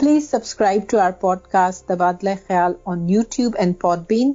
Please 0.00 0.30
subscribe 0.30 0.82
to 0.90 0.98
our 0.98 1.10
podcast 1.38 1.86
Tabadla 1.86 2.30
Khayal 2.48 2.72
on 2.84 3.08
YouTube 3.08 3.52
and 3.58 3.74
Podbean 4.08 4.32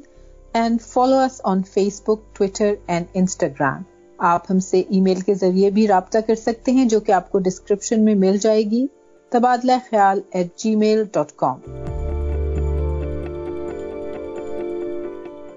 and 0.53 0.81
follow 0.81 1.17
us 1.17 1.41
on 1.43 1.63
Facebook 2.01 2.35
Twitter 2.35 2.73
and 2.87 3.05
Instagram 3.13 3.83
آپ 4.19 4.51
ہم 4.51 4.59
سے 4.59 4.79
ای 4.79 5.01
میل 5.01 5.19
کے 5.19 5.33
ذریعے 5.33 5.69
بھی 5.69 5.87
رابطہ 5.87 6.17
کر 6.27 6.35
سکتے 6.35 6.71
ہیں، 6.71 6.85
جو 6.85 6.99
کہ 6.99 7.11
آپ 7.11 7.31
کو 7.31 7.39
ڈسکرپشن 7.39 8.05
میں 8.05 8.15
مل 8.15 8.37
جائے 8.37 8.63
گی 8.63 8.87
تبادلہ 9.31 9.71
خیال 9.89 10.21
at 10.31 10.55
G 10.55 10.75
mile 10.75 11.03
dot 11.13 11.31
com 11.35 11.59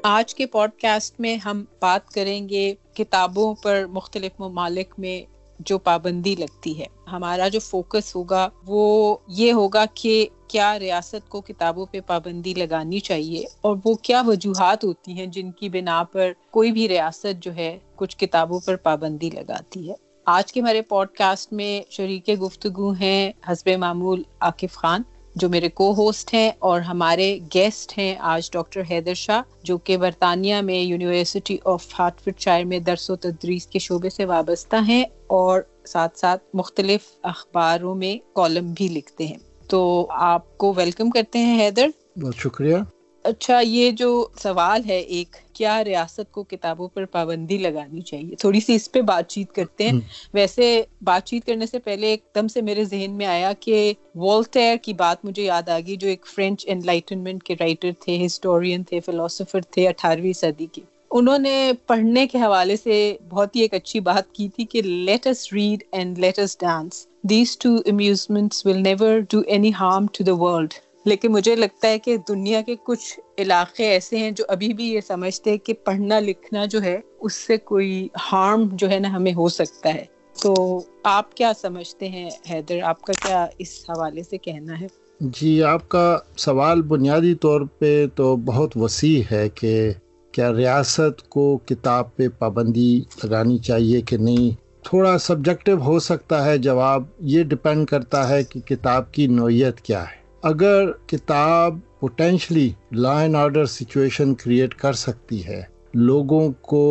آج 0.02 0.34
کے 0.34 0.46
پوڈ 0.46 0.70
کاسٹ 0.80 1.20
میں 1.20 1.36
ہم 1.36 1.64
بات 1.80 2.10
کریں 2.10 2.48
گے 2.48 2.74
کتابوں 2.94 3.54
پر 3.54 3.84
مختلف 3.86 4.32
ممالک 4.38 4.94
میں 4.98 5.33
جو 5.58 5.78
پابندی 5.78 6.34
لگتی 6.34 6.78
ہے۔ 6.80 6.86
ہمارا 7.12 7.48
جو 7.48 7.60
فوکس 7.60 8.16
ہوگا 8.16 8.48
وہ 8.66 9.16
یہ 9.28 9.52
ہوگا 9.52 9.84
کہ 9.94 10.26
کیا 10.48 10.78
ریاست 10.78 11.28
کو 11.28 11.40
کتابوں 11.40 11.86
پہ 11.86 12.00
پابندی 12.06 12.54
لگانی 12.54 13.00
چاہیے 13.00 13.44
اور 13.60 13.76
وہ 13.84 13.94
کیا 13.94 14.22
وجوہات 14.26 14.84
ہوتی 14.84 15.12
ہیں 15.12 15.26
جن 15.26 15.52
کی 15.52 15.68
بنا 15.68 16.02
پر 16.12 16.32
کوئی 16.50 16.72
بھی 16.72 16.88
ریاست 16.88 17.42
جو 17.42 17.54
ہے 17.54 17.78
کچھ 17.96 18.16
کتابوں 18.16 18.60
پر 18.60 18.76
پابندی 18.76 19.30
لگاتی 19.30 19.88
ہے۔ 19.88 19.94
آج 20.24 20.52
کے 20.52 20.60
ہمارے 20.60 20.82
پوڈ 20.82 21.08
کاسٹ 21.08 21.52
میں 21.52 21.82
شریک 21.90 22.30
گفتگو 22.42 22.90
ہیں 22.90 23.32
حسب 23.52 23.68
معمول 23.78 24.22
عاقف 24.40 24.74
خان۔ 24.74 25.02
جو 25.34 25.48
میرے 25.48 25.68
کو 25.68 25.94
ہوسٹ 25.96 26.34
ہیں 26.34 26.50
اور 26.58 26.80
ہمارے 26.80 27.38
گیسٹ 27.54 27.98
ہیں 27.98 28.14
آج 28.18 28.50
ڈاکٹر 28.50 28.82
حیدر 28.90 29.14
شاہ، 29.14 29.42
جو 29.62 29.78
کہ 29.78 29.96
برطانیہ 29.96 30.56
میں 30.56 30.78
university 30.78 31.58
of 31.64 31.86
heart 31.98 32.20
fit 32.20 32.40
shire 32.40 32.64
میں 32.64 32.78
درس 32.78 33.10
و 33.10 33.16
تدریس 33.16 33.66
کے 33.66 33.78
شعبے 33.78 34.10
سے 34.10 34.24
وابستہ 34.24 34.76
ہیں 34.88 35.04
اور 35.26 35.60
ساتھ 35.86 36.18
ساتھ 36.18 36.42
مختلف 36.54 37.00
اخباروں 37.22 37.94
میں 37.94 38.34
کالم 38.34 38.72
بھی 38.72 38.88
لکھتے 38.88 39.26
ہیں۔ 39.26 39.38
تو 39.68 40.06
آپ 40.10 40.58
کو 40.58 40.72
ویلکم 40.76 41.10
کرتے 41.10 41.38
ہیں 41.38 41.64
حیدر۔ 41.64 41.88
بہت 42.22 42.34
شکریہ۔ 42.36 42.76
اچھا 43.24 43.58
یہ 43.60 43.90
جو 43.90 44.08
سوال 44.36 44.82
ہے 44.86 44.98
ایک 44.98 45.36
کیا 45.52 45.82
ریاست 45.84 46.30
کو 46.32 46.42
کتابوں 46.42 46.88
پر 46.88 47.04
پابندی 47.04 47.58
لگانی 47.58 48.00
چاہیے؟ 48.00 48.34
تھوڑی 48.36 48.60
سی 48.60 48.74
اس 48.74 48.90
پہ 48.92 49.00
بات 49.00 49.28
چیت 49.28 49.52
کرتے 49.52 49.88
ہیں۔ 49.88 50.00
ویسے 50.34 50.66
بات 51.02 51.26
چیت 51.26 51.46
کرنے 51.46 51.66
سے 51.66 51.78
پہلے 51.78 52.06
ایک 52.06 52.22
دم 52.34 52.48
سے 52.48 52.60
میرے 52.62 52.84
ذہن 52.84 53.10
میں 53.10 53.26
آیا 53.26 53.52
کہ 53.60 53.92
والٹیر 54.16 54.76
کی 54.82 54.92
بات 54.94 55.24
مجھے 55.24 55.42
یاد 55.42 55.68
آ 55.68 55.78
گئی 55.78 55.96
جو 55.96 56.08
ایک 56.08 56.26
فرینچ 56.26 56.64
انلائٹنمنٹ 56.68 57.42
کے 57.42 57.54
رائٹر 57.60 57.90
تھے 58.00 58.24
ہسٹورین 58.26 58.82
تھے 58.82 59.00
فلاسفر 59.00 59.60
تھے 59.70 59.88
اٹھارہویں 59.88 60.32
صدی 60.32 60.66
کے۔ 60.72 60.80
انہوں 61.10 61.38
نے 61.38 61.56
پڑھنے 61.86 62.26
کے 62.26 62.38
حوالے 62.38 62.76
سے 62.76 62.94
بہت 63.28 63.56
ہی 63.56 63.60
ایک 63.60 63.74
اچھی 63.74 64.00
بات 64.00 64.32
کی 64.32 64.48
تھی 64.48 64.64
کہ 64.64 64.82
let's 64.82 65.52
read 65.52 65.82
and 65.92 66.18
let's 66.18 66.58
dance 66.60 67.06
these 67.24 67.56
two 67.58 67.76
amusements 67.86 68.66
will 68.66 68.82
never 68.82 69.18
do 69.30 69.40
any 69.46 69.72
harm 69.80 70.06
to 70.12 70.24
the 70.24 70.34
world 70.36 70.74
لیکن 71.04 71.32
مجھے 71.32 71.56
لگتا 71.56 71.88
ہے 71.88 71.98
کہ 71.98 72.16
دنیا 72.16 72.60
کے 72.60 72.76
کچھ 72.84 73.20
علاقے 73.38 73.84
ایسے 73.84 74.18
ہیں 74.18 74.30
جو 74.30 74.44
ابھی 74.48 74.72
بھی 74.72 74.84
یہ 74.84 75.00
سمجھتے 75.00 75.50
ہیں 75.50 75.58
کہ 75.58 75.74
پڑھنا 75.84 76.20
لکھنا 76.20 76.64
جو 76.64 76.82
ہے، 76.82 77.00
اس 77.20 77.34
سے 77.34 77.56
کوئی 77.56 78.08
ہارم 78.32 78.68
جو 78.72 78.90
ہے 78.90 78.98
نا 78.98 79.16
ہمیں 79.16 79.34
ہو 79.34 79.48
سکتا 79.48 79.94
ہے۔ 79.94 80.04
تو 80.42 80.80
آپ 81.02 81.36
کیا 81.36 81.52
سمجھتے 81.60 82.08
ہیں، 82.08 82.30
حیدر، 82.50 82.82
آپ 82.82 83.02
کا 83.02 83.12
کیا 83.26 83.46
اس 83.58 83.84
حوالے 83.88 84.22
سے 84.22 84.38
کہنا 84.38 84.80
ہے؟ 84.80 84.86
جی 85.20 85.62
آپ 85.62 85.88
کا 85.88 86.18
سوال 86.36 86.82
بنیادی 86.82 87.34
طور 87.34 87.60
پہ 87.78 88.06
تو 88.14 88.36
بہت 88.36 88.76
وسیع 88.76 89.22
ہے 89.32 89.48
کہ 89.48 89.92
کیا 90.32 90.52
ریاست 90.52 91.28
کو 91.28 91.58
کتاب 91.66 92.16
پہ 92.16 92.28
پابندی 92.28 93.00
لگانی 93.24 93.58
چاہیے 93.58 94.00
کہ 94.00 94.16
نہیں؟ 94.16 94.50
تھوڑا 94.82 95.18
سبجیکٹو 95.18 95.72
ہو 95.76 95.98
سکتا 95.98 96.44
ہے 96.44 96.58
جواب، 96.58 97.02
یہ 97.20 97.42
ڈپینڈ 97.42 97.88
کرتا 97.88 98.28
ہے 98.28 98.44
کہ 98.44 98.60
کتاب 98.60 99.12
کی 99.12 99.26
نوعیت 99.26 99.80
کیا 99.80 100.02
ہے۔ 100.02 100.23
اگر 100.44 100.90
کتاب 101.06 101.76
potentially 102.00 102.68
law 102.92 103.18
and 103.20 103.36
order 103.36 103.66
situation 103.66 104.34
create 104.34 104.74
کر 104.74 104.92
سکتی 104.92 105.44
ہے، 105.46 105.62
لوگوں 105.94 106.48
کو 106.62 106.82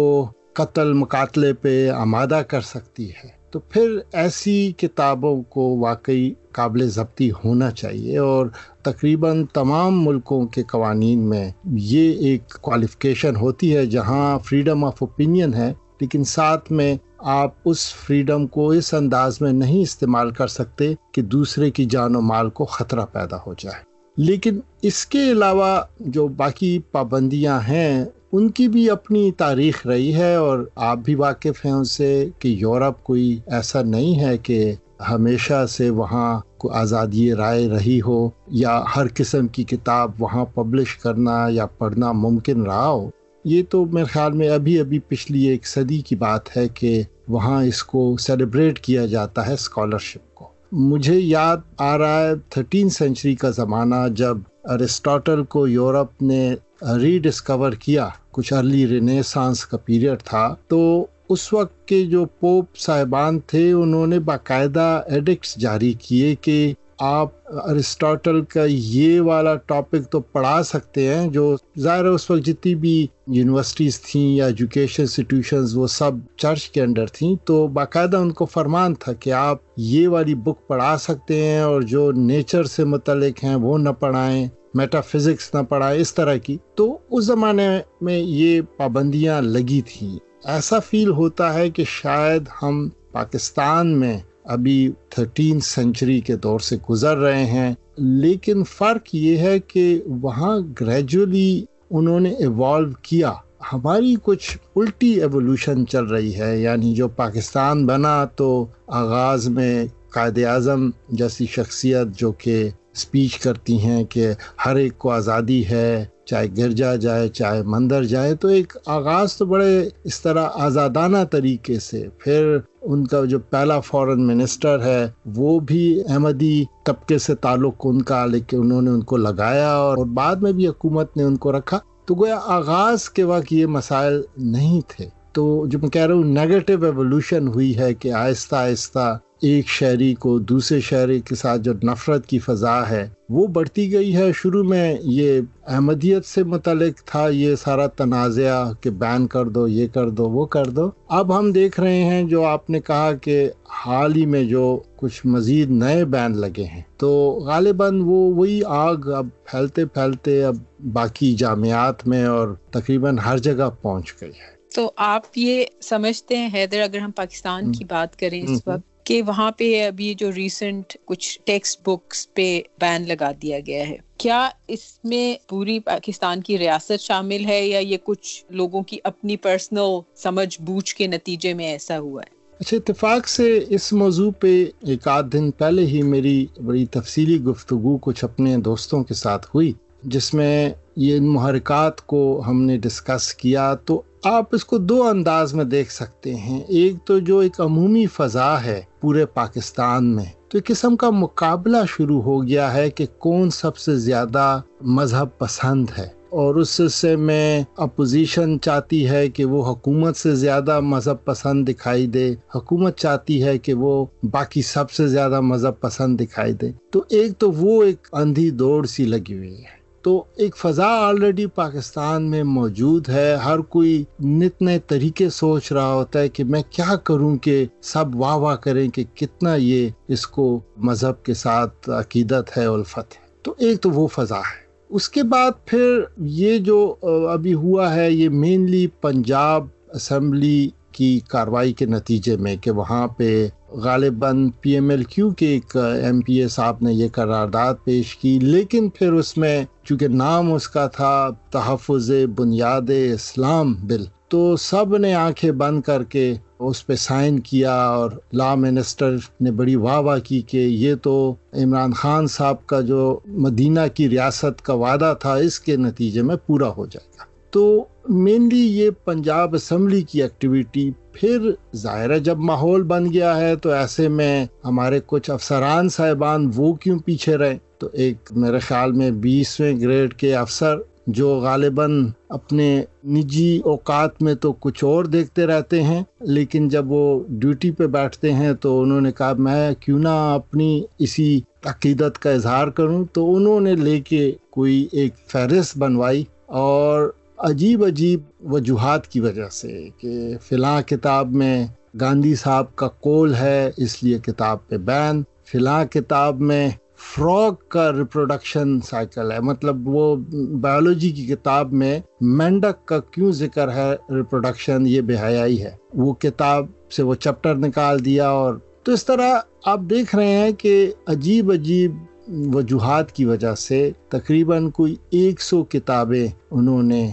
قتل 0.53 0.93
مقاتلے 0.93 1.51
پہ 1.53 1.89
آمادہ 1.89 2.41
کر 2.47 2.61
سکتی 2.61 3.09
ہے، 3.09 3.27
تو 3.51 3.59
پھر 3.59 3.97
ایسی 4.13 4.71
کتابوں 4.77 5.41
کو 5.43 5.67
واقعی 5.79 6.33
قابل 6.51 6.87
ضبطی 6.89 7.29
ہونا 7.43 7.69
چاہیے 7.71 8.17
اور 8.17 8.47
تقریباً 8.83 9.45
تمام 9.53 10.03
ملکوں 10.05 10.45
کے 10.47 10.63
قوانین 10.63 11.29
میں 11.29 11.49
یہ 11.63 12.11
ایک 12.19 12.53
کوالیفکیشن 12.61 13.35
ہوتی 13.35 13.75
ہے 13.75 13.85
جہاں 13.85 14.37
فریڈم 14.39 14.83
آف 14.85 15.01
اوپینین 15.01 15.53
ہے، 15.53 15.73
لیکن 16.01 16.23
ساتھ 16.27 16.71
میں 16.71 16.95
آپ 17.25 17.51
اس 17.65 17.93
فریڈم 17.93 18.47
کو 18.47 18.69
اس 18.69 18.93
انداز 18.93 19.41
میں 19.41 19.51
نہیں 19.51 19.81
استعمال 19.81 20.31
کر 20.31 20.47
سکتے 20.47 20.93
کہ 21.11 21.21
دوسرے 21.21 21.71
کی 21.71 21.85
جان 21.85 22.15
و 22.15 22.21
مال 22.21 22.49
کو 22.49 22.65
خطرہ 22.65 23.05
پیدا 23.11 23.37
ہو 23.47 23.53
جائے۔ 23.57 23.83
لیکن 24.17 24.59
اس 24.81 25.05
کے 25.05 25.31
علاوہ 25.31 25.81
جو 25.99 26.27
باقی 26.27 26.79
پابندیاں 26.79 27.59
ہیں، 27.59 28.05
ان 28.31 28.51
کی 28.51 28.67
بھی 28.67 28.89
اپنی 28.89 29.31
تاریخ 29.31 29.87
رہی 29.87 30.15
ہے 30.15 30.35
اور 30.35 30.59
آپ 30.75 30.97
بھی 30.97 31.15
واقف 31.15 31.65
ہیں 31.65 31.71
ان 31.71 31.83
سے 31.83 32.29
کہ 32.39 32.47
یورپ 32.47 33.03
کوئی 33.03 33.39
ایسا 33.47 33.81
نہیں 33.81 34.19
ہے 34.19 34.37
کہ 34.37 34.73
ہمیشہ 35.09 35.65
سے 35.65 35.89
وہاں 35.89 36.39
کو 36.57 36.71
آزادی 36.71 37.33
رائے 37.33 37.69
رہی 37.69 38.01
ہو 38.07 38.29
یا 38.47 38.83
ہر 38.95 39.07
قسم 39.15 39.47
کی 39.47 39.63
کتاب 39.63 40.11
وہاں 40.19 40.45
پبلش 40.45 40.95
کرنا 40.95 41.47
یا 41.49 41.65
پڑھنا 41.65 42.11
ممکن 42.11 42.63
رہا 42.63 42.87
ہو۔ 42.87 43.09
یہ 43.43 43.63
تو 43.69 43.85
میرے 43.85 44.05
خیال 44.05 44.33
میں 44.33 44.49
ابھی 44.49 44.79
ابھی 44.79 44.99
پچھلی 44.99 45.47
ایک 45.47 45.67
صدی 45.67 46.01
کی 46.01 46.15
بات 46.15 46.57
ہے 46.57 46.67
کہ 46.67 47.03
وہاں 47.27 47.63
اس 47.63 47.83
کو 47.83 48.15
سیلیبریٹ 48.19 48.79
کیا 48.79 49.05
جاتا 49.05 49.47
ہے 49.47 49.53
اسکالرشپ 49.53 50.35
کو۔ 50.35 50.49
مجھے 50.71 51.19
یاد 51.19 51.57
آ 51.77 51.97
رہا 51.97 52.27
ہے 52.27 52.33
تھرٹین 52.49 52.89
سینچری 52.89 53.35
کا 53.35 53.49
زمانہ 53.49 53.95
جب 54.15 54.37
ارسٹاٹل 54.63 55.43
کو 55.43 55.67
یورپ 55.67 56.21
نے 56.21 56.55
ری 57.01 57.19
ڈسکور 57.19 57.71
کیا، 57.71 58.09
کچھ 58.31 58.53
ارلی 58.53 58.87
رینیسانس 58.87 59.65
کا 59.65 59.77
پیریڈ 59.77 60.23
تھا۔ 60.23 60.55
تو 60.67 61.05
اس 61.29 61.53
وقت 61.53 61.87
کے 61.87 62.05
جو 62.05 62.25
پوپ 62.25 62.77
صاحبان 62.77 63.39
تھے، 63.39 63.71
انہوں 63.71 64.07
نے 64.07 64.19
باقاعدہ 64.19 65.01
ایڈکٹس 65.05 65.55
جاری 65.55 65.93
کیے 65.93 66.35
کہ 66.41 66.73
آپ 67.05 67.29
ارسٹاٹل 67.47 68.41
کا 68.41 68.63
یہ 68.67 69.21
والا 69.21 69.55
ٹاپک 69.55 70.11
تو 70.11 70.19
پڑھا 70.19 70.63
سکتے 70.63 71.15
ہیں 71.15 71.27
جو 71.27 71.55
ظاہر 71.79 72.05
اس 72.05 72.31
وقت 72.31 72.45
جتنی 72.45 72.75
بھی 72.75 73.07
یونیورسٹیز 73.27 74.01
تھیں 74.01 74.35
یا 74.35 74.45
ایجوکیشن 74.45 75.03
انسٹیٹیوشنز 75.03 75.77
وہ 75.77 75.87
سب 75.87 76.11
چرچ 76.37 76.69
کے 76.69 76.81
انڈر 76.81 77.05
تھیں، 77.07 77.35
تو 77.45 77.67
باقاعدہ 77.67 78.17
ان 78.17 78.31
کو 78.31 78.45
فرمان 78.45 78.93
تھا 78.93 79.13
کہ 79.13 79.31
آپ 79.33 79.57
یہ 79.77 80.07
والی 80.07 80.35
بک 80.35 80.67
پڑھا 80.67 80.97
سکتے 80.97 81.45
ہیں 81.45 81.59
اور 81.59 81.81
جو 81.81 82.11
نیچر 82.11 82.63
سے 82.63 82.83
متعلق 82.83 83.43
ہیں 83.43 83.55
وہ 83.55 83.77
نہ 83.77 83.89
پڑھائیں 83.89 84.47
میٹا 84.73 85.01
فزکس 85.01 85.55
نہ 85.55 85.61
پڑھائیں، 85.61 86.01
اس 86.01 86.13
طرح 86.13 86.35
کی۔ 86.35 86.57
تو 86.75 86.97
اس 87.11 87.25
زمانے 87.25 87.67
میں 88.01 88.17
یہ 88.17 88.61
پابندیاں 88.77 89.41
لگی 89.41 89.81
تھیں۔ 89.81 90.19
ایسا 90.45 90.79
فیل 90.79 91.09
ہوتا 91.09 91.53
ہے 91.53 91.69
کہ 91.69 91.83
شاید 91.87 92.43
ہم 92.61 92.89
پاکستان 93.11 93.99
میں 93.99 94.17
ابھی 94.43 94.91
تھرٹین 95.09 95.59
سینچری 95.59 96.19
کے 96.19 96.35
دور 96.35 96.59
سے 96.59 96.77
گزر 96.89 97.17
رہے 97.17 97.45
ہیں، 97.45 97.73
لیکن 97.97 98.63
فرق 98.63 99.15
یہ 99.15 99.37
ہے 99.37 99.59
کہ 99.59 100.01
وہاں 100.05 100.59
گریجولی 100.81 101.65
انہوں 101.89 102.19
نے 102.19 102.29
ایوالو 102.29 102.89
کیا۔ 103.01 103.31
ہماری 103.73 104.15
کچھ 104.23 104.57
الٹی 104.75 105.11
ایوولوشن 105.13 105.87
چل 105.87 106.05
رہی 106.05 106.35
ہے 106.35 106.57
یعنی 106.59 106.93
جو 106.93 107.07
پاکستان 107.07 107.85
بنا 107.85 108.25
تو 108.25 108.65
آغاز 108.87 109.47
میں 109.49 109.85
قائد 110.13 110.37
اعظم 110.37 110.89
جیسی 111.09 111.45
شخصیت 111.45 112.07
جو 112.17 112.31
کہ 112.31 112.69
اسپیچ 112.93 113.37
کرتی 113.39 113.77
ہیں 113.77 114.03
کہ 114.03 114.31
ہر 114.65 114.75
ایک 114.75 114.97
کو 114.97 115.11
آزادی 115.11 115.65
ہے، 115.65 116.05
چاہے 116.25 116.47
گرجا 116.57 116.95
جائے، 116.95 117.27
چاہے 117.27 117.63
مندر 117.63 118.03
جائے، 118.03 118.35
تو 118.35 118.47
ایک 118.47 118.73
آغاز 118.85 119.37
تو 119.37 119.45
بڑے 119.45 119.89
اس 120.03 120.21
طرح 120.21 120.49
آزادانہ 120.53 121.23
طریقے 121.31 121.79
سے۔ 121.79 122.07
پھر 122.17 122.57
ان 122.83 123.07
کا 123.07 123.25
جو 123.25 123.39
پہلا 123.39 123.79
فورن 123.79 124.27
منسٹر 124.27 124.81
ہے، 124.81 125.11
وہ 125.25 125.59
بھی 125.59 126.01
احمدی 126.09 126.65
طبقے 126.85 127.17
سے 127.17 127.35
تعلق 127.35 127.73
ان 127.83 128.01
کا، 128.01 128.25
لیکن 128.25 128.59
انہوں 128.59 128.81
نے 128.81 128.89
ان 128.89 129.03
کو 129.03 129.17
لگایا 129.17 129.73
اور 129.73 129.97
بعد 129.97 130.35
میں 130.35 130.51
بھی 130.51 130.67
حکومت 130.67 131.17
نے 131.17 131.23
ان 131.23 131.37
کو 131.37 131.51
رکھا۔ 131.51 131.79
تو 132.05 132.15
گویا 132.15 132.39
آغاز 132.43 133.09
کے 133.09 133.23
وقت 133.23 133.53
یہ 133.53 133.65
مسائل 133.65 134.21
نہیں 134.37 134.81
تھے۔ 134.87 135.22
تو 135.33 135.65
جو 135.67 135.79
میں 135.79 135.89
کہہ 135.89 136.05
رہا 136.05 136.15
ہوں 136.15 136.23
نیگیٹو 136.23 136.73
ایولیوشن 136.85 137.47
ہوئی 137.47 137.77
ہے 137.77 137.93
کہ 137.93 138.11
آہستہ 138.11 138.55
آہستہ 138.55 139.17
ایک 139.41 139.67
شہری 139.67 140.13
کو 140.13 140.39
دوسرے 140.39 140.79
شہری 140.79 141.19
کے 141.19 141.35
ساتھ 141.35 141.61
جو 141.61 141.73
نفرت 141.73 142.25
کی 142.25 142.39
فضا 142.39 142.89
ہے، 142.89 143.09
وہ 143.29 143.47
بڑھتی 143.47 143.93
گئی 143.93 144.15
ہے۔ 144.15 144.31
شروع 144.35 144.63
میں 144.63 144.97
یہ 145.01 145.41
احمدیت 145.67 146.25
سے 146.25 146.43
متعلق 146.43 147.03
تھا، 147.05 147.27
یہ 147.27 147.55
سارا 147.55 147.87
تنازعہ 147.87 148.73
کہ 148.81 148.89
بین 148.89 149.27
کر 149.27 149.45
دو، 149.45 149.67
یہ 149.67 149.87
کر 149.87 150.09
دو، 150.09 150.29
وہ 150.29 150.45
کر 150.45 150.65
دو۔ 150.65 150.89
اب 151.07 151.39
ہم 151.39 151.51
دیکھ 151.51 151.79
رہے 151.79 152.03
ہیں 152.03 152.23
جو 152.23 152.45
آپ 152.45 152.69
نے 152.69 152.79
کہا 152.79 153.11
کہ 153.13 153.49
حال 153.85 154.15
ہی 154.15 154.25
میں 154.25 154.43
جو 154.43 154.79
کچھ 154.95 155.25
مزید 155.25 155.69
نئے 155.69 156.05
بین 156.05 156.37
لگے 156.37 156.63
ہیں۔ 156.63 156.81
تو 156.97 157.39
غالباً 157.45 157.99
وہ 158.01 158.33
وہی 158.33 158.61
آگ 158.65 159.09
اب 159.15 159.27
پھیلتے 159.45 159.85
پھیلتے 159.85 160.43
اب 160.43 160.55
باقی 160.93 161.35
جامعات 161.35 162.07
میں 162.07 162.25
اور 162.25 162.47
تقریباً 162.71 163.17
ہر 163.17 163.37
جگہ 163.37 163.69
پہنچ 163.81 164.13
گئی 164.21 164.29
ہے۔ 164.29 164.62
تو 164.75 164.91
آپ 164.95 165.21
یہ 165.35 165.65
سمجھتے 165.81 166.37
ہیں 166.37 166.49
حیدر 166.53 166.81
اگر 166.81 166.97
ہم 166.97 167.11
پاکستان 167.11 167.71
کی 167.71 167.85
بات 167.85 168.19
کریں 168.19 168.43
اس 168.43 168.61
وقت 168.67 169.05
کہ 169.05 169.21
وہاں 169.21 169.51
پہ 169.51 169.87
ابھی 169.87 170.13
جو 170.13 170.31
ریسنٹ 170.31 170.97
کچھ 171.05 171.39
ٹیکسٹ 171.45 171.89
بکس 171.89 172.33
پہ 172.33 172.61
بین 172.81 173.07
لگا 173.07 173.31
دیا 173.41 173.59
گیا 173.67 173.87
ہے 173.89 173.97
کیا 174.17 174.49
اس 174.67 174.99
میں 175.03 175.35
پوری 175.49 175.79
پاکستان 175.79 176.41
کی 176.41 176.57
ریاست 176.57 177.01
شامل 177.01 177.45
ہے 177.45 177.67
یا 177.67 177.79
یہ 177.79 177.97
کچھ 178.03 178.45
لوگوں 178.49 178.81
کی 178.81 178.97
اپنی 179.03 179.37
پرسنل 179.37 179.99
سمجھ 180.15 180.61
بوجھ 180.61 180.95
کے 180.95 181.07
نتیجے 181.07 181.53
میں 181.53 181.65
ایسا 181.65 181.99
ہوا 181.99 182.21
ہے؟ 182.21 182.35
اچھا 182.59 182.77
اتفاق 182.77 183.27
سے 183.27 183.59
اس 183.69 183.93
موضوع 183.93 184.31
پہ 184.39 184.65
ایک 184.81 185.07
آدھ 185.07 185.27
دن 185.33 185.51
پہلے 185.51 185.85
ہی 185.85 186.01
میری 186.01 186.45
بڑی 186.65 186.85
تفصیلی 186.85 187.41
گفتگو 187.41 187.97
کچھ 187.97 188.23
اپنے 188.23 188.57
دوستوں 188.57 189.03
کے 189.03 189.13
ساتھ 189.13 189.47
ہوئی 189.55 189.73
جس 190.03 190.33
میں 190.33 190.69
یہ 190.95 191.19
محرکات 191.19 192.01
کو 192.01 192.43
ہم 192.47 192.61
نے 192.61 192.77
ڈسکس 192.77 193.33
کیا 193.33 193.75
تو 193.75 194.01
آپ 194.23 194.45
اس 194.51 194.65
کو 194.65 194.77
دو 194.77 195.03
انداز 195.03 195.53
میں 195.53 195.63
دیکھ 195.63 195.91
سکتے 195.91 196.35
ہیں۔ 196.35 196.61
ایک 196.67 196.95
تو 197.05 197.19
جو 197.19 197.39
ایک 197.39 197.61
عمومی 197.61 198.05
فضا 198.05 198.63
ہے 198.63 198.81
پورے 199.01 199.25
پاکستان 199.25 200.15
میں، 200.15 200.25
تو 200.49 200.57
ایک 200.57 200.65
قسم 200.65 200.95
کا 200.95 201.09
مقابلہ 201.09 201.77
شروع 201.87 202.21
ہو 202.21 202.47
گیا 202.47 202.73
ہے 202.73 202.89
کہ 202.89 203.05
کون 203.17 203.49
سب 203.49 203.77
سے 203.77 203.95
زیادہ 203.95 204.61
مذہب 204.81 205.37
پسند 205.37 205.85
ہے۔ 205.97 206.07
اور 206.29 206.55
اس 206.55 206.81
سے 206.93 207.15
میں 207.15 207.63
اپوزیشن 207.77 208.59
چاہتی 208.61 209.09
ہے 209.09 209.29
کہ 209.29 209.45
وہ 209.45 209.65
حکومت 209.65 210.15
سے 210.15 210.35
زیادہ 210.35 210.79
مذہب 210.79 211.25
پسند 211.25 211.69
دکھائی 211.69 212.07
دے۔ 212.07 212.35
حکومت 212.55 212.97
چاہتی 212.97 213.43
ہے 213.43 213.57
کہ 213.57 213.73
وہ 213.73 214.05
باقی 214.31 214.61
سب 214.61 214.91
سے 214.91 215.07
زیادہ 215.07 215.41
مذہب 215.41 215.79
پسند 215.79 216.21
دکھائی 216.21 216.53
دے۔ 216.53 216.71
تو 216.91 217.03
ایک 217.09 217.37
تو 217.37 217.51
وہ 217.51 217.83
ایک 217.83 218.07
اندھی 218.13 218.49
دوڑ 218.49 218.85
سی 218.85 219.05
لگی 219.05 219.37
ہوئی 219.37 219.57
ہے۔ 219.57 219.82
تو 220.03 220.23
ایک 220.35 220.57
فضا 220.57 220.87
آلریڈی 220.87 221.45
پاکستان 221.45 222.23
میں 222.23 222.43
موجود 222.43 223.09
ہے۔ 223.09 223.35
ہر 223.35 223.59
کوئی 223.59 224.03
نت 224.23 224.61
نئے 224.61 224.79
طریقے 224.79 225.29
سوچ 225.29 225.71
رہا 225.71 225.93
ہوتا 225.93 226.19
ہے 226.19 226.29
کہ 226.29 226.43
میں 226.43 226.63
کیا 226.69 226.95
کروں 226.95 227.37
کہ 227.37 227.65
سب 227.81 228.15
واہ 228.15 228.35
واہ 228.35 228.55
کریں 228.55 228.89
کہ 228.89 229.03
کتنا 229.15 229.55
یہ 229.55 229.89
اس 230.07 230.27
کو 230.27 230.59
مذہب 230.77 231.23
کے 231.23 231.33
ساتھ 231.33 231.89
عقیدت 231.89 232.57
ہے 232.57 232.65
الفت 232.65 232.97
ہے۔ 232.97 233.27
تو 233.41 233.55
ایک 233.57 233.81
تو 233.81 233.89
وہ 233.89 234.07
فضا 234.07 234.37
ہے۔ 234.37 234.63
اس 234.89 235.09
کے 235.09 235.23
بعد 235.23 235.51
پھر 235.65 235.99
یہ 236.17 236.57
جو 236.57 236.95
ابھی 237.29 237.53
ہوا 237.53 237.95
ہے، 237.95 238.11
یہ 238.11 238.29
مینلی 238.29 238.87
پنجاب 238.87 239.67
اسمبلی 239.93 240.69
کی 240.91 241.19
کاروائی 241.27 241.73
کے 241.73 241.85
نتیجے 241.85 242.37
میں 242.37 242.55
کہ 242.55 242.71
وہاں 242.71 243.07
پہ 243.07 243.47
غالباً 243.73 244.49
پی 244.61 244.71
ایم 244.71 244.89
ایل 244.89 245.03
کیو 245.03 245.29
کے 245.29 245.47
ایک 245.47 245.77
ایم 245.77 246.21
پی 246.21 246.33
اے 246.33 246.47
صاحب 246.47 246.75
نے 246.81 246.93
یہ 246.93 247.07
قرارداد 247.13 247.73
پیش 247.83 248.15
کی، 248.15 248.39
لیکن 248.39 248.89
پھر 248.89 249.13
اس 249.13 249.37
میں 249.37 249.65
چونکہ 249.83 250.07
نام 250.07 250.53
اس 250.53 250.67
کا 250.69 250.87
تھا، 250.87 251.29
تحفظ 251.51 252.11
بنیاد 252.35 252.89
اسلام 253.13 253.73
بل، 253.73 254.03
تو 254.27 254.55
سب 254.57 254.97
نے 254.97 255.13
آنکھیں 255.13 255.51
بند 255.51 255.81
کر 255.81 256.03
کے 256.03 256.33
اس 256.59 256.85
پہ 256.87 256.95
سائن 256.95 257.39
کیا 257.39 257.75
اور 257.85 258.11
لا 258.33 258.55
منسٹر 258.55 259.15
نے 259.41 259.51
بڑی 259.51 259.75
واہ 259.75 259.99
واہ 259.99 260.19
کی 260.19 260.41
کہ 260.41 260.57
یہ 260.57 260.95
تو 261.01 261.35
عمران 261.53 261.93
خان 261.93 262.27
صاحب 262.27 262.65
کا 262.65 262.81
جو 262.81 263.19
مدینہ 263.27 263.79
کی 263.93 264.09
ریاست 264.09 264.61
کا 264.61 264.73
وعدہ 264.73 265.13
تھا، 265.19 265.33
اس 265.35 265.59
کے 265.59 265.75
نتیجے 265.75 266.21
میں 266.21 266.35
پورا 266.47 266.69
ہو 266.77 266.85
جائے 266.85 267.09
گا۔ 267.19 267.23
تو 267.51 267.85
مینلی 268.09 268.57
یہ 268.57 268.89
پنجاب 269.03 269.55
اسمبلی 269.55 270.01
کی 270.01 270.21
ایکٹیویٹی 270.21 270.91
پھر 271.11 271.49
ظاہر 271.75 272.17
جب 272.19 272.37
ماحول 272.37 272.83
بن 272.83 273.13
گیا 273.13 273.37
ہے 273.37 273.55
تو 273.55 273.69
ایسے 273.69 274.07
میں 274.07 274.45
ہمارے 274.65 274.99
کچھ 275.05 275.29
افسران 275.31 275.89
صاحبان 275.89 276.49
وہ 276.55 276.73
کیوں 276.73 276.99
پیچھے 276.99 277.37
رہے؟ 277.37 277.57
تو 277.77 277.89
ایک 277.93 278.17
میرے 278.31 278.59
خیال 278.59 278.91
میں 278.91 279.11
بیسویں 279.11 279.79
گریڈ 279.79 280.13
کے 280.13 280.35
افسر 280.35 280.77
جو 281.07 281.29
غالباً 281.39 282.07
اپنے 282.29 282.83
نجی 283.05 283.61
اوقات 283.65 284.21
میں 284.21 284.35
تو 284.35 284.53
کچھ 284.53 284.83
اور 284.83 285.05
دیکھتے 285.05 285.45
رہتے 285.45 285.83
ہیں، 285.83 286.03
لیکن 286.19 286.69
جب 286.69 286.91
وہ 286.91 287.23
ڈیوٹی 287.29 287.71
پہ 287.71 287.87
بیٹھتے 287.87 288.33
ہیں 288.33 288.53
تو 288.53 288.81
انہوں 288.81 289.01
نے 289.01 289.11
کہا، 289.11 289.33
میں 289.37 289.71
کیوں 289.79 289.99
نہ 289.99 290.33
اپنی 290.33 290.83
اسی 290.99 291.41
عقیدت 291.65 292.19
کا 292.19 292.29
اظہار 292.29 292.67
کروں؟ 292.67 293.05
تو 293.13 293.35
انہوں 293.35 293.59
نے 293.59 293.75
لے 293.75 293.99
کے 293.99 294.31
کوئی 294.49 294.87
ایک 294.91 295.13
فہرست 295.27 295.77
بنوائی 295.77 296.23
اور 296.45 297.11
عجیب 297.45 297.83
عجیب 297.83 298.19
وجوہات 298.39 299.07
کی 299.07 299.19
وجہ 299.19 299.49
سے 299.51 299.89
کہ 299.97 300.37
فلاں 300.41 300.81
کتاب 300.81 301.31
میں 301.31 301.67
گاندھی 302.01 302.35
صاحب 302.35 302.75
کا 302.75 302.87
کول 302.87 303.35
ہے، 303.35 303.71
اس 303.77 304.03
لیے 304.03 304.19
کتاب 304.19 304.67
پہ 304.67 304.77
بین، 304.77 305.23
فلاں 305.51 305.85
کتاب 305.85 306.39
میں 306.39 306.69
فراگ 306.97 307.51
کا 307.67 307.91
ریپروڈکشن 307.91 308.81
سائیکل 308.81 309.31
ہے۔ 309.31 309.39
مطلب 309.39 309.87
وہ 309.87 310.15
بایولوجی 310.61 311.09
کی 311.09 311.25
کتاب 311.25 311.73
میں 311.73 311.99
مینڈک 312.21 312.87
کا 312.87 312.99
کیوں 312.99 313.31
ذکر 313.31 313.71
ہے 313.71 314.15
ریپروڈکشن 314.15 314.87
یہ 314.87 315.01
بے 315.01 315.15
حیائی 315.15 315.63
ہے۔ 315.63 315.75
وہ 315.93 316.13
کتاب 316.13 316.65
سے 316.91 317.03
وہ 317.03 317.15
چپٹر 317.15 317.55
نکال 317.55 318.05
دیا 318.05 318.29
اور 318.29 318.53
تو 318.83 318.91
اس 318.91 319.05
طرح 319.05 319.39
آپ 319.65 319.79
دیکھ 319.89 320.15
رہے 320.15 320.27
ہیں 320.27 320.51
کہ 320.51 320.91
عجیب 321.07 321.51
عجیب 321.51 321.91
وجوہات 322.27 323.11
کی 323.11 323.25
وجہ 323.25 323.53
سے 323.55 323.89
تقریباً 324.09 324.69
کوئی 324.69 324.95
ایک 325.09 325.41
سو 325.41 325.63
کتابیں 325.63 326.27
انہوں 326.51 326.83
نے 326.83 327.07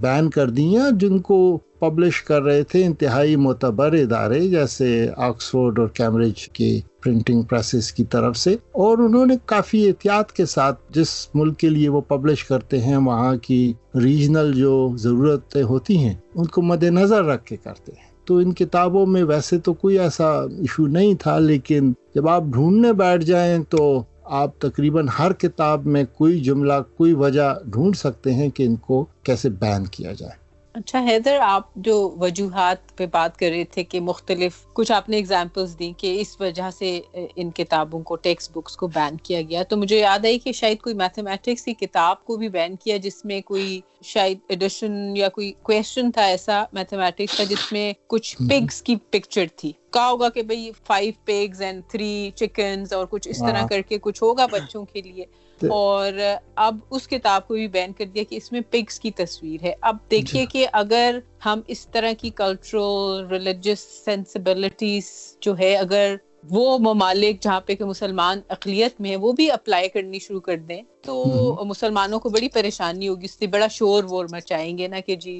بین 0.00 0.30
کر 0.30 0.50
دی 0.50 0.64
ہیں 0.76 0.90
جن 1.00 1.18
کو 1.18 1.58
پبلش 1.78 2.22
کر 2.22 2.42
رہے 2.42 2.62
تھے 2.62 2.84
انتہائی 2.84 3.36
معتبر 3.36 3.92
ادارے 3.92 4.40
جیسے 4.48 5.08
آکسفورڈ 5.16 5.78
اور 5.78 5.88
کیمبرج 5.88 6.48
کی 6.48 6.80
پرنٹنگ 7.02 7.42
پریسز 7.42 7.92
کی 7.92 8.04
طرف 8.04 8.36
سے، 8.36 8.54
اور 8.72 8.98
انہوں 8.98 9.26
نے 9.26 9.34
کافی 9.46 9.86
احتیاط 9.88 10.32
کے 10.32 10.46
ساتھ 10.46 10.80
جس 10.90 11.10
ملک 11.34 11.58
کے 11.58 11.68
لیے 11.68 11.88
وہ 11.88 12.00
پبلش 12.00 12.44
کرتے 12.44 12.80
ہیں، 12.80 12.96
وہاں 12.96 13.36
کی 13.36 13.72
ریجنل 13.94 14.52
جو 14.52 14.90
ضرورتیں 14.96 15.62
ہوتی 15.62 15.98
ہیں، 15.98 16.14
ان 16.34 16.46
کو 16.46 16.62
مد 16.62 16.82
نظر 16.82 17.24
رکھ 17.24 17.44
کے 17.44 17.56
کرتے 17.56 17.92
ہیں۔ 17.92 18.04
تو 18.24 18.36
ان 18.36 18.52
کتابوں 18.54 19.06
میں 19.06 19.22
ویسے 19.22 19.58
تو 19.58 19.72
کوئی 19.74 19.98
ایسا 19.98 20.32
ایشو 20.42 20.86
نہیں 20.86 21.14
تھا، 21.14 21.38
لیکن 21.38 21.92
جب 22.14 22.28
آپ 22.28 22.44
ڈھونڈنے 22.44 22.92
بیٹھ 22.92 23.24
جائیں 23.24 23.58
تو 23.68 24.02
آپ 24.28 24.58
تقریباً 24.58 25.08
ہر 25.18 25.32
کتاب 25.32 25.86
میں 25.86 26.04
کوئی 26.14 26.40
جملہ، 26.40 26.72
کوئی 26.96 27.12
وجہ 27.12 27.54
ڈھونڈ 27.66 27.96
سکتے 27.96 28.34
ہیں 28.34 28.48
کہ 28.50 28.62
ان 28.62 28.76
کو 28.76 29.06
کیسے 29.22 29.48
بین 29.48 29.84
کیا 29.84 30.12
جائے۔ 30.12 30.45
اچھا 30.76 31.00
حیدر 31.00 31.38
آپ 31.42 31.74
جو 31.76 32.16
وجوہات 32.20 32.96
پہ 32.96 33.06
بات 33.06 33.36
کر 33.38 33.50
رہے 33.50 33.64
تھے 33.64 33.84
کہ 33.84 34.00
مختلف 34.00 34.52
کچھ 34.72 34.92
آپ 34.92 35.08
نے 35.08 35.18
اگزامپلس 35.18 35.78
دی 35.78 35.92
کہ 35.98 36.20
اس 36.20 36.40
وجہ 36.40 36.70
سے 36.78 37.00
ان 37.36 37.50
کتابوں 37.50 38.00
کو 38.00 38.16
ٹیکسٹ 38.16 38.52
بکس 38.52 38.76
کو 38.76 38.86
بین 38.86 39.16
کیا 39.16 39.40
گیا۔ 39.42 39.62
تو 39.62 39.76
مجھے 39.76 39.98
یاد 39.98 40.24
آئی 40.24 40.38
کہ 40.38 40.52
شاید 40.52 40.80
کوئی 40.80 40.94
میتھمیٹکس 40.94 41.64
کی 41.64 41.74
کتاب 41.74 42.24
کو 42.24 42.36
بھی 42.36 42.48
بین 42.48 42.76
کیا 42.76 42.96
جس 42.96 43.24
میں 43.24 43.40
کوئی 43.40 43.80
شاید 44.02 44.38
ایڈیشن 44.48 45.16
یا 45.16 45.28
کوئی 45.28 45.52
کوشچن 45.62 46.10
تھا 46.12 46.26
ایسا 46.26 46.64
میتھمیٹکس 46.72 47.36
کا 47.36 47.44
جس 47.44 47.72
میں 47.72 47.92
کچھ 48.06 48.36
پگس 48.48 48.82
کی 48.82 48.96
پکچر 49.10 49.46
تھی۔ 49.56 49.72
کہا 49.90 50.08
ہوگا 50.08 50.28
کہ 50.28 50.42
بھائی 50.42 50.70
five 50.86 51.12
pigs 51.24 51.62
and 51.62 51.82
three 51.88 52.30
chickens 52.34 52.92
اور 52.92 53.06
کچھ 53.10 53.28
اس 53.28 53.38
طرح 53.38 53.66
کر 53.66 53.80
کے 53.80 53.98
کچھ 53.98 54.22
ہوگا 54.22 54.46
بچوں 54.46 54.84
کے 54.84 55.02
لیے۔ 55.02 55.24
اور 55.62 56.12
اب 56.56 56.76
اس 56.90 57.08
کتاب 57.08 57.46
کو 57.48 57.54
بھی 57.54 57.66
بین 57.68 57.92
کر 57.92 58.04
دیا 58.04 58.22
کہ 58.28 58.36
اس 58.36 58.52
میں 58.52 58.60
پگس 58.70 59.00
کی 59.00 59.10
تصویر 59.10 59.62
ہے۔ 59.62 59.74
اب 59.80 59.96
دیکھیے 60.10 60.42
جی۔ 60.42 60.46
کہ 60.48 60.66
اگر 60.72 61.18
ہم 61.44 61.60
اس 61.66 61.86
طرح 61.86 62.12
کی 62.18 62.30
کلچرل 62.34 62.82
ریلیجس 63.30 63.80
سینسبلٹیز 64.04 65.10
جو 65.40 65.58
ہے 65.58 65.76
اگر 65.76 66.14
وہ 66.50 66.78
ممالک 66.78 67.40
جہاں 67.40 67.60
پہ 67.60 67.74
کہ 67.74 67.84
مسلمان 67.84 68.40
اقلیت 68.48 69.00
میں 69.00 69.10
ہے 69.10 69.16
وہ 69.16 69.32
بھی 69.32 69.50
اپلائی 69.50 69.88
کرنی 69.88 70.18
شروع 70.18 70.40
کر 70.40 70.56
دیں 70.58 70.82
تو 71.02 71.14
مسلمانوں 71.64 72.20
کو 72.20 72.28
بڑی 72.28 72.48
پریشانی 72.48 73.08
ہوگی۔ 73.08 73.24
اس 73.24 73.38
سے 73.38 73.46
بڑا 73.46 73.66
شور 73.70 74.04
وور 74.04 74.26
مچائیں 74.30 74.76
گے 74.78 74.88
نا 74.88 75.00
کہ 75.00 75.16
جی 75.16 75.36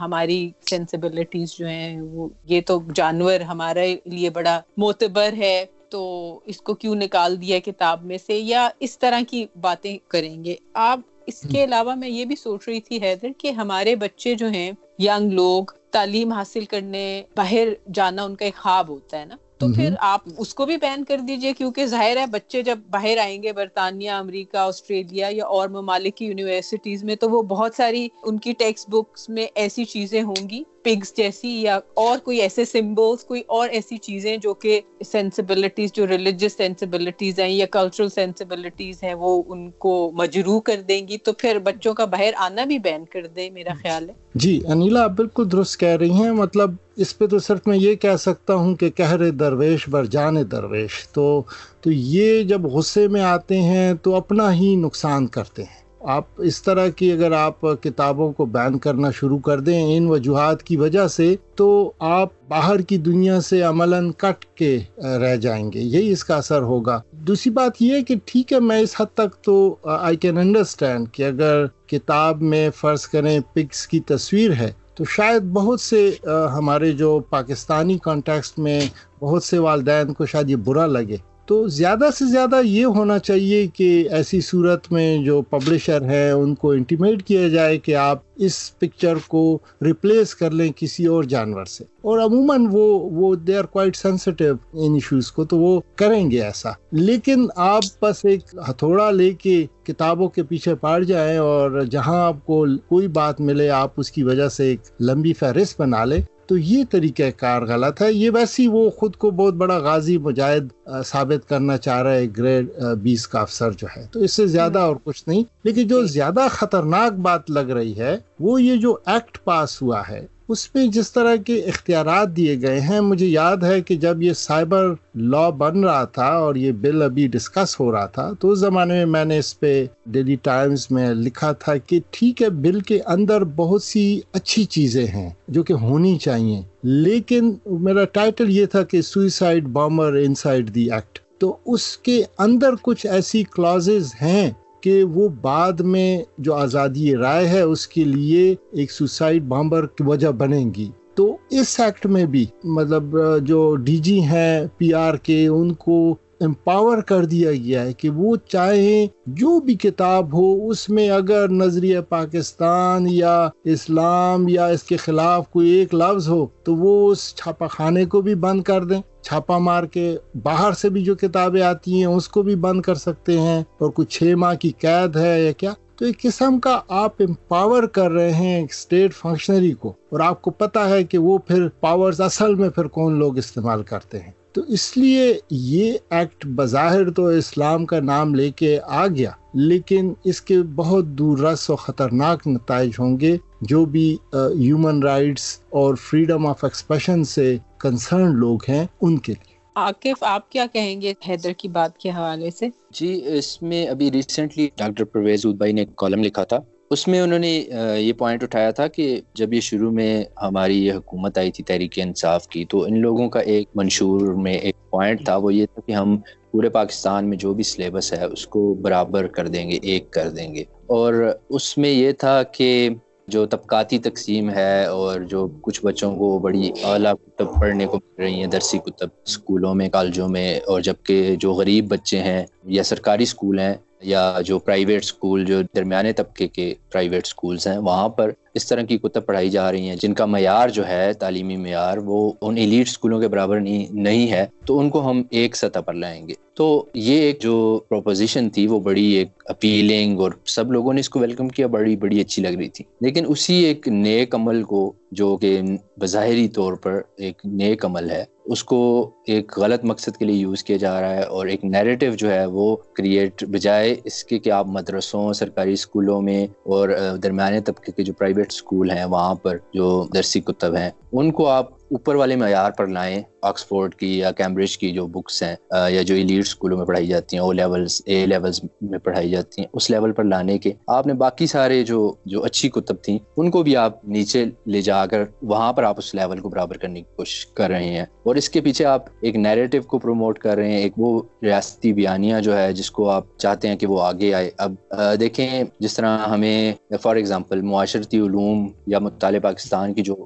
ہماری 0.00 0.38
سینسبلٹیز 0.70 1.52
جو 1.52 1.66
ہیں 1.66 2.00
وہ 2.02 2.28
یہ 2.44 2.60
تو 2.66 2.80
جانور 2.94 3.40
ہمارے 3.48 3.86
لیے 4.06 4.30
بڑا 4.30 4.60
معتبر 4.76 5.32
ہے۔ 5.36 5.64
تو 5.94 6.40
اس 6.44 6.60
کو 6.60 6.74
کیوں 6.74 6.94
نکال 6.94 7.40
دیا 7.40 7.58
کتاب 7.58 8.04
میں 8.04 8.18
سے 8.26 8.38
یا 8.38 8.68
اس 8.80 8.98
طرح 8.98 9.20
کی 9.28 9.46
باتیں 9.60 9.98
کریں 10.08 10.44
گے؟ 10.44 10.54
آپ 10.74 11.00
اس 11.26 11.40
کے 11.52 11.64
علاوہ 11.64 11.94
میں 11.94 12.08
یہ 12.08 12.24
بھی 12.24 12.36
سوچ 12.36 12.68
رہی 12.68 12.80
تھی 12.80 13.02
حیدر 13.02 13.28
کہ 13.38 13.50
ہمارے 13.50 13.96
بچے 13.96 14.34
جو 14.34 14.48
ہیں 14.48 14.72
ینگ 14.98 15.32
لوگ 15.32 15.64
تعلیم 15.90 16.32
حاصل 16.32 16.64
کرنے 16.64 17.22
باہر 17.36 17.68
جانا 17.94 18.22
ان 18.22 18.36
کا 18.36 18.44
ایک 18.44 18.54
خواب 18.54 18.88
ہوتا 18.88 19.20
ہے 19.20 19.24
نا؟ 19.24 19.36
تو 19.58 19.66
پھر 19.74 19.94
آپ 19.98 20.20
اس 20.38 20.54
کو 20.54 20.66
بھی 20.66 20.76
بین 20.76 21.04
کر 21.04 21.18
دیجیے 21.18 21.52
کیونکہ 21.52 21.86
ظاہر 21.86 22.16
ہے 22.16 22.26
بچے 22.26 22.62
جب 22.62 22.78
باہر 22.90 23.18
آئیں 23.18 23.42
گے 23.42 23.52
برطانیہ 23.52 24.10
امریکہ 24.10 24.56
آسٹریلیا 24.56 25.28
یا 25.30 25.46
اور 25.46 25.68
ممالک 25.68 26.16
کی 26.16 26.26
یونیورسٹیز 26.26 27.04
میں 27.04 27.16
تو 27.16 27.30
وہ 27.30 27.42
بہت 27.42 27.74
ساری 27.74 28.08
ان 28.22 28.38
کی 28.38 28.52
ٹیکسٹ 28.52 28.90
بکس 28.90 29.28
میں 29.28 29.46
ایسی 29.54 29.84
چیزیں 29.84 30.22
ہوں 30.22 30.48
گی۔ 30.50 30.62
پگس 30.84 31.16
جیسی 31.16 31.62
یا 31.62 31.78
اور 31.94 32.18
کوئی 32.18 32.40
ایسے 32.40 32.64
سمبلس 32.64 33.24
کوئی 33.24 33.42
اور 33.46 33.68
ایسی 33.68 33.96
چیزیں 33.96 34.36
جو 34.36 34.54
کہ 34.54 34.80
سینسیبلٹیز 35.12 35.92
جو 35.92 36.06
ریلیجس 36.06 36.52
سینسیبلٹیز 36.56 37.40
ہیں 37.40 37.48
یا 37.48 37.66
کلچرل 37.66 38.08
سینسیبلٹیز 38.08 39.02
ہیں، 39.02 39.14
وہ 39.14 39.42
ان 39.46 39.70
کو 39.70 40.12
مجروح 40.14 40.60
کر 40.60 40.80
دیں 40.88 41.08
گی۔ 41.08 41.18
تو 41.18 41.32
پھر 41.32 41.58
بچوں 41.58 41.94
کا 41.94 42.04
باہر 42.04 42.30
آنا 42.36 42.64
بھی 42.64 42.78
بین 42.78 43.04
کر 43.04 43.26
دے، 43.26 43.50
میرا 43.50 43.72
خیال 43.82 44.08
ہے۔ 44.08 44.14
جی 44.34 44.60
انیلا، 44.68 45.04
آپ 45.04 45.10
بالکل 45.10 45.52
درست 45.52 45.80
کہہ 45.80 45.88
رہی 45.88 46.10
ہیں۔ 46.10 46.32
مطلب 46.32 46.70
اس 46.96 47.18
پہ 47.18 47.26
تو 47.26 47.38
صرف 47.38 47.60
میں 47.66 47.78
یہ 47.78 47.94
کہہ 47.94 48.16
سکتا 48.18 48.54
ہوں 48.54 48.74
کہ 48.74 48.90
کہر 48.90 49.30
درویش 49.30 49.88
بر 49.88 50.04
جان 50.04 50.36
درویش۔ 50.50 51.08
تو 51.08 51.42
تو 51.80 51.90
یہ 51.90 52.42
جب 52.42 52.64
غصے 52.64 53.08
میں 53.08 53.20
آتے 53.20 53.62
ہیں 53.62 53.94
تو 53.94 54.14
اپنا 54.14 54.54
ہی 54.54 54.76
نقصان 54.76 55.26
کرتے 55.26 55.62
ہیں۔ 55.62 55.83
آپ 56.06 56.24
اس 56.38 56.62
طرح 56.62 56.88
کی 56.88 57.12
اگر 57.12 57.32
آپ 57.32 57.60
کتابوں 57.60 58.32
کو 58.32 58.44
بین 58.44 58.78
کرنا 58.78 59.10
شروع 59.10 59.38
کر 59.38 59.60
دیں 59.60 59.96
ان 59.96 60.06
وجوہات 60.08 60.62
کی 60.62 60.76
وجہ 60.76 61.06
سے، 61.08 61.36
تو 61.54 61.92
آپ 61.98 62.28
باہر 62.48 62.80
کی 62.80 62.96
دنیا 62.96 63.40
سے 63.40 63.62
عملاً 63.62 64.10
کٹ 64.12 64.44
کے 64.44 64.78
رہ 64.98 65.36
جائیں 65.36 65.72
گے۔ 65.72 65.80
یہی 65.80 66.12
اس 66.12 66.24
کا 66.24 66.36
اثر 66.36 66.62
ہوگا۔ 66.62 67.00
دوسری 67.12 67.52
بات 67.52 67.82
یہ 67.82 68.00
کہ 68.00 68.14
ٹھیک 68.24 68.52
ہے، 68.52 68.60
میں 68.60 68.80
اس 68.80 68.94
حد 69.00 69.14
تک 69.14 69.44
تو 69.44 69.76
آئی 69.84 70.16
کین 70.16 70.38
انڈرسٹینڈ 70.38 71.08
کہ 71.12 71.22
اگر 71.22 71.66
کتاب 71.86 72.42
میں 72.42 72.70
فرض 72.70 73.06
کریں 73.06 73.40
پکس 73.52 73.86
کی 73.86 74.00
تصویر 74.00 74.52
ہے، 74.52 74.72
تو 74.94 75.04
شاید 75.04 75.42
بہت 75.42 75.80
سے 75.80 76.10
ہمارے 76.54 76.92
جو 76.92 77.18
پاکستانی 77.30 77.98
کانٹیکسٹ 77.98 78.58
میں 78.58 78.80
بہت 79.20 79.42
سے 79.42 79.58
والدین 79.58 80.12
کو 80.12 80.26
شاید 80.26 80.50
یہ 80.50 80.56
برا 80.56 80.86
لگے۔ 80.86 81.16
تو 81.46 81.68
زیادہ 81.68 82.04
سے 82.18 82.24
زیادہ 82.24 82.60
یہ 82.64 82.84
ہونا 82.84 83.18
چاہیے 83.18 83.66
کہ 83.66 84.08
ایسی 84.10 84.40
صورت 84.40 84.92
میں 84.92 85.18
جو 85.18 85.42
پبلشر 85.42 86.02
ہیں، 86.02 86.30
ان 86.30 86.54
کو 86.54 86.70
انٹیمیٹ 86.70 87.22
کیا 87.22 87.48
جائے 87.48 87.78
کہ 87.78 87.96
آپ 87.96 88.18
اس 88.36 88.78
پکچر 88.78 89.14
کو 89.28 89.58
ریپلیس 89.82 90.34
کر 90.34 90.50
لیں 90.50 90.72
کسی 90.76 91.06
اور 91.06 91.24
جانور 91.24 91.64
سے۔ 91.64 91.84
اور 91.84 92.18
عموماً 92.18 92.66
وہ 92.70 93.10
وہ 93.10 93.34
they 93.34 93.56
are 93.56 93.64
quite 93.64 93.96
sensitive 93.96 94.54
in 94.72 94.94
issues 94.94 95.32
کو، 95.32 95.44
تو 95.44 95.58
وہ 95.58 95.80
کریں 95.96 96.30
گے 96.30 96.42
ایسا۔ 96.42 96.70
لیکن 96.92 97.46
آپ 97.56 97.82
بس 98.02 98.24
ایک 98.24 98.40
ہتھوڑا 98.70 99.10
لے 99.10 99.30
کے 99.30 99.66
کتابوں 99.82 100.28
کے 100.28 100.42
پیچھے 100.42 100.74
پڑ 100.74 101.02
جائیں 101.02 101.38
اور 101.38 101.80
جہاں 101.90 102.24
آپ 102.24 102.46
کو 102.46 102.66
کوئی 102.88 103.08
بات 103.08 103.40
ملے، 103.40 103.70
آپ 103.70 103.92
اس 103.96 104.10
کی 104.10 104.22
وجہ 104.22 104.48
سے 104.48 104.64
ایک 104.64 104.80
لمبی 105.00 105.32
فہرست 105.32 105.80
بنا 105.80 106.04
لیں۔ 106.04 106.22
تو 106.46 106.58
یہ 106.58 106.84
طریقہ 106.90 107.30
کار 107.36 107.62
غلط 107.62 108.02
ہے۔ 108.02 108.12
یہ 108.12 108.30
ویسی 108.34 108.66
وہ 108.66 108.90
خود 108.90 109.16
کو 109.16 109.30
بہت 109.30 109.54
بڑا 109.54 109.78
غازی 109.78 110.18
مجاہد 110.18 110.68
ثابت 111.04 111.48
کرنا 111.48 111.76
چاہ 111.76 112.02
رہا 112.02 112.14
ہے 112.14 112.26
گریڈ 112.38 112.70
بیس 113.02 113.28
کا 113.28 113.40
افسر 113.40 113.70
جو 113.72 113.86
ہے۔ 113.96 114.06
تو 114.12 114.20
اس 114.20 114.32
سے 114.32 114.46
زیادہ 114.46 114.78
اور 114.78 114.96
کچھ 115.04 115.24
نہیں۔ 115.26 115.42
لیکن 115.64 115.86
جو 115.86 116.02
زیادہ 116.06 116.46
خطرناک 116.50 117.12
بات 117.12 117.50
لگ 117.50 117.70
رہی 117.70 117.98
ہے 117.98 118.16
وہ 118.40 118.62
یہ 118.62 118.76
جو 118.76 118.96
ایکٹ 119.06 119.44
پاس 119.44 119.82
ہوا 119.82 120.02
ہے 120.08 120.33
اس 120.48 120.74
میں 120.74 120.86
جس 120.86 121.10
طرح 121.12 121.36
کے 121.36 121.54
اختیارات 121.60 122.36
دیے 122.36 122.60
گئے 122.62 122.80
ہیں، 122.80 123.00
مجھے 123.00 123.26
یاد 123.26 123.62
ہے 123.62 123.80
کہ 123.80 123.94
جب 123.96 124.22
یہ 124.22 124.32
سائبر 124.32 124.92
لا 125.14 125.48
بن 125.50 125.84
رہا 125.84 126.04
تھا 126.04 126.26
اور 126.38 126.54
یہ 126.54 126.72
بل 126.72 127.02
ابھی 127.02 127.26
ڈسکس 127.26 127.78
ہو 127.80 127.90
رہا 127.92 128.06
تھا، 128.06 128.30
تو 128.40 128.50
اس 128.50 128.58
زمانے 128.58 128.94
میں 128.94 129.06
میں 129.06 129.24
نے 129.24 129.38
اس 129.38 129.58
پہ 129.60 129.72
ڈیلی 130.06 130.36
ٹائمز 130.42 130.86
میں 130.90 131.08
لکھا 131.14 131.52
تھا 131.52 131.76
کہ 131.76 132.00
ٹھیک 132.10 132.42
ہے، 132.42 132.48
بل 132.48 132.80
کے 132.80 133.00
اندر 133.06 133.44
بہت 133.56 133.82
سی 133.82 134.20
اچھی 134.32 134.64
چیزیں 134.64 135.06
ہیں 135.06 135.30
جو 135.48 135.62
کہ 135.62 135.72
ہونی 135.72 136.16
چاہیے، 136.18 136.60
لیکن 136.82 137.52
میرا 137.80 138.04
ٹائٹل 138.12 138.50
یہ 138.50 138.66
تھا 138.66 138.82
کہ 138.82 139.02
suicide 139.02 139.68
bomber 139.68 140.12
inside 140.34 140.74
the 140.74 140.90
act. 140.92 141.18
تو 141.40 141.56
اس 141.66 141.96
کے 141.96 142.22
اندر 142.38 142.74
کچھ 142.82 143.06
ایسی 143.06 143.42
کلازز 143.52 144.12
ہیں 144.22 144.50
کہ 144.84 145.04
وہ 145.04 145.28
بعد 145.28 145.72
میں 145.72 146.22
جو 146.38 146.54
آزادی 146.54 147.16
رائے 147.16 147.48
ہے 147.48 147.60
اس 147.60 147.86
کے 147.86 148.04
لیے 148.04 148.54
ایک 148.72 148.92
سوسائڈ 148.92 149.42
بامبر 149.42 149.86
کی 149.86 150.02
وجہ 150.02 150.28
بنے 150.28 150.64
گی۔ 150.76 150.90
تو 151.14 151.36
اس 151.50 151.80
ایکٹ 151.80 152.06
میں 152.06 152.24
بھی 152.24 152.46
مطلب 152.64 153.16
جو 153.42 153.76
ڈی 153.76 153.96
جی 153.96 154.20
ہیں 154.20 154.66
پی 154.78 154.94
آر 154.94 155.14
کے، 155.14 155.46
ان 155.46 155.72
کو 155.74 156.16
امپاور 156.44 156.98
کر 156.98 157.24
دیا 157.24 157.52
گیا 157.52 157.82
ہے 157.82 157.92
کہ 157.92 158.10
وہ 158.10 158.36
چاہیں 158.48 159.06
جو 159.26 159.60
بھی 159.60 159.74
کتاب 159.74 160.32
ہو، 160.32 160.68
اس 160.68 160.90
میں 160.90 161.10
اگر 161.10 161.48
نظریہ 161.48 161.98
پاکستان 162.08 163.06
یا 163.08 163.48
اسلام 163.64 164.48
یا 164.48 164.66
اس 164.66 164.82
کے 164.82 164.96
خلاف 164.96 165.50
کوئی 165.50 165.68
ایک 165.68 165.94
لفظ 165.94 166.28
ہو، 166.28 166.46
تو 166.64 166.74
وہ 166.76 167.12
اس 167.12 167.34
چھاپا 167.34 167.66
خانے 167.66 168.04
کو 168.04 168.20
بھی 168.20 168.34
بند 168.34 168.62
کر 168.62 168.84
دیں۔ 168.84 169.02
چھاپا 169.22 169.58
مار 169.58 169.84
کے 169.84 170.16
باہر 170.42 170.72
سے 170.72 170.88
بھی 170.88 171.04
جو 171.04 171.14
کتابیں 171.14 171.62
آتی 171.62 171.94
ہیں، 171.94 172.04
اس 172.04 172.28
کو 172.28 172.42
بھی 172.42 172.56
بند 172.56 172.82
کر 172.82 172.94
سکتے 172.94 173.40
ہیں۔ 173.40 173.60
اور 173.60 173.90
کچھ 173.94 174.18
چھ 174.18 174.22
ماہ 174.22 174.54
کی 174.54 174.72
قید 174.78 175.16
ہے 175.16 175.44
یا 175.44 175.52
کیا؟ 175.52 175.72
تو 175.96 176.04
ایک 176.04 176.22
قسم 176.22 176.60
کا 176.60 176.80
آپ 176.88 177.12
امپاور 177.20 177.82
کر 177.82 178.10
رہے 178.10 178.32
ہیں 178.32 178.60
ایک 178.60 178.70
اسٹیٹ 178.70 179.14
فنکشنری 179.14 179.72
کو۔ 179.72 179.88
اور 179.88 180.20
آپ 180.20 180.42
کو 180.42 180.50
پتا 180.50 180.88
ہے 180.88 181.04
کہ 181.04 181.18
وہ 181.18 181.38
پھر 181.38 181.68
پاورز 181.68 182.20
اصل 182.20 182.54
میں 182.54 182.68
پھر 182.68 182.84
کون 182.84 183.18
لوگ 183.18 183.38
استعمال 183.38 183.82
کرتے 183.82 184.20
ہیں۔ 184.20 184.43
تو 184.54 184.60
اس 184.68 184.96
لیے 184.96 185.38
یہ 185.50 185.92
ایکٹ 186.10 186.46
بظاہر 186.46 187.10
تو 187.10 187.26
اسلام 187.26 187.86
کا 187.86 188.00
نام 188.00 188.34
لے 188.34 188.50
کے 188.50 188.78
آ 188.84 189.06
گیا 189.06 189.30
لیکن 189.54 190.12
اس 190.24 190.40
کے 190.40 190.62
بہت 190.62 191.06
دور 191.06 191.38
رس 191.38 191.70
و 191.70 191.76
خطرناک 191.76 192.46
نتائج 192.46 192.90
ہوں 192.98 193.20
گے 193.20 193.36
جو 193.60 193.84
بھی 193.84 194.16
ہیومن 194.34 195.02
رائٹس 195.02 195.58
اور 195.70 195.94
فریڈم 195.94 196.46
آف 196.46 196.64
ایکسپریشن 196.64 197.24
سے 197.24 197.56
کنسرن 197.78 198.34
لوگ 198.36 198.58
ہیں 198.68 198.86
ان 199.00 199.18
کے 199.18 199.32
لیے۔ 199.32 199.54
عاقف 199.76 200.22
آپ 200.22 200.50
کیا 200.50 200.66
کہیں 200.72 201.00
گے 201.00 201.12
حیدر 201.28 201.52
کی 201.52 201.68
بات 201.68 201.98
کے 201.98 202.10
حوالے 202.10 202.50
سے؟ 202.50 202.68
جی 202.90 203.20
اس 203.26 203.62
میں 203.62 203.86
ابھی 203.86 204.10
ریسنٹلی 204.12 204.68
ڈاکٹر 204.76 205.04
پرویز 205.04 205.46
ادبائی 205.46 205.72
نے 205.72 205.80
ایک 205.80 205.96
کالم 205.96 206.22
لکھا 206.22 206.44
تھا۔ 206.44 206.58
اس 206.94 207.08
میں 207.08 207.20
انہوں 207.20 207.38
نے 207.38 207.50
یہ 207.98 208.12
پوائنٹ 208.12 208.42
اٹھایا 208.42 208.70
تھا 208.70 208.86
کہ 208.88 209.20
جب 209.34 209.52
یہ 209.52 209.60
شروع 209.60 209.90
میں 209.90 210.24
ہماری 210.42 210.86
یہ 210.86 210.92
حکومت 210.92 211.38
آئی 211.38 211.50
تھی، 211.50 211.64
تحریک 211.64 211.92
انصاف 211.96 212.48
کی، 212.48 212.64
تو 212.64 212.82
ان 212.84 212.98
لوگوں 212.98 213.28
کا 213.28 213.40
ایک 213.40 213.68
منشور 213.74 214.20
میں 214.20 214.52
ایک 214.52 214.76
پوائنٹ 214.90 215.24
تھا، 215.24 215.36
وہ 215.36 215.54
یہ 215.54 215.66
تھا 215.66 215.80
کہ 215.86 215.92
ہم 215.92 216.16
پورے 216.50 216.68
پاکستان 216.68 217.28
میں 217.28 217.38
جو 217.38 217.54
بھی 217.54 217.64
سلیبس 217.64 218.12
ہے، 218.12 218.24
اس 218.24 218.46
کو 218.46 218.74
برابر 218.74 219.26
کر 219.26 219.48
دیں 219.48 219.70
گے، 219.70 219.78
ایک 219.82 220.10
کر 220.10 220.30
دیں 220.30 220.54
گے۔ 220.54 220.64
اور 220.86 221.14
اس 221.48 221.78
میں 221.78 221.90
یہ 221.90 222.12
تھا 222.12 222.42
کہ 222.42 222.88
جو 223.28 223.46
طبقاتی 223.46 223.98
تقسیم 223.98 224.50
ہے 224.50 224.84
اور 224.84 225.20
جو 225.20 225.48
کچھ 225.60 225.84
بچوں 225.84 226.16
کو 226.16 226.38
بڑی 226.38 226.70
اعلیٰ 226.82 227.12
کتب 227.14 227.60
پڑھنے 227.60 227.86
کو 227.86 227.96
مل 227.96 228.22
رہی 228.22 228.34
ہیں، 228.34 228.46
درسی 228.46 228.78
کتب 228.78 229.08
اسکولوں 229.26 229.74
میں، 229.74 229.88
کالجوں 229.88 230.28
میں، 230.28 230.60
اور 230.66 230.80
جبکہ 230.80 231.36
جو 231.36 231.52
غریب 231.52 231.88
بچے 231.88 232.18
ہیں 232.18 232.46
یا 232.64 232.82
سرکاری 232.82 233.22
اسکول 233.22 233.58
ہیں 233.58 233.74
یا 234.04 234.38
جو 234.44 234.58
پرائیویٹ 234.58 235.02
اسکول 235.02 235.44
جو 235.44 235.60
درمیانے 235.76 236.12
طبقے 236.12 236.48
کے 236.48 236.74
پرائیویٹ 236.92 237.22
اسکولس 237.26 237.66
ہیں، 237.66 237.78
وہاں 237.78 238.08
پر 238.08 238.30
اس 238.54 238.66
طرح 238.66 238.82
کی 238.82 238.98
کتب 238.98 239.26
پڑھائی 239.26 239.50
جا 239.50 239.72
رہی 239.72 239.88
ہیں، 239.88 239.96
جن 239.96 240.14
کا 240.14 240.26
معیار 240.26 240.68
جو 240.68 240.88
ہے، 240.88 241.12
تعلیمی 241.12 241.56
معیار، 241.56 241.98
وہ 241.98 242.32
ان 242.42 242.56
ایلیٹ 242.56 242.86
اسکولوں 242.88 243.20
کے 243.20 243.28
برابر 243.28 243.60
نہیں 243.90 244.32
ہے۔ 244.32 244.46
تو 244.66 244.78
ان 244.78 244.90
کو 244.90 245.10
ہم 245.10 245.22
ایک 245.30 245.56
سطح 245.56 245.78
پر 245.78 245.92
لائیں 245.92 246.28
گے۔ 246.28 246.34
تو 246.54 246.86
یہ 246.94 247.20
ایک 247.20 247.42
جو 247.42 247.80
پروپوزیشن 247.88 248.50
تھی، 248.50 248.66
وہ 248.66 248.80
بڑی 248.80 249.06
ایک 249.06 249.28
اپیلنگ 249.44 250.20
اور 250.20 250.32
سب 250.46 250.72
لوگوں 250.72 250.92
نے 250.92 251.00
اس 251.00 251.08
کو 251.08 251.20
ویلکم 251.20 251.48
کیا، 251.48 251.66
بڑی 251.66 251.96
بڑی 251.96 252.20
اچھی 252.20 252.42
لگ 252.42 252.48
رہی 252.48 252.68
تھی۔ 252.68 252.84
لیکن 253.00 253.24
اسی 253.28 253.54
ایک 253.54 253.88
نیک 253.88 254.34
عمل 254.34 254.62
کو، 254.62 254.92
جو 255.10 255.36
کہ 255.36 255.60
بظاہری 256.00 256.48
طور 256.48 256.72
پر 256.72 257.00
ایک 257.16 257.42
نیک 257.44 257.84
عمل 257.84 258.10
ہے 258.10 258.24
اس 258.46 258.64
کو 258.64 259.10
ایک 259.26 259.58
غلط 259.58 259.84
مقصد 259.84 260.16
کے 260.16 260.24
لیے 260.24 260.36
یوز 260.36 260.64
کیا 260.64 260.76
جا 260.76 261.00
رہا 261.00 261.14
ہے 261.16 261.22
اور 261.22 261.46
ایک 261.46 261.64
نیریٹو 261.64 262.06
جو 262.16 262.30
ہے 262.30 262.44
وہ 262.46 262.76
کریٹ 262.92 263.44
بجائے 263.44 263.94
اس 264.04 264.24
کے 264.24 264.38
کہ 264.38 264.50
آپ 264.50 264.66
مدرسوں، 264.66 265.32
سرکاری 265.32 265.72
اسکولوں 265.72 266.20
میں 266.22 266.46
اور 266.62 266.88
درمیانے 267.22 267.60
طبقے 267.60 267.92
کے 267.92 268.02
جو 268.02 268.12
پرائیویٹ 268.12 268.52
اسکول 268.52 268.90
ہیں، 268.90 269.04
وہاں 269.04 269.34
پر 269.34 269.56
جو 269.74 270.06
درسی 270.14 270.40
کتب 270.40 270.76
ہیں، 270.76 270.90
ان 271.12 271.30
کو 271.32 271.46
آپ 271.46 271.70
اوپر 271.90 272.14
والے 272.14 272.36
معیار 272.36 272.70
پر 272.70 272.86
لائیں، 272.86 273.22
آکسفورڈ 273.42 273.94
کی 273.94 274.18
یا 274.18 274.30
کیمبرج 274.30 274.76
کی 274.78 274.90
جو 274.90 275.06
بکس 275.06 275.42
ہیں 275.42 275.54
یا 275.90 276.02
جو 276.02 276.14
ایلیٹ 276.14 276.40
اسکولوں 276.40 276.78
میں 276.78 276.86
پڑھائی 276.86 277.06
جاتی 277.06 277.36
ہیں 277.36 277.44
او 277.44 277.52
لیولس 277.52 278.00
اے 278.06 278.24
لیولس 278.26 278.60
میں 278.80 278.98
پڑھائی 278.98 279.30
جاتی 279.30 279.60
ہیں، 279.62 279.68
اس 279.72 279.90
لیول 279.90 280.12
پر 280.12 280.24
لانے 280.24 280.58
کے 280.58 280.72
آپ 280.88 281.06
نے 281.06 281.14
باقی 281.14 281.46
سارے 281.46 281.82
جو 281.84 282.14
جو 282.26 282.42
اچھی 282.44 282.68
کتب 282.68 283.02
تھیں، 283.02 283.18
ان 283.36 283.50
کو 283.50 283.62
بھی 283.62 283.76
آپ 283.76 284.04
نیچے 284.04 284.44
لے 284.66 284.82
جا 284.82 285.04
کر 285.06 285.24
وہاں 285.42 285.72
پر 285.72 285.82
آپ 285.82 285.94
اس 285.98 286.14
لیول 286.14 286.40
کو 286.40 286.48
برابر 286.48 286.76
کرنے 286.76 287.00
کی 287.00 287.16
کوشش 287.16 287.46
کر 287.46 287.70
رہے 287.70 287.84
ہیں۔ 287.84 288.04
اور 288.22 288.34
اس 288.34 288.48
کے 288.50 288.60
پیچھے 288.60 288.84
آپ 288.84 289.04
ایک 289.20 289.36
نیریٹو 289.36 289.78
کو 289.86 289.98
پروموٹ 289.98 290.38
کر 290.38 290.56
رہے 290.56 290.70
ہیں، 290.70 290.78
ایک 290.78 290.92
وہ 290.96 291.22
ریاستی 291.42 291.92
بیانیہ 291.92 292.40
جو 292.42 292.56
ہے، 292.58 292.72
جس 292.72 292.90
کو 292.90 293.08
آپ 293.10 293.24
چاہتے 293.38 293.68
ہیں 293.68 293.76
کہ 293.76 293.86
وہ 293.86 294.00
آگے 294.02 294.34
آئے۔ 294.34 294.50
اب 294.58 294.74
دیکھیں 295.20 295.64
جس 295.80 295.94
طرح 295.94 296.18
ہمیں 296.18 296.72
فار 297.02 297.16
ایگزامپل 297.16 297.60
معاشرتی 297.62 298.18
علوم 298.18 298.68
یا 298.86 298.98
مطالعہ 298.98 299.40
پاکستان 299.40 299.94
کی 299.94 300.02
جو 300.02 300.16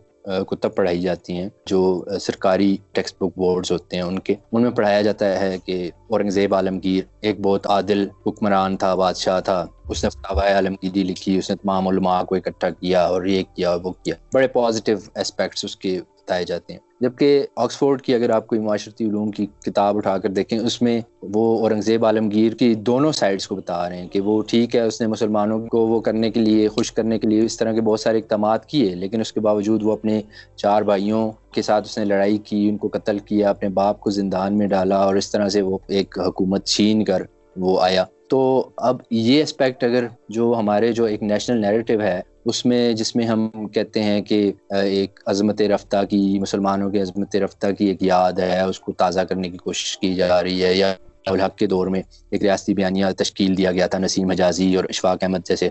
کتب 0.46 0.74
پڑھائی 0.74 1.00
جاتی 1.00 1.32
ہیں، 1.32 1.48
جو 1.66 2.04
سرکاری 2.20 2.76
ٹیکسٹ 2.92 3.16
بک 3.16 3.38
بورڈز 3.38 3.72
ہوتے 3.72 3.96
ہیں 3.96 4.02
ان 4.02 4.18
کے۔ 4.18 4.34
ان 4.52 4.62
میں 4.62 4.70
پڑھایا 4.70 5.02
جاتا 5.02 5.40
ہے 5.40 5.58
کہ 5.58 5.90
اورنگزیب 6.10 6.54
عالمگیر 6.54 7.04
ایک 7.20 7.40
بہت 7.40 7.66
عادل 7.66 8.08
حکمران 8.26 8.76
تھا، 8.76 8.94
بادشاہ 8.94 9.40
تھا۔ 9.40 9.66
اس 9.88 10.04
نے 10.04 10.10
فتح 10.10 10.54
عالمگیری 10.54 11.02
لکھی، 11.02 11.38
اس 11.38 11.50
نے 11.50 11.56
تمام 11.56 11.88
علماء 11.88 12.22
کو 12.22 12.34
اکٹھا 12.34 12.70
کیا 12.70 13.06
اور 13.06 13.24
یہ 13.24 13.42
کیا، 13.56 13.76
وہ 13.82 13.92
کیا۔ 13.92 14.14
بڑے 14.32 14.48
پازیٹیو 14.48 14.98
اسپیکٹس 15.16 15.64
اس 15.64 15.76
کے 15.76 16.00
بتائے 16.00 16.44
جاتے 16.44 16.72
ہیں۔ 16.72 16.80
جبکہ 17.00 17.44
آکسفورڈ 17.56 18.02
کی 18.02 18.14
اگر 18.14 18.30
آپ 18.30 18.46
کوئی 18.46 18.60
معاشرتی 18.60 19.04
علوم 19.04 19.30
کی 19.30 19.46
کتاب 19.66 19.96
اٹھا 19.96 20.16
کر 20.18 20.28
دیکھیں، 20.28 20.58
اس 20.58 20.80
میں 20.82 21.00
وہ 21.22 21.60
اورنگزیب 21.60 22.04
عالمگیر 22.04 22.52
کی 22.52 22.74
دونوں 22.74 23.12
سائڈس 23.12 23.46
کو 23.48 23.56
بتا 23.56 23.88
رہے 23.88 23.98
ہیں 23.98 24.08
کہ 24.08 24.20
وہ 24.20 24.40
ٹھیک 24.42 24.76
ہے، 24.76 24.80
اس 24.80 25.00
نے 25.00 25.06
مسلمانوں 25.06 25.58
کو 25.66 25.86
وہ 25.86 26.00
کرنے 26.00 26.30
کے 26.30 26.40
لیے، 26.40 26.68
خوش 26.68 26.92
کرنے 26.92 27.18
کے 27.18 27.28
لیے 27.28 27.44
اس 27.44 27.56
طرح 27.56 27.72
کے 27.72 27.80
بہت 27.80 28.00
سارے 28.00 28.18
اقدامات 28.18 28.66
کیے، 28.66 28.94
لیکن 28.94 29.20
اس 29.20 29.32
کے 29.32 29.40
باوجود 29.40 29.82
وہ 29.82 29.92
اپنے 29.92 30.20
چار 30.56 30.82
بھائیوں 30.82 31.30
کے 31.52 31.62
ساتھ 31.62 31.88
اس 31.88 31.98
نے 31.98 32.04
لڑائی 32.04 32.38
کی، 32.38 32.68
ان 32.68 32.76
کو 32.76 32.88
قتل 32.92 33.18
کیا، 33.18 33.50
اپنے 33.50 33.68
باپ 33.68 34.00
کو 34.00 34.10
زندان 34.10 34.58
میں 34.58 34.66
ڈالا 34.66 34.96
اور 34.96 35.16
اس 35.16 35.30
طرح 35.30 35.48
سے 35.48 35.62
وہ 35.62 35.78
ایک 35.88 36.18
حکومت 36.18 36.66
چھین 36.66 37.04
کر 37.04 37.22
وہ 37.56 37.80
آیا۔ 37.80 38.04
تو 38.30 38.70
اب 38.76 38.96
یہ 39.10 39.42
اسپیکٹ 39.42 39.84
اگر 39.84 40.06
جو 40.28 40.54
ہمارے 40.58 40.92
جو 40.92 41.04
ایک 41.04 41.22
نیشنل 41.22 41.60
نیریٹو 41.60 42.00
ہے 42.00 42.20
اس 42.48 42.64
میں 42.66 42.92
جس 42.94 43.14
میں 43.16 43.24
ہم 43.26 43.48
کہتے 43.72 44.02
ہیں 44.02 44.20
کہ 44.22 44.40
ایک 44.72 45.20
عظمت 45.26 45.60
رفتہ 45.72 46.02
کی، 46.10 46.38
مسلمانوں 46.38 46.90
کی 46.90 47.00
عظمت 47.00 47.36
رفتہ 47.36 47.70
کی 47.78 47.86
ایک 47.86 48.02
یاد 48.02 48.38
ہے، 48.38 48.60
اس 48.60 48.80
کو 48.80 48.92
تازہ 48.98 49.20
کرنے 49.28 49.48
کی 49.50 49.58
کوشش 49.58 49.96
کی 49.98 50.14
جا 50.14 50.42
رہی 50.42 50.62
ہے، 50.64 50.74
یا 50.74 50.92
الحق 51.26 51.56
کے 51.58 51.66
دور 51.66 51.86
میں 51.86 52.00
ایک 52.30 52.42
ریاستی 52.42 52.74
بیانیہ 52.74 53.06
تشکیل 53.18 53.56
دیا 53.56 53.72
گیا 53.72 53.86
تھا، 53.86 53.98
نسیم 53.98 54.30
حجازی 54.30 54.74
اور 54.76 54.84
اشفاق 54.88 55.22
احمد 55.22 55.46
جیسے 55.48 55.68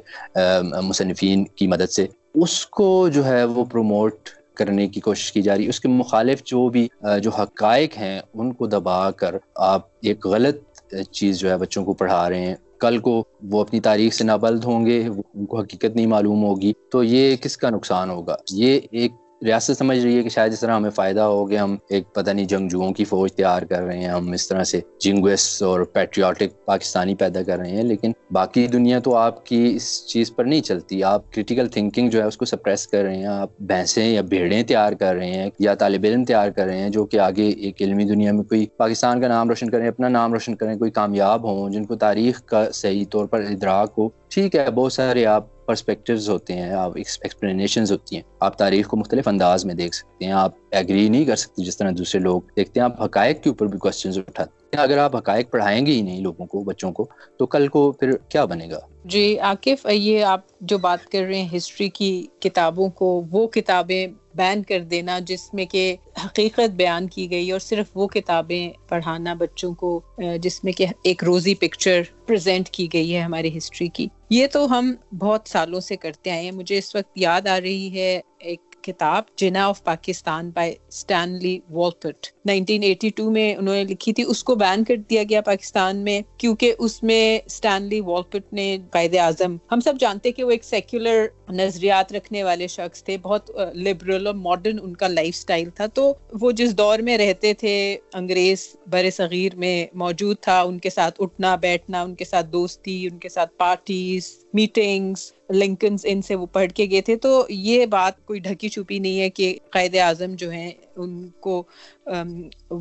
مصنفین 0.83 1.45
کی 1.55 1.67
مدد 1.67 1.91
سے۔ 1.91 2.05
اس 2.35 2.65
کو 2.67 3.07
جو 3.13 3.25
ہے 3.25 3.43
وہ 3.45 3.65
پروموٹ 3.65 4.29
کرنے 4.55 4.87
کی 4.87 4.99
کوشش 4.99 5.31
کی 5.31 5.41
جا 5.41 5.55
رہی 5.55 5.63
ہے 5.63 5.69
اس 5.69 5.79
کے 5.79 5.87
مخالف 5.87 6.43
جو 6.45 6.67
بھی 6.69 6.87
جو 7.21 7.31
حقائق 7.31 7.97
ہیں، 7.97 8.19
ان 8.33 8.53
کو 8.53 8.67
دبا 8.67 9.09
کر 9.11 9.35
آپ 9.55 9.87
ایک 10.01 10.25
غلط 10.25 10.81
چیز 11.11 11.39
جو 11.39 11.49
ہے 11.49 11.57
بچوں 11.57 11.83
کو 11.85 11.93
پڑھا 11.93 12.29
رہے 12.29 12.45
ہیں۔ 12.45 12.55
کل 12.79 12.97
کو 12.97 13.23
وہ 13.51 13.61
اپنی 13.61 13.79
تاریخ 13.79 14.13
سے 14.13 14.23
نابلد 14.23 14.65
ہوں 14.65 14.85
گے 14.85 15.07
ان 15.07 15.45
کو 15.45 15.59
حقیقت 15.59 15.95
نہیں 15.95 16.07
معلوم 16.07 16.43
ہوگی، 16.43 16.73
تو 16.91 17.03
یہ 17.03 17.35
کس 17.35 17.57
کا 17.57 17.69
نقصان 17.69 18.09
ہوگا؟ 18.09 18.35
یہ 18.51 18.79
ایک 18.91 19.11
ریاست 19.41 19.77
سمجھ 19.77 19.97
رہی 19.99 20.17
ہے 20.17 20.23
کہ 20.23 20.29
شاید 20.29 20.53
اس 20.53 20.59
طرح 20.59 20.75
ہمیں 20.75 20.89
فائدہ 20.89 21.21
ہو 21.21 21.49
گیا 21.49 21.63
ہم 21.63 21.75
ایک 21.89 22.13
پتہ 22.13 22.31
نہیں 22.31 22.45
جنگجوؤں 22.45 22.93
کی 22.93 23.03
فوج 23.05 23.33
تیار 23.33 23.61
کر 23.61 23.81
رہے 23.81 23.97
ہیں، 23.97 24.07
ہم 24.07 24.31
اس 24.31 24.47
طرح 24.47 24.63
سے 24.63 24.79
جنگویس 24.99 25.61
اور 25.63 25.81
پیٹریوٹک 25.83 26.65
پاکستانی 26.65 27.15
پیدا 27.15 27.41
کر 27.43 27.57
رہے 27.59 27.69
ہیں، 27.69 27.83
لیکن 27.83 28.11
باقی 28.31 28.65
دنیا 28.67 28.99
تو 28.99 29.15
آپ 29.15 29.45
کی 29.45 29.71
اس 29.75 30.05
چیز 30.07 30.35
پر 30.35 30.45
نہیں 30.45 30.61
چلتی۔ 30.61 31.03
آپ 31.03 31.31
کریٹیکل 31.33 31.67
تھنکنگ 31.67 32.09
جو 32.09 32.21
ہے 32.21 32.25
اس 32.27 32.37
کو 32.37 32.45
سپریس 32.45 32.87
کر 32.87 33.03
رہے 33.03 33.17
ہیں، 33.17 33.25
آپ 33.25 33.49
بھینسیں 33.59 34.07
یا 34.07 34.21
بھیڑیں 34.21 34.63
تیار 34.63 34.93
کر 34.93 35.15
رہے 35.15 35.31
ہیں 35.31 35.49
یا 35.59 35.75
طالب 35.75 36.05
علم 36.05 36.23
تیار 36.25 36.49
کر 36.49 36.65
رہے 36.65 36.77
ہیں 36.77 36.89
جو 36.89 37.05
کہ 37.05 37.19
آگے 37.19 37.47
ایک 37.49 37.81
علمی 37.81 38.03
دنیا 38.03 38.31
میں 38.31 38.43
کوئی 38.43 38.65
پاکستان 38.77 39.21
کا 39.21 39.27
نام 39.27 39.49
روشن 39.49 39.69
کریں، 39.69 39.87
اپنا 39.87 40.09
نام 40.09 40.33
روشن 40.33 40.55
کریں، 40.55 40.75
کوئی 40.77 40.91
کامیاب 40.91 41.43
ہوں، 41.43 41.69
جن 41.69 41.85
کو 41.85 41.95
تاریخ 41.95 42.41
کا 42.45 42.71
صحیح 42.71 43.05
طور 43.11 43.25
پر 43.25 43.41
ادراک 43.41 43.93
ہو، 43.97 44.09
ٹھیک 44.29 44.55
ہے، 44.55 44.69
بہت 44.71 44.93
سارے 44.93 45.25
آپ 45.25 45.56
پرسپیکٹیوز 45.67 46.29
ہوتے 46.29 46.53
ہیں، 46.53 46.71
آپ 46.71 46.91
ایکسپلینیشنز 46.95 47.91
ہوتی 47.91 48.15
ہیں۔ 48.15 48.23
آپ 48.39 48.57
تاریخ 48.57 48.87
کو 48.87 48.97
مختلف 48.97 49.27
انداز 49.27 49.65
میں 49.65 49.75
دیکھ 49.75 49.95
سکتے 49.95 50.25
ہیں۔ 50.25 50.31
آپ 50.31 50.51
ایگری 50.71 51.09
نہیں 51.09 51.25
کر 51.25 51.35
سکتے 51.35 51.63
جس 51.63 51.77
طرح 51.77 51.91
دوسرے 51.97 52.21
لوگ 52.21 52.41
دیکھتے 52.57 52.79
ہیں۔ 52.79 52.85
آپ 52.85 53.01
حقائق 53.01 53.43
کے 53.43 53.49
اوپر 53.49 53.65
بھی 53.65 53.79
کوشچنز 53.79 54.17
اٹھاتے 54.17 54.77
ہیں۔ 54.77 54.83
اگر 54.83 54.97
آپ 54.97 55.15
حقائق 55.15 55.51
پڑھائیں 55.51 55.85
گے 55.85 55.91
ہی 55.91 56.01
نہیں 56.01 56.21
لوگوں 56.21 56.45
کو، 56.45 56.63
بچوں 56.63 56.91
کو، 56.91 57.05
تو 57.39 57.45
کل 57.45 57.67
کو 57.67 57.91
پھر 57.91 58.11
کیا 58.29 58.45
بنے 58.45 58.69
گا؟ 58.69 58.79
جی 59.05 59.39
عاقف، 59.39 59.87
یہ 59.91 60.23
آپ 60.23 60.41
جو 60.61 60.77
بات 60.77 61.11
کر 61.11 61.21
رہے 61.21 61.41
ہیں 61.41 61.57
ہسٹری 61.57 61.89
کی 61.89 62.27
کتابوں 62.39 62.89
کو، 62.89 63.23
وہ 63.31 63.47
کتابیں 63.47 64.07
بین 64.37 64.63
کر 64.63 64.79
دینا، 64.79 65.19
جس 65.19 65.53
میں 65.53 65.65
کہ 65.65 65.95
حقیقت 66.25 66.69
بیان 66.69 67.07
کی 67.07 67.31
گئی 67.31 67.51
اور 67.51 67.59
صرف 67.59 67.87
وہ 67.95 68.07
کتابیں 68.07 68.69
پڑھانا 68.89 69.33
بچوں 69.33 69.73
کو، 69.73 70.01
جس 70.41 70.63
میں 70.63 70.73
کہ 70.73 70.85
ایک 71.03 71.23
روزی 71.23 71.55
پکچر 71.55 72.01
پریزنٹ 72.25 72.69
کی 72.69 72.87
گئی 72.93 73.15
ہے 73.15 73.19
ہماری 73.19 73.57
ہسٹری 73.57 73.87
کی۔ 73.87 74.07
یہ 74.29 74.47
تو 74.47 74.65
ہم 74.65 74.95
بہت 75.17 75.41
سالوں 75.45 75.79
سے 75.79 75.95
کرتے 75.95 76.31
آئے 76.31 76.43
ہیں۔ 76.43 76.51
مجھے 76.51 76.77
اس 76.77 76.95
وقت 76.95 77.11
یاد 77.15 77.47
آ 77.47 77.61
رہی 77.61 77.93
ہے، 77.93 78.21
ایک 78.39 78.61
کتاب 78.87 79.23
Jinnah 79.37 79.65
of 79.67 79.83
Pakistan 79.83 80.49
by 80.49 80.73
Stanley 80.87 81.57
Wolpert 81.69 82.27
1982 82.45 83.29
میں 83.31 83.55
انہوں 83.55 83.75
نے 83.75 83.83
لکھی 83.83 84.13
تھی، 84.13 84.23
اس 84.27 84.43
کو 84.43 84.55
بین 84.55 84.83
کر 84.83 84.95
دیا 85.09 85.23
گیا 85.29 85.41
پاکستان 85.41 85.97
میں، 85.97 86.21
کیونکہ 86.37 86.73
اس 86.79 87.01
میں 87.03 87.39
اسٹینلی 87.45 87.99
والپٹ 88.01 88.53
نے، 88.53 88.77
قائد 88.91 89.15
اعظم، 89.15 89.55
ہم 89.71 89.79
سب 89.79 89.99
جانتے 89.99 90.31
کہ 90.31 90.43
وہ 90.43 90.51
ایک 90.51 90.63
سیکولر 90.63 91.25
نظریات 91.51 92.13
رکھنے 92.13 92.43
والے 92.43 92.67
شخص 92.67 93.03
تھے، 93.03 93.17
بہت 93.17 93.51
لبرل 93.75 94.27
اور 94.27 94.35
ماڈرن 94.35 94.79
ان 94.83 94.95
کا 94.95 95.07
لائف 95.07 95.35
سٹائل 95.35 95.69
تھا۔ 95.69 95.87
تو 95.87 96.13
وہ 96.41 96.51
جس 96.51 96.77
دور 96.77 96.99
میں 96.99 97.17
رہتے 97.17 97.53
تھے، 97.53 97.75
انگریز 98.13 98.67
بر 98.87 99.09
صغیر 99.13 99.55
میں 99.55 99.85
موجود 99.93 100.37
تھا، 100.41 100.61
ان 100.61 100.79
کے 100.79 100.89
ساتھ 100.89 101.21
اٹھنا، 101.21 101.55
بیٹھنا، 101.55 102.01
ان 102.01 102.15
کے 102.15 102.25
ساتھ 102.25 102.47
دوستی، 102.47 103.07
ان 103.07 103.17
کے 103.17 103.29
ساتھ 103.29 103.57
پارٹیز 103.57 104.31
میٹنگز 104.53 105.31
لنکنز 105.49 106.05
ان 106.09 106.21
سے 106.21 106.35
وہ 106.35 106.45
پڑھ 106.53 106.71
کے 106.75 106.85
گئے 106.91 107.01
تھے، 107.01 107.15
تو 107.15 107.45
یہ 107.49 107.85
بات 107.85 108.25
کوئی 108.25 108.39
ڈھکی 108.39 108.69
چھپی 108.69 108.99
نہیں 108.99 109.19
ہے 109.19 109.29
کہ 109.29 109.57
قائد 109.71 109.95
اعظم 109.95 110.33
جو 110.37 110.49
ہیں 110.51 110.71
ان 110.95 111.27
کو 111.39 111.61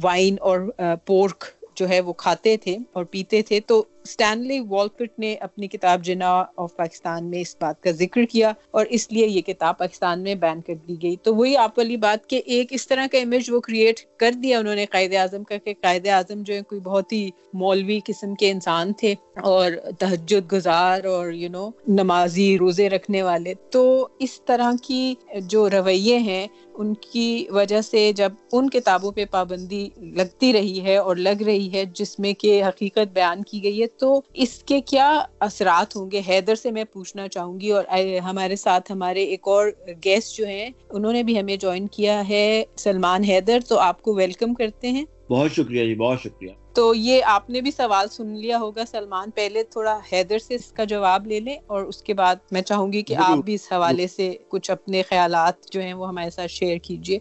وائن 0.03 0.37
اور 0.41 0.69
پورک 1.07 1.45
جو 1.77 1.89
ہے 1.89 2.01
وہ 2.01 2.13
کھاتے 2.15 2.57
تھے 2.57 2.77
اور 2.93 3.05
پیتے 3.11 3.43
تھے، 3.43 3.61
تو 3.61 3.83
اسٹینلی 4.07 4.59
والپٹ 4.69 5.19
نے 5.19 5.35
اپنی 5.41 5.69
کتاب 5.69 6.05
جنا 6.05 6.43
آف 6.57 6.77
پاکستان 6.77 7.31
میں 7.31 7.41
اس 7.41 7.57
بات 7.61 7.83
کا 7.83 7.91
ذکر 7.91 8.25
کیا 8.25 8.53
اور 8.71 8.87
اس 8.87 9.13
لیے 9.13 9.27
یہ 9.27 9.41
کتاب 9.41 9.79
پاکستان 9.79 10.23
میں 10.23 10.35
بین 10.35 10.61
کر 10.61 10.75
دی 10.89 10.95
گئی۔ 11.03 11.17
تو 11.23 11.35
وہی 11.35 11.57
آپ 11.57 11.79
والی 11.79 11.97
بات 11.97 12.27
کہ 12.27 12.43
ایک 12.47 12.73
اس 12.73 12.89
طرح 12.89 13.07
کا 13.13 13.19
امیج 13.19 13.51
وہ 13.51 13.61
کریٹ 13.61 14.01
کر 14.17 14.33
دیا 14.43 14.59
انہوں 14.59 14.75
نے 14.75 14.87
قائد 14.87 15.15
اعظم 15.15 15.45
کا 15.45 15.57
کہ 15.57 15.75
قائد 15.81 16.07
اعظم 16.07 16.43
جو 16.43 16.55
ہے 16.55 16.61
کوئی 16.63 16.81
بہت 16.81 17.13
ہی 17.13 17.29
مولوی 17.53 18.01
قسم 18.05 18.35
کے 18.35 18.51
انسان 18.51 18.93
تھے 18.93 19.15
اور 19.43 19.71
تہجد 19.99 20.53
گزار 20.53 21.05
اور 21.05 21.33
یو 21.33 21.49
نو 21.51 21.69
نمازی 21.89 22.59
روزے 22.59 22.89
رکھنے 22.89 23.23
والے۔ 23.23 23.55
تو 23.71 23.85
اس 24.19 24.41
طرح 24.47 24.73
کی 24.83 25.15
جو 25.41 25.71
رویے 25.71 26.19
ہیں 26.19 26.47
ان 26.75 26.95
کی 26.95 27.47
وجہ 27.51 27.81
سے 27.81 28.13
جب 28.17 28.33
ان 28.53 28.71
کتابوں 28.71 29.13
پہ 29.13 29.25
پابندی 29.31 29.89
لگتی 30.17 30.53
رہی 30.53 30.85
ہے 30.85 30.97
اور 30.97 31.17
لگ 31.17 31.43
رہی 31.47 31.73
ہے 31.73 31.85
جس 31.95 32.19
میں 32.19 32.33
کہ 32.33 32.65
حقیقت 32.65 33.13
بیان 33.13 33.43
کی 33.43 33.63
گئی 33.63 33.83
ہے 33.83 33.87
تو 33.99 34.21
اس 34.35 34.63
کے 34.67 34.81
کیا 34.81 35.23
اثرات 35.41 35.97
ہوں 35.97 36.11
گے؟ 36.11 36.21
حیدر 36.29 36.55
سے 36.55 36.71
میں 36.71 36.85
پوچھنا 36.85 37.29
چاہوں 37.29 37.61
گی 37.61 37.71
اور 37.71 37.85
ہمارے 38.25 38.57
ساتھ 38.57 38.93
ہمارے 38.93 39.25
ایک 39.25 39.41
اور 39.43 39.67
گیسٹ 40.05 40.37
جو 40.37 40.47
ہیں 40.47 40.71
انہوں 40.91 41.13
نے 41.13 41.23
بھی 41.23 41.41
ہمیں 41.41 41.57
جوائن 41.57 41.87
کیا 41.87 42.29
ہے 42.29 42.65
سلمان 42.77 43.25
حیدر 43.25 43.59
تو 43.69 43.79
آپ 43.79 44.03
کو 44.03 44.15
ویلکم 44.15 44.55
کرتے 44.55 44.91
ہیں۔ 44.91 45.05
بہت 45.31 45.51
شکریہ 45.51 45.85
جی 45.85 45.95
بہت 45.95 46.21
شکریہ۔ 46.21 46.51
تو 46.75 46.95
یہ 46.95 47.21
آپ 47.25 47.51
نے 47.51 47.61
بھی 47.61 47.71
سوال 47.71 48.09
سن 48.09 48.27
لیا 48.27 48.59
ہوگا 48.59 48.85
سلمان 48.91 49.31
پہلے 49.31 49.63
تھوڑا 49.63 49.99
حیدر 50.13 50.39
سے 50.39 50.55
اس 50.55 50.73
کا 50.73 50.85
جواب 50.85 51.27
لے 51.27 51.41
لیں 51.41 51.57
اور 51.67 51.83
اس 51.83 52.03
کے 52.03 52.15
بعد 52.15 52.37
میں 52.51 52.63
چاہوں 52.63 52.93
گی 52.93 53.03
کہ 53.03 53.15
آپ 53.17 53.39
بھی 53.45 53.55
اس 53.55 53.73
حوالے 53.73 54.07
سے 54.07 54.35
کچھ 54.49 54.71
اپنے 54.71 55.03
خیالات 55.03 55.67
جو 55.71 55.81
ہیں 55.81 55.95
وہ 55.95 56.09
ہمارے 56.09 56.31
ساتھ 56.31 56.51
شیئر 56.51 56.79
کیجیے۔ 56.79 57.19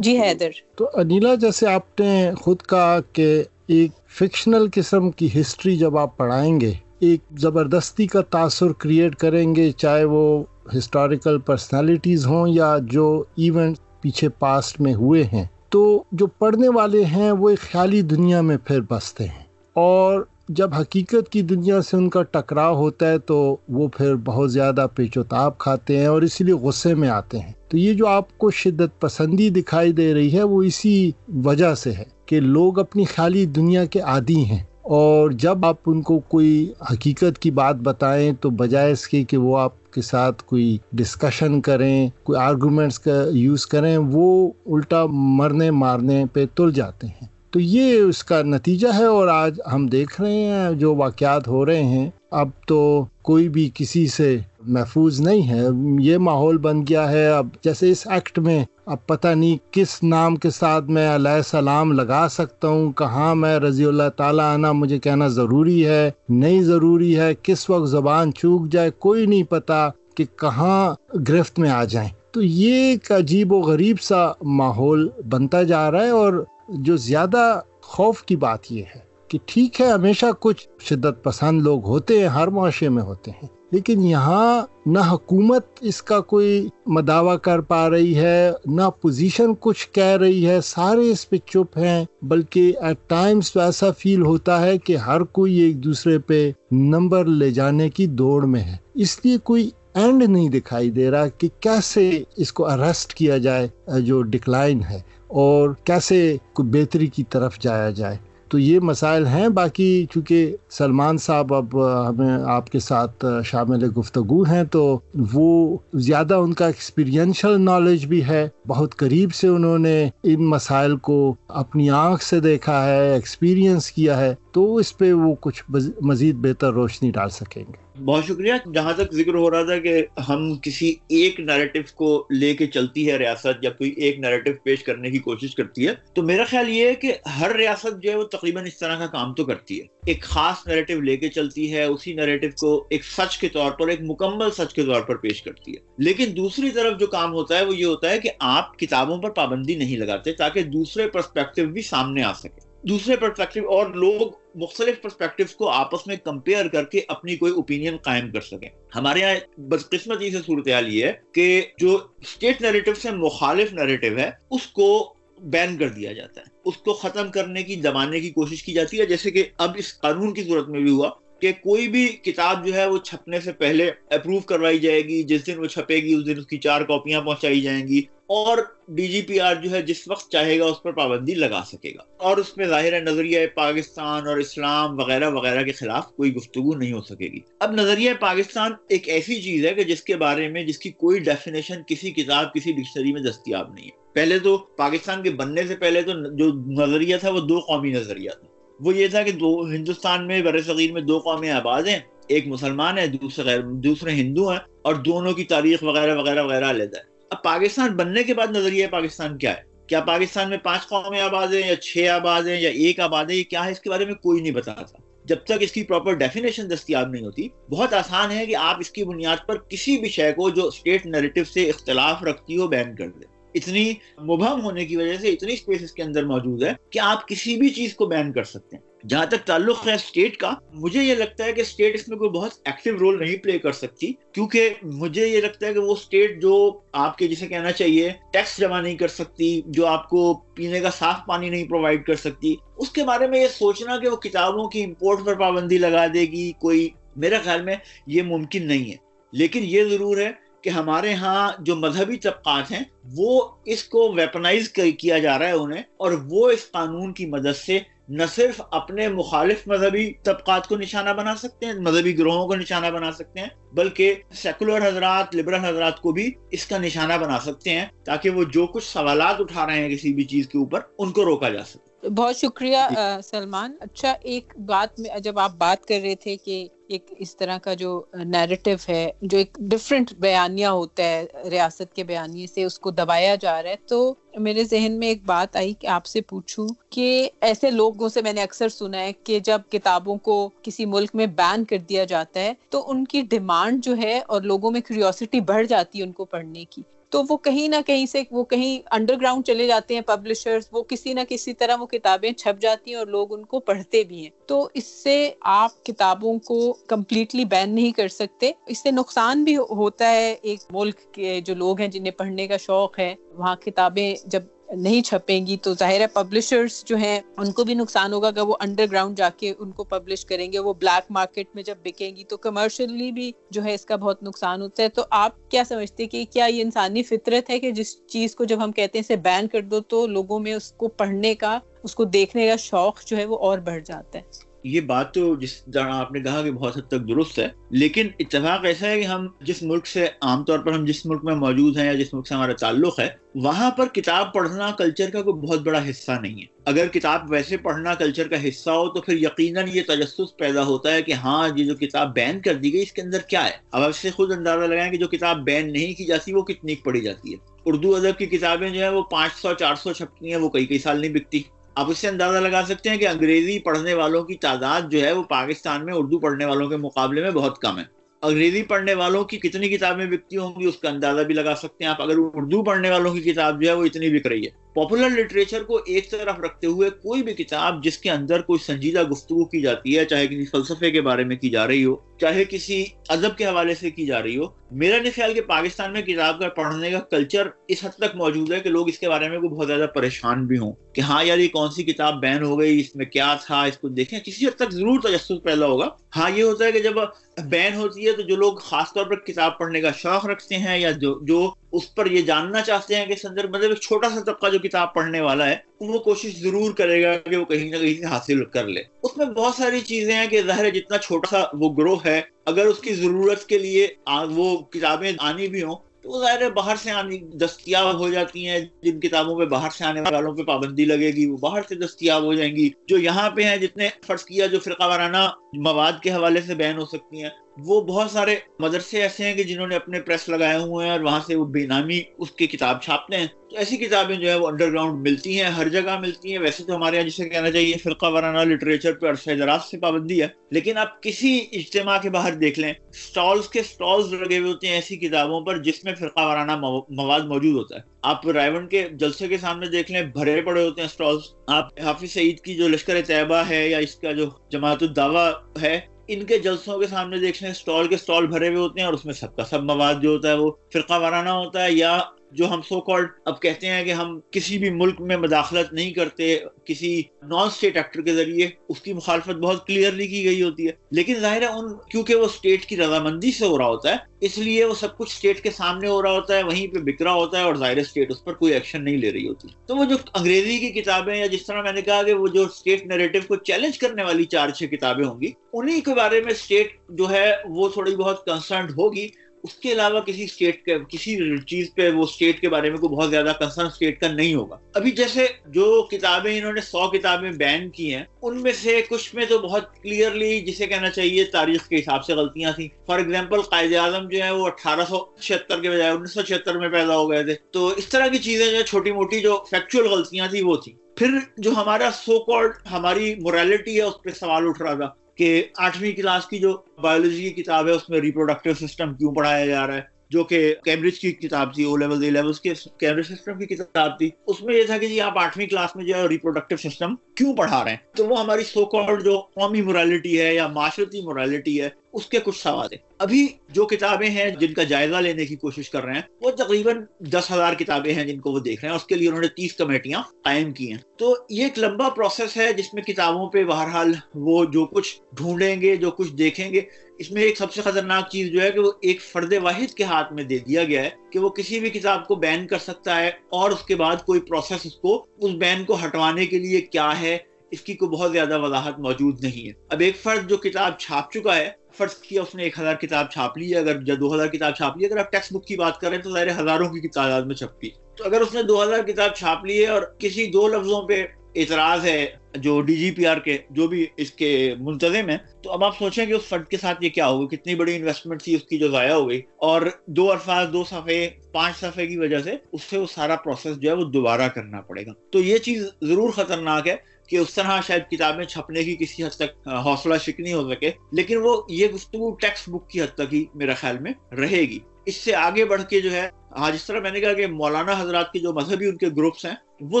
جی 0.00 0.20
حیدر۔ 0.20 0.50
تو 0.76 0.88
انیلا 0.94 1.34
جیسے 1.34 1.66
آپ 1.66 2.00
نے 2.00 2.30
خود 2.40 2.62
کہا 2.62 3.00
کہ 3.12 3.42
ایک 3.66 3.90
فکشنل 4.18 4.66
قسم 4.74 5.10
کی 5.10 5.28
ہسٹری 5.40 5.76
جب 5.76 5.98
آپ 5.98 6.16
پڑھائیں 6.16 6.60
گے، 6.60 6.72
ایک 6.98 7.20
زبردستی 7.38 8.06
کا 8.06 8.20
تاثر 8.20 8.72
کریٹ 8.78 9.16
کریں 9.16 9.54
گے، 9.54 9.70
چاہے 9.70 10.04
وہ 10.04 10.42
ہسٹوریکل 10.78 11.38
پرسنالٹیز 11.38 12.26
ہوں 12.26 12.48
یا 12.48 12.78
جو 12.82 13.24
ایونٹ 13.36 13.76
پیچھے 14.00 14.28
پاسٹ 14.28 14.80
میں 14.80 14.94
ہوئے 14.94 15.24
ہیں۔ 15.24 15.44
تو 15.68 16.02
جو 16.12 16.26
پڑھنے 16.26 16.68
والے 16.68 17.04
ہیں، 17.04 17.32
وہ 17.32 17.50
ایک 17.50 17.58
خیالی 17.58 18.02
دنیا 18.02 18.40
میں 18.40 18.56
پھر 18.64 18.80
بستے 18.90 19.24
ہیں۔ 19.24 19.44
اور 19.72 20.24
جب 20.48 20.74
حقیقت 20.74 21.32
کی 21.32 21.42
دنیا 21.42 21.82
سے 21.82 21.96
ان 21.96 22.08
کا 22.08 22.22
ٹکراؤ 22.22 22.74
ہوتا 22.74 23.10
ہے، 23.10 23.18
تو 23.18 23.56
وہ 23.68 23.88
پھر 23.88 24.14
بہت 24.14 24.52
زیادہ 24.52 24.86
پیچ 24.94 25.18
و 25.18 25.22
تاب 25.22 25.58
کھاتے 25.58 25.98
ہیں 25.98 26.06
اور 26.06 26.22
اسی 26.22 26.44
لیے 26.44 26.54
غصے 26.54 26.94
میں 26.94 27.08
آتے 27.08 27.38
ہیں۔ 27.38 27.52
تو 27.68 27.76
یہ 27.78 27.92
جو 27.92 28.06
آپ 28.06 28.38
کو 28.38 28.50
شدت 28.50 29.00
پسندی 29.00 29.50
دکھائی 29.50 29.92
دے 29.92 30.14
رہی 30.14 30.36
ہے، 30.36 30.42
وہ 30.42 30.62
اسی 30.62 31.10
وجہ 31.44 31.74
سے 31.74 31.92
ہے۔ 31.92 32.21
کہ 32.32 32.40
لوگ 32.40 32.78
اپنی 32.78 33.04
خالی 33.04 33.46
دنیا 33.46 33.84
کے 33.84 34.00
عادی 34.00 34.44
ہیں۔ 34.44 34.62
اور 34.82 35.30
جب 35.30 35.66
آپ 35.66 35.76
ان 35.86 36.02
کو 36.02 36.18
کوئی 36.18 36.72
حقیقت 36.92 37.38
کی 37.38 37.50
بات 37.50 37.76
بتائیں 37.76 38.32
تو 38.40 38.50
بجائے 38.50 38.92
اس 38.92 39.08
کے 39.08 39.24
کہ 39.24 39.36
وہ 39.36 39.58
آپ 39.58 39.92
کے 39.92 40.02
ساتھ 40.02 40.42
کوئی 40.44 40.78
ڈسکشن 40.92 41.60
کریں، 41.60 42.08
کوئی 42.22 42.38
آرگومنٹس 42.38 42.98
کا 42.98 43.24
یوز 43.30 43.66
کریں، 43.66 43.98
وہ 43.98 44.50
الٹا 44.66 45.06
مرنے 45.08 45.70
مارنے 45.70 46.24
پہ 46.32 46.46
تل 46.54 46.72
جاتے 46.72 47.06
ہیں۔ 47.06 47.26
تو 47.50 47.60
یہ 47.60 47.96
اس 47.98 48.24
کا 48.24 48.42
نتیجہ 48.42 48.88
ہے 48.98 49.04
اور 49.04 49.28
آج 49.28 49.60
ہم 49.72 49.86
دیکھ 49.86 50.20
رہے 50.20 50.44
ہیں 50.44 50.72
جو 50.72 50.94
واقعات 50.94 51.48
ہو 51.48 51.66
رہے 51.66 51.84
ہیں۔ 51.84 52.10
اب 52.30 52.48
تو 52.66 53.04
کوئی 53.22 53.48
بھی 53.48 53.70
کسی 53.74 54.06
سے 54.06 54.38
محفوظ 54.66 55.20
نہیں 55.20 55.48
ہے۔ 55.48 55.66
یہ 55.98 56.18
ماحول 56.18 56.58
بن 56.58 56.82
گیا 56.82 57.12
ہے۔ 57.12 57.28
اب 57.28 57.46
جیسے 57.64 57.90
اس 57.90 58.06
ایکٹ 58.06 58.38
میں 58.38 58.64
اب 58.86 59.06
پتہ 59.06 59.28
نہیں 59.28 59.56
کس 59.70 60.02
نام 60.02 60.36
کے 60.36 60.50
ساتھ 60.50 60.84
میں 60.84 61.14
علیہ 61.14 61.30
السلام 61.30 61.92
لگا 61.92 62.26
سکتا 62.30 62.68
ہوں، 62.68 62.92
کہاں 62.92 63.34
میں 63.34 63.58
رضی 63.58 63.84
اللہ 63.84 64.08
تعالیٰ 64.16 64.54
آنا 64.54 64.72
مجھے 64.72 64.98
کہنا 64.98 65.28
ضروری 65.28 65.86
ہے، 65.86 66.10
نہیں 66.28 66.62
ضروری 66.62 67.18
ہے، 67.18 67.34
کس 67.42 67.70
وقت 67.70 67.88
زبان 67.88 68.32
چوک 68.32 68.68
جائے 68.68 68.90
کوئی 68.90 69.26
نہیں 69.26 69.42
پتا 69.42 69.88
کہ 70.16 70.24
کہاں 70.36 70.94
گرفت 71.28 71.58
میں 71.58 71.70
آ 71.70 71.84
جائیں۔ 71.84 72.08
تو 72.30 72.42
یہ 72.42 72.74
ایک 72.74 73.12
عجیب 73.12 73.52
و 73.52 73.60
غریب 73.60 73.96
سا 74.00 74.32
ماحول 74.42 75.08
بنتا 75.28 75.62
جا 75.62 75.90
رہا 75.90 76.04
ہے 76.04 76.10
اور 76.10 76.44
جو 76.68 76.96
زیادہ 76.96 77.60
خوف 77.82 78.22
کی 78.22 78.36
بات 78.36 78.72
یہ 78.72 78.82
ہے 78.82 79.00
کہ 79.28 79.38
ٹھیک 79.46 79.80
ہے، 79.80 79.86
ہمیشہ 79.86 80.26
کچھ 80.40 80.68
شدت 80.80 81.24
پسند 81.24 81.62
لوگ 81.62 81.84
ہوتے 81.84 82.18
ہیں، 82.18 82.26
ہر 82.26 82.48
معاشرے 82.48 82.88
میں 82.88 83.02
ہوتے 83.02 83.30
ہیں۔ 83.30 83.61
لیکن 83.72 84.02
یہاں 84.04 84.66
نہ 84.86 84.98
حکومت 85.10 85.66
اس 85.80 86.02
کا 86.02 86.20
کوئی 86.20 86.68
مداوع 86.86 87.36
کر 87.36 87.60
پا 87.60 87.88
رہی 87.90 88.14
ہے، 88.16 88.50
نہ 88.66 88.88
پوزیشن 89.00 89.52
کچھ 89.60 89.88
کہہ 89.92 90.16
رہی 90.20 90.46
ہے، 90.48 90.60
سارے 90.60 91.10
اس 91.10 91.28
پہ 91.30 91.36
چپ 91.46 91.78
ہیں، 91.78 92.04
بلکہ 92.22 92.72
ایٹ 92.80 93.08
ٹائمز 93.08 93.50
ایسا 93.56 93.90
فیل 93.98 94.22
ہوتا 94.22 94.60
ہے 94.60 94.78
کہ 94.78 94.96
ہر 94.96 95.22
کوئی 95.32 95.54
ایک 95.60 95.82
دوسرے 95.84 96.18
پہ 96.18 96.50
نمبر 96.72 97.24
لے 97.24 97.50
جانے 97.50 97.88
کی 97.90 98.06
دوڑ 98.06 98.44
میں 98.46 98.60
ہے۔ 98.60 98.76
اس 98.94 99.18
لیے 99.24 99.38
کوئی 99.38 99.70
اینڈ 99.94 100.22
نہیں 100.22 100.48
دکھائی 100.48 100.90
دے 100.90 101.10
رہا 101.10 101.28
کہ 101.28 101.48
کیسے 101.60 102.10
اس 102.36 102.52
کو 102.52 102.66
اریسٹ 102.66 103.14
کیا 103.14 103.38
جائے، 103.38 103.68
جو 104.00 104.22
ڈکلائن 104.22 104.82
ہے، 104.90 105.00
اور 105.28 105.70
کیسے 105.84 106.36
کوئی 106.52 106.68
بہتری 106.70 107.06
کی 107.06 107.24
طرف 107.30 107.58
جایا 107.58 107.90
جائے۔ 107.90 108.16
تو 108.52 108.58
یہ 108.58 108.80
مسائل 108.80 109.26
ہیں۔ 109.26 109.48
باقی 109.48 110.06
چونکہ 110.10 110.56
سلمان 110.70 111.18
صاحب 111.18 111.54
اب 111.54 111.76
ہمیں 112.08 112.38
آپ 112.44 112.70
کے 112.70 112.78
ساتھ 112.78 113.24
شامل 113.44 113.88
گفتگو 113.98 114.42
ہیں 114.42 114.64
تو 114.64 114.98
وہ 115.32 115.76
زیادہ 115.94 116.34
ان 116.34 116.52
کا 116.52 116.66
ایکسپیرینشل 116.66 117.60
نالج 117.60 118.06
بھی 118.06 118.24
ہے۔ 118.24 118.48
بہت 118.68 118.96
قریب 118.96 119.34
سے 119.34 119.48
انہوں 119.48 119.78
نے 119.78 120.08
ان 120.22 120.46
مسائل 120.46 120.96
کو 120.96 121.34
اپنی 121.48 121.90
آنکھ 121.90 122.24
سے 122.24 122.40
دیکھا 122.40 122.84
ہے 122.84 123.12
ایکسپیرینس 123.14 123.90
کیا 123.90 124.20
ہے۔ 124.20 124.34
تو 124.52 124.76
اس 124.76 124.98
پہ 124.98 125.12
وہ 125.12 125.34
کچھ 125.40 125.64
مزید 126.02 126.36
بہتر 126.36 126.72
روشنی 126.72 127.10
ڈال 127.10 127.28
سکیں 127.30 127.64
گے۔ 127.68 127.81
بہت 128.00 128.24
شکریہ، 128.24 128.52
جہاں 128.74 128.92
تک 128.92 129.14
ذکر 129.14 129.34
ہو 129.34 129.50
رہا 129.50 129.62
تھا 129.62 129.78
کہ 129.78 130.06
ہم 130.28 130.58
کسی 130.58 130.94
ایک 131.08 131.40
نیریٹو 131.40 131.78
کو 131.94 132.26
لے 132.30 132.54
کے 132.54 132.66
چلتی 132.66 133.10
ہے 133.10 133.16
ریاست 133.16 133.64
یا 133.64 133.70
کوئی 133.70 133.90
ایک 133.90 134.18
نیریٹو 134.18 134.50
پیش 134.64 134.82
کرنے 134.82 135.10
کی 135.10 135.18
کوشش 135.18 135.54
کرتی 135.54 135.88
ہے، 135.88 135.94
تو 136.14 136.22
میرا 136.22 136.44
خیال 136.44 136.68
یہ 136.68 136.86
ہے 136.86 136.94
کہ 136.94 137.12
ہر 137.40 137.56
ریاست 137.56 138.02
جو 138.02 138.10
ہے 138.10 138.16
وہ 138.16 138.24
تقریباً 138.24 138.66
اس 138.66 138.78
طرح 138.78 138.98
کا 138.98 139.06
کام 139.06 139.34
تو 139.34 139.44
کرتی 139.44 139.80
ہے۔ 139.80 139.86
ایک 140.06 140.22
خاص 140.22 140.66
نیریٹو 140.66 141.00
لے 141.00 141.16
کے 141.16 141.28
چلتی 141.28 141.72
ہے، 141.72 141.84
اسی 141.84 142.12
نیریٹو 142.12 142.46
کو 142.60 142.86
ایک 142.90 143.04
سچ 143.04 143.38
کے 143.38 143.48
طور 143.48 143.70
پر، 143.70 143.88
ایک 143.88 144.00
مکمل 144.02 144.50
سچ 144.50 144.74
کے 144.74 144.82
طور 144.82 145.00
پر 145.00 145.16
پیش 145.16 145.42
کرتی 145.42 145.72
ہے۔ 145.72 145.78
لیکن 145.98 146.24
دوسری 146.36 146.70
طرف 146.70 147.00
جو 147.00 147.06
کام 147.06 147.32
ہوتا 147.32 147.58
ہے 147.58 147.64
وہ 147.64 147.76
یہ 147.76 147.84
ہوتا 147.84 148.10
ہے 148.10 148.18
کہ 148.18 148.30
آپ 148.38 148.78
کتابوں 148.78 149.18
پر 149.18 149.30
پابندی 149.30 149.74
نہیں 149.74 149.96
لگاتے 149.96 150.32
تاکہ 150.32 150.62
دوسرے 150.62 151.08
پرسپیکٹو 151.08 151.66
بھی 151.66 151.82
سامنے 151.82 152.22
آ 152.22 152.32
سکے۔ 152.32 152.71
دوسرے 152.82 153.16
پرسپیکٹو 153.16 153.70
اور 153.70 153.86
لوگ 153.86 154.20
مختلف 154.54 155.02
پرسپیکٹو 155.02 155.56
کو 155.56 155.68
آپس 155.68 156.06
میں 156.06 156.16
کمپیئر 156.16 156.68
کر 156.68 156.84
کے 156.84 157.00
اپنی 157.08 157.36
کوئی 157.36 157.52
اوپینین 157.52 157.96
قائم 157.96 158.30
کر 158.30 158.40
سکیں۔ 158.40 158.68
ہمارے 158.94 159.20
یہاں 159.20 159.60
بدقسمتی 159.60 160.30
سے 160.30 160.38
صورتحال 160.46 160.94
یہ 160.94 161.06
ہے 161.06 161.12
کہ 161.34 161.62
جو 161.78 161.98
اسٹیٹ 162.20 162.62
نیریٹو 162.62 162.94
سے 162.94 163.10
مخالف 163.10 163.72
نیریٹو 163.72 164.18
ہے، 164.18 164.30
اس 164.50 164.66
کو 164.66 165.14
بین 165.42 165.76
کر 165.76 165.88
دیا 165.88 166.12
جاتا 166.12 166.40
ہے۔ 166.40 166.46
اس 166.64 166.76
کو 166.76 166.92
ختم 166.92 167.30
کرنے 167.30 167.62
کی، 167.62 167.76
دبانے 167.76 168.20
کی 168.20 168.30
کوشش 168.30 168.62
کی 168.62 168.72
جاتی 168.72 169.00
ہے۔ 169.00 169.06
جیسے 169.06 169.30
کہ 169.30 169.44
اب 169.58 169.70
اس 169.78 170.00
قانون 170.00 170.34
کی 170.34 170.44
صورت 170.44 170.68
میں 170.68 170.80
بھی 170.80 170.90
ہوا۔ 170.90 171.10
کہ 171.42 171.52
کوئی 171.52 171.88
بھی 171.88 172.06
کتاب 172.06 172.66
جو 172.66 172.74
ہے 172.74 172.86
وہ 172.86 172.98
چھپنے 172.98 173.40
سے 173.40 173.52
پہلے 173.52 173.90
اپروو 174.10 174.40
کروائی 174.40 174.78
جائے 174.78 175.00
گی، 175.00 175.22
جس 175.22 175.46
دن 175.46 175.58
وہ 175.58 175.66
چھپے 175.66 175.96
گی، 175.96 176.14
اس 176.14 176.26
دن 176.26 176.38
اس 176.38 176.46
کی 176.46 176.58
چار 176.58 176.80
کاپیاں 176.80 177.22
پہنچائی 177.22 177.60
جائیں 177.60 177.88
گی 177.88 178.02
اور 178.26 178.58
ڈی 178.88 179.08
جی 179.08 179.22
پی 179.22 179.40
آر 179.40 179.54
جو 179.54 179.70
ہے 179.70 179.82
جس 179.82 180.08
وقت 180.08 180.30
چاہے 180.30 180.58
گا 180.58 180.64
اس 180.64 180.82
پر 180.82 180.92
پابندی 180.92 181.34
لگا 181.34 181.62
سکے 181.72 181.90
گا۔ 181.90 182.02
اور 182.16 182.36
اس 182.36 182.56
میں 182.56 182.66
ظاہر 182.66 183.00
نظریہ 183.00 183.46
پاکستان 183.54 184.26
اور 184.26 184.36
اسلام 184.36 184.98
وغیرہ 184.98 185.30
وغیرہ 185.30 185.62
کے 185.62 185.72
خلاف 185.72 186.06
کوئی 186.06 186.34
گفتگو 186.34 186.74
نہیں 186.74 186.92
ہو 186.92 187.00
سکے 187.00 187.32
گی۔ 187.32 187.40
اب 187.60 187.72
نظریہ 187.72 188.12
پاکستان 188.20 188.72
ایک 188.88 189.08
ایسی 189.08 189.42
چیز 189.42 189.66
ہے 189.66 189.74
کہ 189.74 189.84
جس 189.84 190.02
کے 190.02 190.16
بارے 190.16 190.48
میں 190.48 190.64
جس 190.64 190.78
کی 190.78 190.90
کوئی 190.90 191.20
ڈیفینیشن 191.20 191.80
کسی 191.86 192.10
کتاب، 192.10 192.54
کسی 192.54 192.72
ڈکشنری 192.72 193.12
میں 193.12 193.22
دستیاب 193.22 193.74
نہیں 193.74 193.84
ہے۔ 193.84 194.12
پہلے 194.12 194.38
تو 194.38 194.58
پاکستان 194.58 195.22
کے 195.22 195.30
بننے 195.30 195.66
سے 195.66 195.76
پہلے 195.76 196.02
تو 196.02 196.12
جو 196.36 196.52
نظریہ 196.52 197.16
تھا 197.16 197.30
وہ 197.30 197.40
دو 197.40 197.60
قومی 197.60 197.90
نظریہ 197.90 198.30
تھا۔ 198.30 198.51
وہ 198.82 198.94
یہ 198.96 199.08
تھا 199.08 199.22
کہ 199.22 199.32
دو 199.32 199.66
ہندوستان 199.66 200.26
میں 200.26 200.42
بر 200.42 200.62
صغیر 200.62 200.92
میں 200.92 201.02
دو 201.02 201.18
قومیں 201.18 201.50
آباد 201.50 201.82
ہیں، 201.82 201.98
ایک 202.28 202.46
مسلمان 202.46 202.98
ہے، 202.98 203.06
دوسرے 203.06 203.58
دوسرے 203.62 204.10
ہندو 204.10 204.50
ہیں، 204.50 204.58
اور 204.82 204.94
دونوں 204.94 205.32
کی 205.32 205.44
تاریخ 205.44 205.82
وغیرہ 205.82 206.16
وغیرہ 206.16 206.42
وغیرہ 206.42 206.70
علیحدہ 206.70 206.98
ہے۔ 206.98 207.02
اب 207.30 207.42
پاکستان 207.42 207.96
بننے 207.96 208.22
کے 208.22 208.34
بعد 208.34 208.46
نظریہ 208.46 208.86
پاکستان 208.86 209.38
کیا 209.38 209.56
ہے؟ 209.56 209.62
کیا 209.86 210.00
پاکستان 210.00 210.50
میں 210.50 210.58
پانچ 210.58 210.88
قومیں 210.88 211.20
آباد 211.20 211.48
ہیں 211.48 211.68
یا 211.68 211.76
چھ 211.76 212.08
آباد 212.12 212.42
ہیں 212.42 212.60
یا 212.60 212.70
ایک 212.70 213.00
آباد 213.00 213.24
ہے 213.24 213.36
یہ 213.36 213.44
کیا 213.44 213.64
ہے؟ 213.66 213.70
اس 213.70 213.80
کے 213.80 213.90
بارے 213.90 214.04
میں 214.04 214.14
کوئی 214.14 214.40
نہیں 214.40 214.52
بتاتا 214.52 214.98
جب 215.24 215.36
تک 215.44 215.52
اس 215.60 215.72
کی 215.72 215.82
پراپر 215.82 216.14
ڈیفینیشن 216.14 216.70
دستیاب 216.70 217.08
نہیں 217.08 217.24
ہوتی، 217.24 217.48
بہت 217.70 217.94
آسان 217.94 218.30
ہے 218.30 218.46
کہ 218.46 218.56
آپ 218.56 218.76
اس 218.80 218.90
کی 218.90 219.04
بنیاد 219.04 219.46
پر 219.46 219.58
کسی 219.58 219.98
بھی 219.98 220.08
شے 220.08 220.32
کو 220.32 220.50
جو 220.50 220.66
اسٹیٹ 220.66 221.06
نیریٹو 221.06 221.44
سے 221.44 221.68
اختلاف 221.70 222.22
رکھتی 222.22 222.56
ہو 222.56 222.66
بین 222.66 222.94
کر 222.96 223.08
دیں۔ 223.08 223.31
اتنی 223.54 223.94
مبہم 224.18 224.64
ہونے 224.64 224.84
کی 224.84 224.96
وجہ 224.96 225.16
سے 225.16 225.28
اتنی 225.28 225.52
اسپیس 225.52 225.82
اس 225.82 225.92
کے 225.92 226.02
اندر 226.02 226.24
موجود 226.24 226.62
ہے 226.62 226.72
کہ 226.90 226.98
آپ 226.98 227.28
کسی 227.28 227.56
بھی 227.56 227.68
چیز 227.68 227.94
کو 227.94 228.06
بین 228.06 228.32
کر 228.32 228.44
سکتے 228.44 228.76
ہیں۔ 228.76 229.08
جہاں 229.08 229.26
تک 229.26 229.46
تعلق 229.46 229.86
ہے 229.86 229.94
اسٹیٹ 229.94 230.36
کا، 230.36 230.52
مجھے 230.72 231.02
یہ 231.02 231.14
لگتا 231.14 231.44
ہے 231.44 231.52
کہ 231.52 231.60
اسٹیٹ 231.60 231.94
اس 231.94 232.08
میں 232.08 232.18
کوئی 232.18 232.30
بہت 232.30 232.50
ایکٹیو 232.64 232.98
رول 232.98 233.20
نہیں 233.20 233.36
پلے 233.36 233.58
کر 233.58 233.72
سکتی، 233.72 234.12
کیونکہ 234.32 234.68
مجھے 234.82 235.28
یہ 235.28 235.40
لگتا 235.40 235.66
ہے 235.66 235.72
کہ 235.72 235.78
وہ 235.78 235.92
اسٹیٹ 235.92 236.42
جو 236.42 236.80
آپ 236.92 237.18
کے 237.18 237.28
جسے 237.28 237.46
کہنا 237.46 237.72
چاہیے 237.72 238.12
ٹیکس 238.32 238.58
جمع 238.58 238.80
نہیں 238.80 238.96
کر 238.96 239.08
سکتی، 239.08 239.60
جو 239.66 239.86
آپ 239.86 240.10
کو 240.10 240.34
پینے 240.34 240.80
کا 240.80 240.90
صاف 240.90 241.26
پانی 241.26 241.50
نہیں 241.50 241.68
پرووائڈ 241.68 242.06
کر 242.06 242.14
سکتی، 242.14 242.54
اس 242.76 242.90
کے 242.90 243.04
بارے 243.04 243.26
میں 243.26 243.42
یہ 243.42 243.48
سوچنا 243.48 243.98
کہ 243.98 244.08
وہ 244.08 244.16
کتابوں 244.16 244.68
کی 244.68 244.84
امپورٹ 244.84 245.26
پر 245.26 245.34
پابندی 245.34 245.78
لگا 245.78 246.06
دے 246.14 246.20
گی، 246.20 246.52
کوئی 246.52 246.88
میرا 247.16 247.38
خیال 247.44 247.62
میں 247.62 247.76
یہ 248.06 248.22
ممکن 248.22 248.66
نہیں 248.66 248.90
ہے۔ 248.90 248.96
لیکن 249.32 249.60
یہ 249.64 249.84
ضرور 249.84 250.16
ہے 250.16 250.30
کہ 250.64 250.70
ہمارے 250.70 251.14
ہاں 251.14 251.50
جو 251.60 251.76
مذہبی 251.76 252.16
طبقات 252.16 252.70
ہیں 252.72 252.82
وہ 253.14 253.40
اس 253.64 253.84
کو 253.84 254.12
ویپنائز 254.12 254.68
کیا 254.68 255.18
جا 255.18 255.38
رہا 255.38 255.46
ہے 255.46 255.52
انہیں 255.54 255.82
اور 255.96 256.12
وہ 256.28 256.50
اس 256.50 256.70
قانون 256.70 257.12
کی 257.12 257.26
مدد 257.26 257.56
سے 257.56 257.78
نہ 258.08 258.22
صرف 258.28 258.60
اپنے 258.70 259.06
مخالف 259.08 259.66
مذہبی 259.68 260.12
طبقات 260.24 260.66
کو 260.68 260.76
نشانہ 260.76 261.10
بنا 261.10 261.34
سکتے 261.36 261.66
ہیں 261.66 261.74
مذہبی 261.74 262.16
گروہوں 262.18 262.46
کو 262.48 262.54
نشانہ 262.54 262.86
بنا 262.86 263.10
سکتے 263.12 263.40
ہیں 263.40 263.48
بلکہ 263.72 264.14
سیکولر 264.32 264.86
حضرات 264.86 265.34
لبرل 265.36 265.64
حضرات 265.64 266.00
کو 266.00 266.12
بھی 266.12 266.30
اس 266.50 266.66
کا 266.66 266.78
نشانہ 266.78 267.18
بنا 267.20 267.38
سکتے 267.40 267.70
ہیں 267.70 267.86
تاکہ 268.04 268.30
وہ 268.30 268.44
جو 268.52 268.66
کچھ 268.66 268.84
سوالات 268.84 269.40
اٹھا 269.40 269.66
رہے 269.66 269.78
ہیں 269.78 269.88
کسی 269.90 270.12
بھی 270.14 270.24
چیز 270.24 270.48
کے 270.48 270.58
اوپر 270.58 270.80
ان 270.98 271.12
کو 271.12 271.24
روکا 271.24 271.48
جا 271.48 271.64
سکے 271.64 272.08
بہت 272.08 272.36
شکریہ 272.36 272.76
جی۔ 272.90 273.22
سلمان 273.22 273.76
اچھا 273.80 274.12
ایک 274.22 274.52
بات 274.66 275.00
میں 275.00 275.18
جب 275.20 275.38
آپ 275.38 275.54
بات 275.56 275.84
کر 275.86 276.00
رہے 276.02 276.14
تھے 276.14 276.36
کہ 276.36 276.66
ایک 276.92 277.12
اس 277.18 277.36
طرح 277.36 277.58
کا 277.58 277.74
جو 277.74 277.90
نیریٹو 278.14 278.70
ہے، 278.88 279.10
جو 279.22 279.38
ایک 279.38 279.56
ڈفرینٹ 279.60 280.12
بیانیہ 280.18 280.66
ہوتا 280.66 281.02
ہے، 281.02 281.24
ریاست 281.50 281.94
کے 281.94 282.04
بیانیے 282.04 282.46
سے 282.46 282.64
اس 282.64 282.78
کو 282.78 282.90
دبایا 282.90 283.34
جا 283.34 283.62
رہا 283.62 283.70
ہے۔ 283.70 283.76
تو 283.86 284.14
میرے 284.36 284.64
ذہن 284.64 284.92
میں 284.92 285.08
ایک 285.08 285.24
بات 285.24 285.56
آئی 285.56 285.72
کہ 285.72 285.86
آپ 285.86 286.06
سے 286.06 286.20
پوچھوں 286.20 286.68
کہ 286.90 287.28
ایسے 287.40 287.70
لوگوں 287.70 288.08
سے 288.08 288.22
میں 288.22 288.32
نے 288.32 288.42
اکثر 288.42 288.68
سنا 288.68 289.00
ہے 289.00 289.12
کہ 289.24 289.38
جب 289.38 289.60
کتابوں 289.70 290.16
کو 290.16 290.50
کسی 290.62 290.86
ملک 290.86 291.14
میں 291.14 291.26
بین 291.26 291.64
کر 291.64 291.78
دیا 291.78 292.04
جاتا 292.04 292.40
ہے 292.40 292.52
تو 292.70 292.90
ان 292.90 293.04
کی 293.04 293.22
ڈیمانڈ 293.30 293.84
جو 293.84 293.96
ہے 293.96 294.20
اور 294.28 294.42
لوگوں 294.42 294.70
میں 294.70 294.80
کیوریوسٹی 294.80 295.40
بڑھ 295.40 295.66
جاتی 295.66 295.98
ہے 295.98 296.04
ان 296.04 296.12
کو 296.12 296.24
پڑھنے 296.24 296.64
کی۔ 296.64 296.82
تو 297.12 297.22
وہ 297.28 297.36
کہیں 297.36 297.68
نہ 297.68 297.76
کہیں 297.86 298.06
سے 298.06 298.22
وہ 298.30 298.44
کہیں 298.44 298.88
انڈر 298.90 299.16
گراؤنڈ 299.16 299.46
چلے 299.46 299.66
جاتے 299.66 299.94
ہیں 299.94 300.00
پبلشرز 300.00 300.68
وہ 300.72 300.82
کسی 300.82 301.12
نہ 301.12 301.20
کسی 301.28 301.54
طرح 301.54 301.76
وہ 301.76 301.86
کتابیں 301.86 302.32
چھپ 302.32 302.60
جاتی 302.62 302.90
ہیں 302.90 302.98
اور 302.98 303.06
لوگ 303.06 303.32
ان 303.34 303.44
کو 303.44 303.60
پڑھتے 303.60 304.04
بھی 304.04 304.22
ہیں۔ 304.22 304.30
تو 304.46 304.68
اس 304.74 304.84
سے 305.02 305.30
آپ 305.40 305.84
کتابوں 305.84 306.38
کو 306.38 306.72
کمپلیٹلی 306.72 307.44
بین 307.44 307.74
نہیں 307.74 307.92
کر 307.92 308.08
سکتے۔ 308.08 308.52
اس 308.66 308.82
سے 308.82 308.90
نقصان 308.90 309.44
بھی 309.44 309.56
ہوتا 309.56 310.10
ہے 310.10 310.34
ایک 310.42 310.60
ملک 310.70 311.14
کے 311.14 311.40
جو 311.40 311.54
لوگ 311.54 311.80
ہیں 311.80 311.88
جنہیں 311.88 312.12
پڑھنے 312.12 312.48
کا 312.48 312.56
شوق 312.56 312.98
ہے۔ 312.98 313.14
وہاں 313.34 313.56
کتابیں 313.56 314.14
جب 314.24 314.42
نہیں 314.76 315.02
چھپیں 315.02 315.46
گی، 315.46 315.56
تو 315.56 315.74
ظاہر 315.74 316.00
ہے 316.00 316.06
پبلشرز 316.06 316.84
جو 316.84 316.96
ہیں، 316.96 317.20
ان 317.36 317.52
کو 317.52 317.64
بھی 317.64 317.74
نقصان 317.74 318.12
ہوگا۔ 318.12 318.28
اگر 318.28 318.40
وہ 318.40 318.56
انڈر 318.60 318.84
گراؤنڈ 318.90 319.16
جا 319.16 319.28
کے 319.36 319.52
ان 319.58 319.72
کو 319.72 319.84
پبلش 319.84 320.24
کریں 320.24 320.52
گے، 320.52 320.58
وہ 320.58 320.72
بلیک 320.72 321.10
مارکیٹ 321.10 321.46
میں 321.54 321.62
جب 321.62 321.74
بکیں 321.84 322.16
گی، 322.16 322.24
تو 322.24 322.36
کمرشلی 322.36 323.12
بھی 323.12 323.32
جو 323.50 323.64
ہے 323.64 323.74
اس 323.74 323.84
کا 323.84 323.96
بہت 323.96 324.22
نقصان 324.22 324.62
ہوتا 324.62 324.82
ہے۔ 324.82 324.88
تو 324.88 325.02
آپ 325.10 325.50
کیا 325.50 325.62
سمجھتے 325.68 326.06
کہ 326.06 326.24
کیا 326.32 326.44
یہ 326.44 326.62
انسانی 326.62 327.02
فطرت 327.02 327.50
ہے 327.50 327.60
کہ 327.60 327.70
جس 327.70 328.06
چیز 328.06 328.34
کو 328.34 328.44
جب 328.44 328.64
ہم 328.64 328.72
کہتے 328.72 328.98
ہیں 328.98 329.04
اسے 329.04 329.16
بین 329.16 329.48
کر 329.48 329.60
دو، 329.60 329.80
تو 329.80 330.06
لوگوں 330.06 330.38
میں 330.38 330.54
اس 330.54 330.72
کو 330.72 330.88
پڑھنے 330.88 331.34
کا، 331.34 331.58
اس 331.82 331.94
کو 331.94 332.04
دیکھنے 332.04 332.48
کا 332.48 332.56
شوق 332.56 333.04
جو 333.04 333.16
ہے 333.16 333.24
وہ 333.24 333.38
اور 333.38 333.58
بڑھ 333.58 333.84
جاتا 333.84 334.18
ہے؟ 334.18 334.51
یہ 334.64 334.80
بات 334.80 335.14
تو 335.14 335.36
جس 335.36 335.52
طرح 335.74 335.94
آپ 335.94 336.12
نے 336.12 336.20
کہا 336.20 336.42
کہ 336.42 336.50
بہت 336.50 336.76
حد 336.76 336.88
تک 336.88 337.08
درست 337.08 337.38
ہے، 337.38 337.48
لیکن 337.70 338.08
اتفاق 338.18 338.64
ایسا 338.64 338.88
ہے 338.88 339.00
کہ 339.00 339.06
ہم 339.06 339.26
جس 339.40 339.62
ملک 339.62 339.86
سے 339.86 340.06
عام 340.20 340.44
طور 340.44 340.58
پر 340.58 340.72
ہم 340.72 340.84
جس 340.84 341.06
ملک 341.06 341.24
میں 341.24 341.34
موجود 341.34 341.76
ہیں 341.76 341.86
یا 341.86 341.92
جس 341.92 342.14
ملک 342.14 342.26
سے 342.26 342.34
ہمارا 342.34 342.52
تعلق 342.52 343.00
ہے، 343.00 343.08
وہاں 343.34 343.70
پر 343.70 343.86
کتاب 343.86 344.32
پڑھنا 344.32 344.70
کلچر 344.70 345.10
کا 345.10 345.22
کوئی 345.22 345.46
بہت 345.46 345.60
بڑا 345.60 345.80
حصہ 345.90 346.12
نہیں 346.22 346.40
ہے۔ 346.40 346.46
اگر 346.64 346.86
کتاب 346.86 347.30
ویسے 347.30 347.56
پڑھنا 347.56 347.94
کلچر 347.94 348.28
کا 348.28 348.48
حصہ 348.48 348.70
ہو 348.70 348.88
تو 348.88 349.00
پھر 349.00 349.16
یقیناً 349.16 349.68
یہ 349.72 349.82
تجسس 349.88 350.36
پیدا 350.36 350.64
ہوتا 350.64 350.92
ہے 350.94 351.02
کہ 351.02 351.12
ہاں 351.12 351.48
یہ 351.56 351.64
جو 351.64 351.74
کتاب 351.74 352.14
بین 352.14 352.40
کر 352.40 352.54
دی 352.54 352.72
گئی 352.72 352.82
اس 352.82 352.92
کے 352.92 353.02
اندر 353.02 353.18
کیا 353.18 353.44
ہے۔ 353.44 353.56
اب 353.72 353.82
آپ 353.82 353.94
سے 353.94 354.10
خود 354.10 354.32
اندازہ 354.32 354.64
لگائیں 354.64 354.90
کہ 354.92 354.98
جو 354.98 355.08
کتاب 355.08 355.44
بین 355.44 355.72
نہیں 355.72 355.94
کی 355.94 356.04
جاتی 356.04 356.34
وہ 356.34 356.42
کتنی 356.42 356.74
پڑھی 356.74 357.00
جاتی 357.00 357.32
ہے۔ 357.32 357.36
اردو 357.66 357.96
ادب 357.96 358.18
کی 358.18 358.26
کتابیں 358.26 358.68
جو 358.68 358.80
ہیں 358.80 358.88
وہ 358.88 359.02
پانچ 359.02 359.32
سو، 359.42 359.52
چار 359.54 359.74
سو 359.74 359.92
چھپتی 359.92 360.28
ہیں، 360.28 360.36
وہ 360.36 360.48
کئی 360.48 360.66
کئی 360.66 360.78
سال 360.78 361.00
نہیں 361.00 361.12
بکتی۔ 361.12 361.42
آپ 361.74 361.90
اس 361.90 361.98
سے 361.98 362.08
اندازہ 362.08 362.38
لگا 362.38 362.62
سکتے 362.68 362.90
ہیں 362.90 362.96
کہ 362.96 363.08
انگریزی 363.08 363.58
پڑھنے 363.58 363.94
والوں 363.94 364.24
کی 364.24 364.34
تعداد 364.34 364.80
جو 364.90 365.00
ہے 365.00 365.12
وہ 365.12 365.22
پاکستان 365.22 365.84
میں 365.84 365.94
اردو 365.94 366.18
پڑھنے 366.18 366.44
والوں 366.44 366.68
کے 366.68 366.76
مقابلے 366.76 367.22
میں 367.22 367.30
بہت 367.30 367.58
کم 367.58 367.78
ہے۔ 367.78 367.84
انگریزی 368.22 368.62
پڑھنے 368.62 368.94
والوں 368.94 369.24
کی 369.24 369.38
کتنی 369.38 369.68
کتابیں 369.68 370.06
بکتی 370.06 370.36
ہوں 370.36 370.60
گی 370.60 370.66
اس 370.66 370.76
کا 370.76 370.88
اندازہ 370.88 371.22
بھی 371.22 371.34
لگا 371.34 371.54
سکتے 371.54 371.84
ہیں۔ 371.84 371.90
آپ 371.90 372.02
اگر 372.02 372.14
اردو 372.18 372.64
پڑھنے 372.64 372.90
والوں 372.90 373.14
کی 373.14 373.20
کتاب 373.20 373.62
جو 373.62 373.68
ہے 373.68 373.72
وہ 373.72 373.84
اتنی 373.84 374.18
بک 374.18 374.26
رہی 374.26 374.44
ہے۔ 374.44 374.61
پاپولر 374.74 375.10
لٹریچر 375.10 375.62
کو 375.62 375.76
ایک 375.86 376.10
طرف 376.10 376.40
رکھتے 376.40 376.66
ہوئے 376.66 376.90
کوئی 376.90 377.22
بھی 377.22 377.34
کتاب 377.34 377.84
جس 377.84 377.98
کے 377.98 378.10
اندر 378.10 378.40
کوئی 378.40 378.58
سنجیدہ 378.66 379.02
گفتگو 379.02 379.44
کی 379.44 379.60
جاتی 379.60 379.98
ہے، 379.98 380.04
چاہے 380.04 380.26
کسی 380.26 380.44
فلسفے 380.44 380.90
کے 380.90 381.00
بارے 381.00 381.24
میں 381.24 381.36
کی 381.36 381.50
جا 381.50 381.66
رہی 381.66 381.84
ہو، 381.84 381.96
چاہے 382.20 382.44
کسی 382.44 382.84
ادب 383.08 383.38
کے 383.38 383.46
حوالے 383.46 383.74
سے 383.74 383.90
کی 383.90 384.06
جا 384.06 384.22
رہی 384.22 384.36
ہو، 384.36 384.42
میرا 384.70 384.98
نہیں 384.98 385.12
خیال 385.14 385.34
کہ 385.34 385.40
پاکستان 385.40 385.92
میں 385.92 386.02
کتاب 386.02 386.38
کا 386.38 386.48
پڑھنے 386.48 386.90
کا 386.90 386.98
کلچر 386.98 387.48
اس 387.68 387.84
حد 387.84 387.88
تک 387.88 388.16
موجود 388.16 388.52
ہے 388.52 388.60
کہ 388.60 388.70
لوگ 388.70 388.88
اس 388.88 388.98
کے 388.98 389.08
بارے 389.08 389.28
میں 389.28 389.38
کوئی 389.38 389.48
بہت 389.48 389.66
زیادہ 389.66 389.86
پریشان 389.94 390.46
بھی 390.46 390.58
ہوں۔ 390.58 390.72
کہ 390.92 391.00
ہاں 391.00 391.24
یار، 391.24 391.38
یہ 391.38 391.48
کون 391.48 391.70
سی 391.70 391.82
کتاب 391.82 392.20
بین 392.20 392.42
ہو 392.42 392.60
گئی، 392.60 392.80
اس 392.80 392.96
میں 392.96 393.06
کیا 393.06 393.36
تھا، 393.46 393.62
اس 393.62 393.78
کو 393.78 393.88
دیکھیں۔ 393.88 394.20
کسی 394.20 394.46
حد 394.46 394.56
تک 394.56 394.70
ضرور 394.70 395.00
تجسس 395.00 395.42
پیدا 395.42 395.66
ہوگا۔ 395.66 395.88
ہاں 396.16 396.30
یہ 396.34 396.42
ہوتا 396.42 396.64
ہے 396.64 396.72
کہ 396.72 396.78
جب 396.78 396.94
بین 397.36 397.74
ہوتی 397.74 398.06
ہے 398.06 398.12
تو 398.12 398.22
جو 398.22 398.36
لوگ 398.36 398.54
خاص 398.54 398.92
طور 398.94 399.06
پر 399.06 399.16
کتاب 399.16 399.58
پڑھنے 399.58 399.80
کا 399.80 399.90
شوق 399.96 400.26
رکھتے 400.26 400.56
ہیں 400.58 400.78
یا 400.78 400.90
جو 400.90 401.18
جو 401.22 401.52
اس 401.72 401.94
پر 401.94 402.06
یہ 402.06 402.22
جاننا 402.22 402.60
چاہتے 402.62 402.96
ہیں 402.96 403.06
کہ 403.06 403.14
سندر 403.14 403.46
مطلب 403.46 403.70
ایک 403.70 403.80
چھوٹا 403.80 404.08
سا 404.08 404.20
طبقہ 404.20 404.48
جو 404.48 404.58
کتاب 404.58 404.94
پڑھنے 404.94 405.20
والا 405.20 405.48
ہے، 405.48 405.56
وہ 405.80 405.98
کوشش 405.98 406.40
ضرور 406.40 406.72
کرے 406.72 407.02
گا 407.02 407.16
کہ 407.16 407.36
وہ 407.36 407.44
کہیں 407.44 407.70
نہ 407.70 407.76
کہیں 407.76 407.94
سے 407.94 408.04
حاصل 408.04 408.44
کر 408.44 408.66
لے۔ 408.66 408.82
اس 409.02 409.16
میں 409.16 409.26
بہت 409.26 409.54
ساری 409.54 409.80
چیزیں 409.80 410.14
ہیں 410.14 410.26
کہ 410.26 410.42
ظاہر 410.42 410.64
ہے 410.64 410.70
جتنا 410.70 410.98
چھوٹا 410.98 411.28
سا 411.30 411.44
وہ 411.52 411.72
گروہ 411.74 412.04
ہے، 412.04 412.20
اگر 412.46 412.66
اس 412.66 412.78
کی 412.78 412.94
ضرورت 412.94 413.46
کے 413.46 413.58
لیے 413.58 413.86
وہ 414.30 414.56
کتابیں 414.58 415.12
آنی 415.18 415.48
بھی 415.48 415.62
ہوں، 415.62 415.76
تو 416.02 416.10
وہ 416.10 416.20
ظاہر 416.20 416.50
باہر 416.50 416.76
سے 416.76 416.90
آنی 416.90 417.18
دستیاب 417.18 417.98
ہو 417.98 418.08
جاتی 418.08 418.46
ہیں۔ 418.48 418.58
جن 418.82 419.00
کتابوں 419.00 419.38
پہ 419.38 419.44
باہر 419.44 419.70
سے 419.70 419.84
آنے 419.84 420.00
والوں 420.00 420.34
پہ 420.34 420.42
پابندی 420.42 420.84
لگے 420.84 421.10
گی، 421.10 421.26
وہ 421.26 421.36
باہر 421.36 421.62
سے 421.68 421.74
دستیاب 421.74 422.22
ہو 422.22 422.34
جائیں 422.34 422.56
گی۔ 422.56 422.68
جو 422.88 422.98
یہاں 422.98 423.30
پہ 423.30 423.42
ہیں، 423.42 423.56
جتنے 423.56 423.88
فرض 424.06 424.24
کیا 424.24 424.46
جو 424.46 424.58
فرقہ 424.60 424.86
وارانہ 424.88 425.28
مواد 425.52 425.92
کے 426.02 426.10
حوالے 426.10 426.40
سے 426.40 426.54
بین 426.54 426.78
ہو 426.78 426.84
سکتی 426.84 427.22
ہیں۔ 427.22 427.30
وہ 427.58 427.80
بہت 427.80 428.10
سارے 428.10 428.36
مدرسے 428.58 429.02
ایسے 429.02 429.24
ہیں 429.24 429.34
کہ 429.34 429.42
جنہوں 429.42 429.66
نے 429.66 429.76
اپنے 429.76 430.00
پریس 430.00 430.28
لگائے 430.28 430.56
ہوئے 430.56 430.86
ہیں 430.86 430.92
اور 430.92 431.00
وہاں 431.00 431.20
سے 431.26 431.34
وہ 431.34 431.44
بے 431.44 431.66
نامی 431.66 432.02
اس 432.18 432.30
کی 432.30 432.46
کتاب 432.46 432.82
چھاپتے 432.82 433.16
ہیں۔ 433.16 433.26
تو 433.26 433.56
ایسی 433.56 433.76
کتابیں 433.76 434.16
جو 434.16 434.30
ہے 434.30 434.34
وہ 434.34 434.48
انڈر 434.48 434.72
گراؤنڈ 434.72 435.08
ملتی 435.08 435.40
ہیں، 435.40 435.50
ہر 435.50 435.68
جگہ 435.68 436.00
ملتی 436.00 436.32
ہیں۔ 436.32 436.38
ویسے 436.38 436.64
تو 436.64 436.76
ہمارے 436.76 436.96
یہاں 436.96 437.06
جسے 437.06 437.28
کہنا 437.28 437.50
چاہیے، 437.50 437.74
فرقہ 437.82 438.06
وارانہ 438.06 438.38
لٹریچر 438.38 438.92
پہ 438.92 439.08
عرصہ 439.08 439.30
دراز 439.30 439.60
سے 439.70 439.78
پابندی 439.78 440.22
ہے۔ 440.22 440.28
لیکن 440.50 440.78
آپ 440.78 441.02
کسی 441.02 441.44
اجتماع 441.52 441.98
کے 441.98 442.10
باہر 442.10 442.34
دیکھ 442.34 442.58
لیں 442.58 442.72
سٹالز 442.92 443.48
کے 443.48 443.62
سٹالز 443.62 444.12
لگے 444.12 444.38
ہوئے 444.38 444.52
ہوتے 444.52 444.66
ہیں 444.66 444.74
ایسی 444.74 444.96
کتابوں 444.96 445.40
پر 445.40 445.62
جس 445.62 445.84
میں 445.84 445.94
فرقہ 445.94 446.20
وارانہ 446.20 446.56
مواد 446.88 447.20
موجود 447.20 447.54
ہوتا 447.54 447.76
ہے۔ 447.76 447.91
آپ 448.02 448.26
رائون 448.26 448.66
کے 448.68 448.86
جلسے 449.00 449.26
کے 449.28 449.38
سامنے 449.38 449.66
دیکھ 449.70 449.90
لیں، 449.92 450.02
بھرے 450.14 450.40
پڑے 450.42 450.64
ہوتے 450.64 450.80
ہیں 450.80 450.88
اسٹالز 450.88 451.22
آپ 451.46 451.68
حافظ 451.84 452.12
سعید 452.12 452.40
کی 452.40 452.54
جو 452.54 452.68
لشکر 452.68 453.00
طیبہ 453.06 453.42
ہے 453.48 453.68
یا 453.68 453.78
اس 453.78 453.94
کا 453.94 454.12
جو 454.12 454.24
جماعت 454.50 454.82
الدعویٰ 454.82 455.30
ہے، 455.62 455.78
ان 456.08 456.24
کے 456.26 456.38
جلسوں 456.38 456.78
کے 456.78 456.86
سامنے 456.86 457.18
دیکھ 457.18 457.42
لیں 457.42 457.50
اسٹال 457.50 457.86
کے 457.88 457.94
اسٹال 457.94 458.26
بھرے 458.26 458.48
ہوئے 458.48 458.58
ہوتے 458.58 458.80
ہیں 458.80 458.86
اور 458.86 458.94
اس 458.94 459.04
میں 459.04 459.14
سب 459.14 459.36
کا 459.36 459.44
سب 459.44 459.62
مواد 459.64 460.02
جو 460.02 460.10
ہوتا 460.10 460.28
ہے 460.28 460.34
وہ 460.34 460.50
فرقہ 460.72 460.98
وارانہ 461.00 461.30
ہوتا 461.30 461.64
ہے 461.64 461.72
یا 461.72 461.98
جو 462.32 462.48
ہم 462.48 462.60
سو 462.62 462.80
کالڈ 462.80 463.08
اب 463.24 463.42
کہتے 463.42 463.66
ہیں 463.66 463.84
کہ 463.84 463.92
ہم 463.92 464.20
کسی 464.30 464.58
بھی 464.58 464.70
ملک 464.70 465.00
میں 465.00 465.16
مداخلت 465.16 465.72
نہیں 465.72 465.92
کرتے، 465.92 466.38
کسی 466.64 467.02
نان 467.22 467.46
اسٹیٹ 467.46 467.76
ایکٹر 467.76 468.00
کے 468.00 468.14
ذریعے، 468.14 468.48
اس 468.68 468.80
کی 468.80 468.92
مخالفت 468.92 469.30
بہت 469.30 469.66
کلیئرلی 469.66 470.06
کی 470.06 470.24
گئی 470.24 470.42
ہوتی 470.42 470.66
ہے۔ 470.66 470.72
لیکن 470.90 471.14
ظاہر 471.14 471.42
ہے 471.42 471.46
ان، 471.46 471.74
کیونکہ 471.90 472.14
وہ 472.14 472.24
اسٹیٹ 472.24 472.64
کی 472.64 472.76
رضامندی 472.76 473.32
سے 473.32 473.46
ہو 473.46 473.58
رہا 473.58 473.66
ہوتا 473.66 473.90
ہے، 473.90 473.96
اس 474.20 474.38
لیے 474.38 474.64
وہ 474.64 474.74
سب 474.74 474.98
کچھ 474.98 475.14
اسٹیٹ 475.14 475.42
کے 475.42 475.50
سامنے 475.50 475.88
ہو 475.88 476.02
رہا 476.02 476.10
ہوتا 476.10 476.36
ہے، 476.36 476.42
وہیں 476.42 476.66
پہ 476.66 476.78
بکرا 476.78 477.12
ہوتا 477.12 477.38
ہے 477.38 477.42
اور 477.42 477.54
ظاہر 477.54 477.76
اسٹیٹ 477.76 478.10
اس 478.10 478.24
پر 478.24 478.32
کوئی 478.32 478.52
ایکشن 478.52 478.84
نہیں 478.84 478.96
لے 478.96 479.12
رہی 479.12 479.28
ہوتی۔ 479.28 479.48
تو 479.66 479.76
وہ 479.76 479.84
جو 479.84 479.96
انگریزی 480.14 480.58
کی 480.58 480.70
کتابیں 480.70 481.16
یا 481.16 481.26
جس 481.26 481.46
طرح 481.46 481.62
میں 481.62 481.72
نے 481.72 481.82
کہا 481.82 482.02
کہ 482.02 482.14
وہ 482.14 482.28
جو 482.28 482.42
اسٹیٹ 482.42 482.86
نیریٹو 482.86 483.18
کو 483.28 483.36
چیلنج 483.36 483.78
کرنے 483.78 484.02
والی 484.02 484.24
چار 484.24 484.48
چھ 484.48 484.62
کتابیں 484.62 485.04
ہوں 485.04 485.20
گی 485.20 485.30
انہیں 485.52 485.80
کے 485.80 485.94
بارے 485.94 486.20
میں 486.20 486.32
اسٹیٹ 486.32 486.76
جو 486.88 487.10
ہے 487.10 487.32
وہ 487.44 487.68
تھوڑی 487.68 487.96
بہت 487.96 488.24
کنسرنڈ 488.24 488.70
ہوگی۔ 488.70 489.08
اس 489.42 489.54
کے 489.54 489.72
علاوہ 489.72 490.00
کسی 490.00 490.24
اسٹیٹ 490.24 490.64
کے 490.64 490.78
کسی 490.88 491.38
چیز 491.38 491.74
پہ 491.74 491.90
وہ 491.90 492.02
اسٹیٹ 492.02 492.40
کے 492.40 492.48
بارے 492.48 492.70
میں 492.70 492.78
کوئی 492.78 492.96
بہت 492.96 493.10
زیادہ 493.10 493.32
کنسرن 493.38 493.66
اسٹیٹ 493.66 494.00
کا 494.00 494.12
نہیں 494.12 494.34
ہوگا۔ 494.34 494.58
ابھی 494.74 494.90
جیسے 494.90 495.26
جو 495.46 495.88
کتابیں 495.90 496.38
انہوں 496.38 496.52
نے 496.52 496.60
سو 496.60 496.90
کتابیں 496.90 497.30
بین 497.30 497.70
کی 497.70 497.94
ہیں، 497.94 498.04
ان 498.22 498.42
میں 498.42 498.52
سے 498.52 498.82
کچھ 498.88 499.14
میں 499.14 499.26
تو 499.28 499.38
بہت 499.38 499.82
کلیئرلی 499.82 500.40
جسے 500.40 500.66
کہنا 500.66 500.90
چاہیے 500.90 501.24
تاریخ 501.24 501.68
کے 501.68 501.76
حساب 501.76 502.04
سے 502.04 502.14
غلطیاں 502.14 502.52
تھیں۔ 502.52 502.68
فار 502.86 502.98
ایگزامپل 502.98 503.42
قائد 503.42 503.74
اعظم 503.74 504.08
جو 504.08 504.22
ہے 504.22 504.30
وہ 504.30 504.46
اٹھارہ 504.46 504.84
سو 504.88 505.06
چھہتر 505.20 505.60
کے 505.60 505.70
بجائے 505.70 505.90
انیس 505.90 506.14
سو 506.14 506.22
چھہتر 506.22 506.58
میں 506.58 506.68
پیدا 506.68 506.96
ہو 506.96 507.10
گئے 507.10 507.22
تھے۔ 507.22 507.34
تو 507.50 507.66
اس 507.66 507.86
طرح 507.86 508.06
کی 508.06 508.18
چیزیں 508.18 508.52
جو 508.52 508.62
چھوٹی 508.62 508.92
موٹی 508.92 509.20
جو 509.20 509.44
فیکچوئل 509.50 509.86
غلطیاں 509.86 510.28
تھیں 510.28 510.42
وہ 510.42 510.56
تھیں۔ 510.56 510.74
پھر 510.96 511.08
جو 511.36 511.50
ہمارا 511.50 511.90
سو 511.94 512.18
کالڈ 512.18 512.50
ہماری 512.70 513.14
موریلٹی 513.14 513.76
ہے، 513.76 513.82
اس 513.82 514.02
پہ 514.02 514.10
سوال 514.10 514.44
اٹھ 514.46 514.62
رہا 514.62 514.74
تھا۔ 514.74 515.01
کہ 515.14 515.42
آٹھویں 515.56 515.92
کلاس 515.92 516.26
کی 516.26 516.38
جو 516.38 516.62
بایولوجی 516.82 517.30
کی 517.30 517.42
کتاب 517.42 517.66
ہے، 517.66 517.72
اس 517.72 517.90
میں 517.90 518.00
ریپروڈکٹیو 518.00 518.54
سسٹم 518.54 518.94
کیوں 518.94 519.14
پڑھایا 519.14 519.46
جا 519.46 519.66
رہا 519.66 519.74
ہے؟ 519.74 519.92
جو 520.10 520.24
کہ 520.24 520.54
کیمبرج 520.64 521.00
کی 521.00 521.12
کتاب 521.12 521.54
تھی 521.54 521.64
او 521.64 521.76
لیول 521.76 522.12
لیول 522.12 522.32
کے 522.32 522.52
کیمبرج 522.78 523.06
سسٹم 523.06 523.38
کی 523.38 523.46
کتاب 523.46 523.98
تھی۔ 523.98 524.10
اس 524.26 524.42
میں 524.42 524.54
یہ 524.54 524.64
تھا 524.64 524.78
کہ 524.78 524.86
جی 524.86 525.00
آپ 525.00 525.18
آٹھویں 525.18 525.46
کلاس 525.46 525.76
میں 525.76 525.84
جو 525.84 525.94
ہے 525.94 526.06
ریپروڈکٹیو 526.06 526.56
سسٹم 526.56 526.94
کیوں 527.14 527.36
پڑھا 527.36 527.64
رہے 527.64 527.70
ہیں؟ 527.70 527.96
تو 527.96 528.06
وہ 528.06 528.20
ہماری 528.20 528.44
سو 528.44 528.64
کالڈ 528.64 529.04
جو 529.04 529.20
قومی 529.20 529.62
مورالٹی 529.62 530.20
ہے 530.20 530.34
یا 530.34 530.46
معاشرتی 530.46 531.02
مورالٹی 531.02 531.60
ہے 531.60 531.68
اس 531.92 532.06
کے 532.06 532.18
کچھ 532.24 532.42
سوال 532.42 532.68
ہیں۔ 532.72 532.78
ابھی 532.98 533.26
جو 533.48 533.66
کتابیں 533.66 534.10
ہیں 534.10 534.30
جن 534.30 534.52
کا 534.52 534.62
جائزہ 534.62 534.96
لینے 534.96 535.26
کی 535.26 535.36
کوشش 535.36 535.70
کر 535.70 535.84
رہے 535.84 535.94
ہیں، 535.94 536.00
وہ 536.20 536.30
تقریباً 536.30 536.84
دس 537.00 537.30
ہزار 537.32 537.54
کتابیں 537.54 537.94
ہیں 537.94 538.04
جن 538.04 538.20
کو 538.20 538.32
وہ 538.32 538.38
دیکھ 538.38 538.60
رہے 538.60 538.68
ہیں۔ 538.68 538.76
اس 538.76 538.84
کے 538.84 538.94
لیے 538.94 539.08
انہوں 539.08 539.20
نے 539.20 539.28
تیس 539.28 539.54
کمیٹیاں 539.54 540.02
قائم 540.24 540.52
کی 540.52 540.70
ہیں۔ 540.70 540.78
تو 540.96 541.16
یہ 541.30 541.42
ایک 541.42 541.58
لمبا 541.58 541.88
پروسیس 541.88 542.36
ہے 542.36 542.52
جس 542.52 542.74
میں 542.74 542.82
کتابوں 542.82 543.30
پہ 543.30 543.44
بہرحال 543.44 543.92
وہ 544.14 544.44
جو 544.44 544.66
کچھ 544.66 545.00
ڈھونڈیں 545.12 545.60
گے، 545.60 545.76
جو 545.76 545.90
کچھ 545.90 546.12
دیکھیں 546.12 546.52
گے، 546.52 546.60
اس 546.98 547.10
میں 547.10 547.22
ایک 547.22 547.38
سب 547.38 547.52
سے 547.52 547.62
خطرناک 547.62 548.10
چیز 548.10 548.32
جو 548.32 548.42
ہے 548.42 548.50
کہ 548.50 548.60
وہ 548.60 548.72
ایک 548.82 549.02
فرد 549.02 549.32
واحد 549.42 549.74
کے 549.74 549.84
ہاتھ 549.84 550.12
میں 550.12 550.24
دے 550.24 550.38
دیا 550.38 550.64
گیا 550.64 550.82
ہے 550.82 550.90
کہ 551.12 551.18
وہ 551.18 551.28
کسی 551.28 551.60
بھی 551.60 551.70
کتاب 551.70 552.08
کو 552.08 552.14
بین 552.14 552.46
کر 552.46 552.58
سکتا 552.58 553.00
ہے 553.00 553.08
اور 553.08 553.50
اس 553.50 553.62
کے 553.62 553.74
بعد 553.74 553.96
کوئی 554.06 554.20
پروسیس 554.20 554.66
اس 554.66 554.74
کو، 554.74 555.06
اس 555.18 555.30
بین 555.30 555.64
کو 555.64 555.76
ہٹوانے 555.84 556.26
کے 556.26 556.38
لیے 556.38 556.60
کیا 556.60 557.00
ہے، 557.00 557.18
اس 557.50 557.60
کی 557.60 557.74
کوئی 557.74 557.88
بہت 557.88 558.12
زیادہ 558.12 558.40
وضاحت 558.40 558.78
موجود 558.78 559.24
نہیں 559.24 559.46
ہے۔ 559.46 559.52
اب 559.70 559.80
ایک 559.80 559.96
فرد 559.96 560.28
جو 560.28 560.36
کتاب 560.36 560.78
چھاپ 560.78 561.12
چکا 561.12 561.36
ہے 561.36 561.61
فرض 561.74 561.94
کیا 561.94 562.22
اس 562.22 562.34
نے 562.34 562.42
ایک 562.42 562.58
ہزار 562.58 562.74
کتاب 562.74 563.10
چھاپ 563.10 563.38
لی 563.38 563.52
ہے، 563.52 563.58
اگر 563.58 563.78
یا 563.86 563.94
دو 564.00 564.14
ہزار 564.14 564.26
کتاب 564.26 564.54
چھاپ 564.54 564.76
لی 564.76 564.84
ہے، 564.84 564.90
اگر 564.90 565.00
آپ 565.00 565.12
ٹیکسٹ 565.12 565.32
بک 565.32 565.46
کی 565.46 565.56
بات 565.56 565.80
کریں 565.80 565.98
تو 565.98 566.12
ظاہر 566.12 566.40
ہزاروں 566.40 566.68
کی 566.68 566.88
تعداد 566.88 567.22
میں 567.22 567.34
چھپی 567.34 567.68
تو 567.96 568.04
اگر 568.04 568.20
اس 568.20 568.34
نے 568.34 568.42
دو 568.42 568.62
ہزار 568.62 568.82
کتاب 568.82 569.14
چھاپ 569.14 569.44
لی 569.44 569.62
ہے 569.62 569.66
اور 569.66 569.82
کسی 569.82 570.26
دو 570.26 570.48
لفظوں 570.48 570.88
پہ 570.88 571.06
اعتراض 571.34 571.84
ہے، 571.84 572.06
جو 572.34 572.60
ڈی 572.60 572.76
جی 572.76 572.90
پی 572.90 573.06
آر 573.06 573.16
کے، 573.16 573.38
جو 573.50 573.66
بھی 573.66 573.86
اس 573.96 574.10
کے 574.10 574.54
منتظم 574.60 575.08
ہیں، 575.08 575.18
تو 575.42 575.52
اب 575.52 575.64
آپ 575.64 575.78
سوچیں 575.78 576.06
کہ 576.06 576.12
اس 576.12 576.22
فرد 576.22 576.48
کے 576.48 576.56
ساتھ 576.56 576.84
یہ 576.84 576.88
کیا 576.88 577.08
ہوگا 577.08 577.36
کتنی 577.36 577.54
بڑی 577.54 577.76
انویسٹمنٹ 577.76 578.22
تھی 578.22 578.34
اس 578.34 578.42
کی 578.42 578.58
جو 578.58 578.68
ضائع 578.68 578.94
ہو 578.94 579.08
گئی؟ 579.08 579.18
اور 579.18 579.62
دو 579.86 580.12
الفاظ، 580.12 580.52
دو 580.52 580.64
صفحے، 580.64 581.10
پانچ 581.32 581.56
صفحے 581.56 581.86
کی 581.86 581.96
وجہ 581.98 582.18
سے 582.18 582.36
اس 582.52 582.62
سے 582.62 582.78
وہ 582.78 582.86
سارا 582.94 583.16
پروسیس 583.16 583.56
جو 583.56 583.68
ہے 583.68 583.74
وہ 583.74 583.84
دوبارہ 583.84 584.28
کرنا 584.28 584.60
پڑے 584.60 584.86
گا۔ 584.86 584.90
تو 585.12 585.18
یہ 585.18 585.38
چیز 585.38 585.66
ضرور 585.82 586.10
خطرناک 586.10 586.68
ہے۔ 586.68 586.76
کہ 587.06 587.16
اس 587.16 587.34
طرح 587.34 587.60
شاید 587.60 587.82
کتابیں 587.90 588.24
چھپنے 588.24 588.64
کی 588.64 588.76
کسی 588.76 589.04
حد 589.04 589.16
تک 589.16 589.48
حوصلہ 589.48 589.94
شکنی 589.98 590.32
ہو 590.32 590.52
سکے، 590.52 590.70
لیکن 590.92 591.16
وہ 591.16 591.42
یہ 591.48 591.68
گفتگو 591.68 592.10
ٹیکسٹ 592.10 592.48
بک 592.48 592.70
کی 592.70 592.82
حد 592.82 592.94
تک 592.94 593.14
ہی 593.14 593.24
میرا 593.34 593.54
خیال 593.54 593.78
میں 593.78 593.92
رہے 594.14 594.40
گی۔ 594.40 594.58
اس 594.86 594.96
سے 594.96 595.14
آگے 595.14 595.44
بڑھ 595.44 595.62
کے 595.70 595.80
جو 595.80 595.92
ہے 595.92 596.10
ہاں 596.36 596.50
جس 596.50 596.64
طرح 596.64 596.80
میں 596.80 596.90
نے 596.90 597.00
کہا 597.00 597.12
کہ 597.12 597.26
مولانا 597.26 597.72
حضرات 597.78 598.12
کے 598.12 598.18
جو 598.18 598.32
مذہبی 598.32 598.66
ان 598.66 598.76
کے 598.76 598.86
گروپس 598.96 599.24
ہیں، 599.24 599.34
وہ 599.60 599.80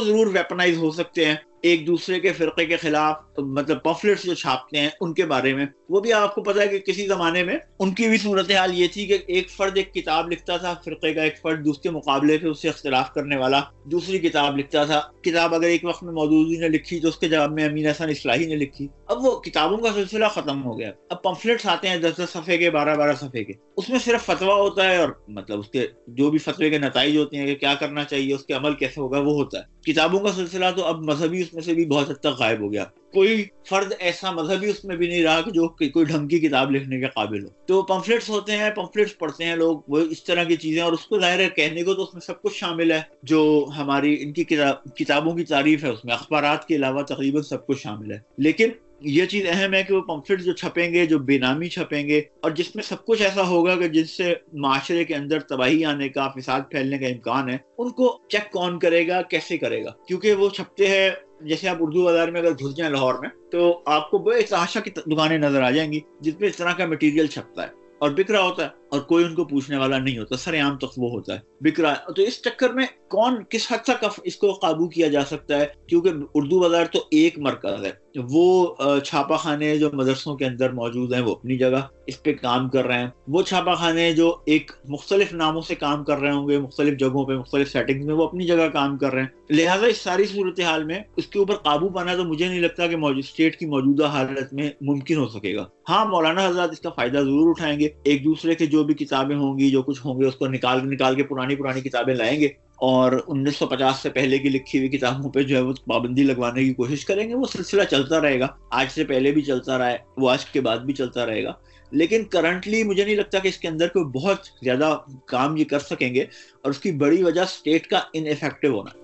ضرور 0.00 0.26
ویپنائز 0.26 0.78
ہو 0.78 0.90
سکتے 0.90 1.24
ہیں 1.24 1.34
ایک 1.60 1.86
دوسرے 1.86 2.20
کے 2.20 2.32
فرقے 2.32 2.66
کے 2.66 2.76
خلاف 2.76 3.16
مطلب 3.38 3.82
پمفلٹس 3.82 4.22
جو 4.22 4.34
چھاپتے 4.34 4.80
ہیں 4.80 4.88
ان 5.00 5.14
کے 5.14 5.24
بارے 5.24 5.54
میں۔ 5.54 5.66
وہ 5.88 6.00
بھی 6.00 6.12
آپ 6.12 6.34
کو 6.34 6.42
پتا 6.42 6.62
ہے 6.62 6.68
کہ 6.68 6.78
کسی 6.78 7.06
زمانے 7.06 7.44
میں 7.44 7.58
ان 7.78 7.90
کی 7.90 8.08
بھی 8.08 8.16
صورتحال 8.16 8.70
یہ 8.74 8.86
تھی 8.92 9.06
کہ 9.06 9.18
ایک 9.26 9.50
فرد 9.50 9.76
ایک 9.76 9.94
کتاب 9.94 10.32
لکھتا 10.32 10.56
تھا، 10.56 10.74
فرقے 10.84 11.14
کا 11.14 11.22
ایک 11.22 11.34
فرد 11.42 11.64
دوسرے 11.64 11.90
مقابلے 11.90 12.38
پہ 12.38 12.46
اس 12.46 12.62
سے 12.62 12.68
اختلاف 12.68 13.14
کرنے 13.14 13.36
والا 13.36 13.60
دوسری 13.84 14.18
کتاب 14.18 14.58
لکھتا 14.58 14.84
تھا۔ 14.84 15.00
کتاب 15.22 15.54
اگر 15.54 15.64
ایک 15.64 15.84
وقت 15.84 16.02
میں 16.02 16.12
مودودی 16.12 16.56
نے 16.56 16.68
لکھی 16.68 17.00
تو 17.00 17.08
اس 17.08 17.16
کے 17.16 17.28
جواب 17.28 17.52
میں 17.52 17.64
امین 17.64 17.86
حسن 17.86 18.08
اصلاحی 18.08 18.46
نے 18.46 18.56
لکھی۔ 18.56 18.88
اب 19.06 19.24
وہ 19.24 19.40
کتابوں 19.40 19.78
کا 19.78 19.88
سلسلہ 19.94 20.26
ختم 20.26 20.64
ہو 20.64 20.78
گیا۔ 20.78 20.90
اب 21.10 21.22
پمفلٹس 21.22 21.66
آتے 21.66 21.88
ہیں 21.88 21.96
دس 21.96 22.20
دس 22.24 22.30
صفحے 22.30 22.58
کے، 22.58 22.70
بارہ 22.70 22.96
بارہ 22.96 23.12
صفحے 23.12 23.44
کے۔ 23.44 23.52
اس 23.76 23.90
میں 23.90 23.98
صرف 23.98 24.24
فتوا 24.24 24.54
ہوتا 24.54 24.90
ہے 24.90 24.96
اور 24.96 25.08
مطلب 25.28 25.58
اس 25.58 25.68
کے 25.68 25.86
جو 26.06 26.30
بھی 26.30 26.38
فتوے 26.42 26.70
کے 26.70 26.78
نتائج 26.78 27.16
ہوتے 27.16 27.36
ہیں 27.36 27.46
کہ 27.46 27.54
کیا 27.54 27.74
کرنا 27.74 28.04
چاہیے، 28.04 28.34
اس 28.34 28.44
کے 28.44 28.52
عمل 28.52 28.74
کیسے 28.74 29.00
ہوگا، 29.00 29.18
وہ 29.18 29.32
ہوتا 29.32 29.58
ہے۔ 29.58 29.92
کتابوں 29.92 30.20
کا 30.20 30.32
سلسلہ 30.32 30.64
تو 30.76 30.84
اب 30.84 31.00
مذہبی 31.00 31.40
اس 31.40 31.54
میں 31.54 31.62
سے 31.62 31.74
بھی 31.74 31.84
بہت 31.84 32.10
حد 32.10 32.14
تک 32.14 32.26
غائب 32.26 32.60
ہو 32.60 32.72
گیا۔ 32.72 32.84
کوئی 33.12 33.44
فرد 33.68 33.92
ایسا 33.98 34.30
مذہبی 34.30 34.68
اس 34.68 34.84
میں 34.84 34.96
بھی 34.96 35.08
نہیں 35.08 35.22
رہا 35.22 35.40
کہ 35.40 35.50
جو 35.50 35.68
کوئی 35.68 36.04
ڈھنگ 36.04 36.28
کی 36.28 36.40
کتاب 36.40 36.70
لکھنے 36.70 37.00
کے 37.00 37.06
قابل 37.06 37.44
ہو۔ 37.44 37.48
تو 37.66 37.82
پمفلٹس 37.82 38.28
ہوتے 38.28 38.52
ہیں، 38.52 38.70
پمفلٹس 38.70 39.18
پڑھتے 39.18 39.44
ہیں 39.44 39.56
لوگ، 39.56 39.80
وہ 39.88 39.98
اس 39.98 40.24
طرح 40.24 40.44
کی 40.44 40.56
چیزیں 40.56 40.82
اور 40.82 40.92
اس 40.92 41.06
کو 41.06 41.20
ظاہر 41.20 41.38
ہے 41.38 41.48
کہنے 41.56 41.82
کو 41.82 41.94
تو 41.94 42.02
اس 42.02 42.14
میں 42.14 42.20
سب 42.20 42.42
کچھ 42.42 42.58
شامل 42.58 42.92
ہے۔ 42.92 43.00
جو 43.22 43.66
ہماری 43.76 44.16
ان 44.20 44.32
کی 44.32 44.44
کتابوں 44.44 45.34
کی 45.34 45.44
تعریف 45.44 45.84
ہے، 45.84 45.88
اس 45.88 46.04
میں 46.04 46.14
اخبارات 46.14 46.68
کے 46.68 46.76
علاوہ 46.76 47.02
تقریباً 47.02 47.42
سب 47.42 47.66
کچھ 47.66 47.82
شامل 47.82 48.12
ہے۔ 48.12 48.18
لیکن 48.38 48.68
یہ 49.04 49.26
چیز 49.26 49.44
اہم 49.48 49.74
ہے 49.74 49.82
کہ 49.82 49.94
وہ 49.94 50.00
پمفلٹ 50.00 50.40
جو 50.40 50.52
چھپیں 50.52 50.94
گے، 50.94 51.06
جو 51.06 51.18
بے 51.18 51.38
نامی 51.38 51.68
چھپیں 51.68 52.08
گے، 52.08 52.18
اور 52.18 52.50
جس 52.50 52.76
میں 52.76 52.84
سب 52.84 53.04
کچھ 53.04 53.22
ایسا 53.22 53.46
ہوگا 53.46 53.74
کہ 53.74 53.88
جس 53.88 54.10
سے 54.10 54.34
معاشرے 54.52 55.04
کے 55.04 55.14
اندر 55.14 55.40
تباہی 55.40 55.84
آنے 55.84 56.08
کا، 56.08 56.28
فساد 56.28 56.60
پھیلنے 56.70 56.98
کا 56.98 57.06
امکان 57.06 57.50
ہے، 57.50 57.56
ان 57.78 57.90
کو 57.90 58.18
چیک 58.28 58.52
کون 58.52 58.78
کرے 58.78 59.08
گا، 59.08 59.22
کیسے 59.22 59.58
کرے 59.58 59.84
گا؟ 59.84 59.90
کیونکہ 60.08 60.34
وہ 60.34 60.48
چھپتے 60.48 60.86
ہیں، 60.86 61.10
جیسے 61.40 61.68
آپ 61.68 61.76
اردو 61.80 62.04
بازار 62.04 62.28
میں 62.28 62.40
اگر 62.40 62.52
گھس 62.52 62.76
جائیں 62.76 62.92
لاہور 62.92 63.14
میں، 63.14 63.28
تو 63.52 63.82
آپ 63.86 64.10
کو 64.10 64.18
بے 64.18 64.42
تحاشا 64.42 64.80
کی 64.80 64.90
دکانیں 64.90 65.38
نظر 65.38 65.62
آ 65.62 65.70
جائیں 65.70 65.92
گی 65.92 66.00
جس 66.20 66.40
میں 66.40 66.48
اس 66.48 66.56
طرح 66.56 66.72
کا 66.72 66.86
مٹیریل 66.86 67.26
چھپتا 67.26 67.62
ہے۔ 67.62 67.72
اور 67.98 68.10
بک 68.10 68.30
رہا 68.30 68.42
ہوتا 68.42 68.64
ہے۔ 68.64 68.81
اور 68.92 69.00
کوئی 69.00 69.24
ان 69.24 69.34
کو 69.34 69.44
پوچھنے 69.44 69.76
والا 69.76 69.98
نہیں 69.98 70.18
ہوتا، 70.18 70.36
سر 70.36 70.60
عام 70.60 70.76
تک 70.76 70.98
وہ 70.98 71.10
ہوتا 71.10 71.34
ہے۔ 71.34 71.38
بکرا، 71.60 71.94
تو 72.16 72.22
اس 72.22 72.42
چکر 72.42 72.70
میں 72.70 72.86
کون، 73.08 73.44
کس 73.50 73.72
حد 73.72 73.78
تک 73.78 74.04
اس 74.24 74.36
کو 74.36 74.52
قابو 74.52 74.88
کیا 74.88 75.08
جا 75.08 75.24
سکتا 75.24 75.58
ہے؟ 75.58 75.66
کیونکہ 75.88 76.10
اردو 76.34 76.60
بازار 76.60 76.84
تو 76.92 76.98
ایک 77.10 77.38
مرکز 77.38 77.84
ہے۔ 77.84 77.90
وہ 78.30 78.74
چھاپا 79.04 79.36
خانے 79.36 79.78
جو 79.78 79.90
مدرسوں 79.92 80.36
کے 80.36 80.44
اندر 80.44 80.72
موجود 80.72 81.12
ہیں، 81.12 81.20
وہ 81.20 81.30
اپنی 81.30 81.56
جگہ 81.56 81.80
اس 82.06 82.22
پہ 82.22 82.32
کام 82.32 82.68
کر 82.68 82.84
رہے 82.84 82.98
ہیں۔ 82.98 83.10
وہ 83.28 83.42
چھاپا 83.42 83.74
خانے 83.74 84.12
جو 84.12 84.36
ایک 84.46 84.70
مختلف 84.88 85.32
ناموں 85.32 85.62
سے 85.62 85.74
کام 85.74 86.04
کر 86.04 86.18
رہے 86.18 86.32
ہوں 86.32 86.48
گے، 86.48 86.58
مختلف 86.58 86.98
جگہوں 86.98 87.26
پہ، 87.26 87.32
مختلف 87.32 87.72
سیٹنگ 87.72 88.06
میں، 88.06 88.14
وہ 88.14 88.24
اپنی 88.24 88.46
جگہ 88.46 88.68
کام 88.72 88.98
کر 88.98 89.12
رہے 89.12 89.22
ہیں۔ 89.22 89.28
لہٰذا 89.50 89.86
اس 89.86 89.98
ساری 89.98 90.24
صورتحال 90.24 90.84
میں 90.84 91.00
اس 91.16 91.26
کے 91.26 91.38
اوپر 91.38 91.54
قابو 91.54 91.88
پانا 91.88 92.14
تو 92.14 92.24
مجھے 92.24 92.48
نہیں 92.48 92.60
لگتا 92.60 92.86
کہ 92.86 92.96
اسٹیٹ 92.96 93.58
کی 93.58 93.66
موجودہ 93.66 94.04
حالت 94.04 94.52
میں 94.52 94.70
ممکن 94.80 95.16
ہو 95.16 95.28
سکے 95.28 95.56
گا۔ 95.56 95.66
ہاں 95.88 96.04
مولانا 96.04 96.46
حضرات 96.46 96.70
اس 96.72 96.80
کا 96.80 96.90
فائدہ 96.90 97.18
ضرور 97.18 97.50
اٹھائیں 97.50 97.80
گے۔ 97.80 97.88
ایک 98.04 98.24
دوسرے 98.24 98.54
کے 98.54 98.66
جو 98.66 98.81
بھی 98.82 98.94
کتابیں 98.94 99.36
ہوں 99.36 99.58
گی، 99.58 99.70
جو 99.70 99.82
کچھ 99.82 100.06
ہوں 100.06 100.20
گے، 100.20 100.26
اس 100.26 100.34
کو 100.34 100.46
نکال 100.46 100.90
نکال 100.90 101.14
کے 101.14 101.22
پرانی 101.22 101.56
پرانی 101.56 101.80
کتابیں 101.80 102.14
لائیں 102.14 102.40
گے 102.40 102.46
اور 102.76 103.12
انیس 103.26 103.56
سو 103.56 103.66
پچاس 103.66 103.98
سے 103.98 104.10
پہلے 104.10 104.38
کی 104.38 104.48
لکھی 104.48 104.78
ہوئی 104.78 104.88
کتابوں 104.88 105.30
پہ 105.30 105.42
جو 105.42 105.56
ہے 105.56 105.60
وہ 105.60 105.72
پابندی 105.86 106.22
لگوانے 106.22 106.64
کی 106.64 106.74
کوشش 106.74 107.04
کریں 107.04 107.28
گے، 107.28 107.34
وہ 107.34 107.44
سلسلہ 107.52 107.82
چلتا 107.90 108.20
رہے 108.20 108.40
گا۔ 108.40 108.46
آج 108.70 108.86
سے 108.90 109.04
پہلے 109.04 109.30
بھی 109.30 109.42
چلتا 109.42 109.78
رہا 109.78 109.90
ہے، 109.90 109.96
وہ 110.16 110.30
آج 110.30 110.44
کے 110.44 110.60
بعد 110.60 110.78
بھی 110.78 110.94
چلتا 110.94 111.26
رہے 111.26 111.44
گا۔ 111.44 111.52
لیکن 111.90 112.24
کرنٹلی 112.24 112.82
مجھے 112.82 113.04
نہیں 113.04 113.16
لگتا 113.16 113.38
کہ 113.38 113.48
اس 113.48 113.58
کے 113.58 113.68
اندر 113.68 113.88
کوئی 113.88 114.04
بہت 114.04 114.38
زیادہ 114.62 114.98
کام 115.26 115.56
یہ 115.56 115.64
کر 115.64 115.78
سکیں 115.78 116.14
گے 116.14 116.20
اور 116.62 116.70
اس 116.70 116.78
کی 116.78 116.92
بڑی 116.92 117.22
وجہ 117.22 117.40
اسٹیٹ 117.40 117.86
کا 117.86 118.00
ان 118.12 118.26
افیکٹو 118.26 118.78
ہونا۔ 118.78 119.02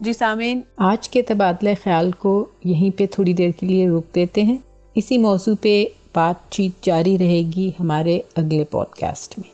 جی 0.00 0.12
سامعین، 0.12 0.60
آج 0.76 1.08
کے 1.08 1.22
تبادلہ 1.22 1.70
خیال 1.84 2.10
کو 2.10 2.46
یہیں 2.64 2.98
پہ 2.98 3.06
تھوڑی 3.06 3.32
دیر 3.32 3.50
کے 3.50 3.66
لیے 3.66 3.88
روک 3.88 4.14
دیتے 4.14 4.42
ہیں۔ 4.42 4.56
اسی 4.94 5.18
موضوع 5.18 5.54
پہ 5.60 5.84
بات 6.14 6.52
چیت 6.52 6.84
جاری 6.84 7.18
رہے 7.18 7.42
گی 7.56 7.70
ہمارے 7.80 8.20
اگلے 8.36 8.64
پوڈ 8.64 8.86
کاسٹ 8.86 9.38
میں۔ 9.38 9.50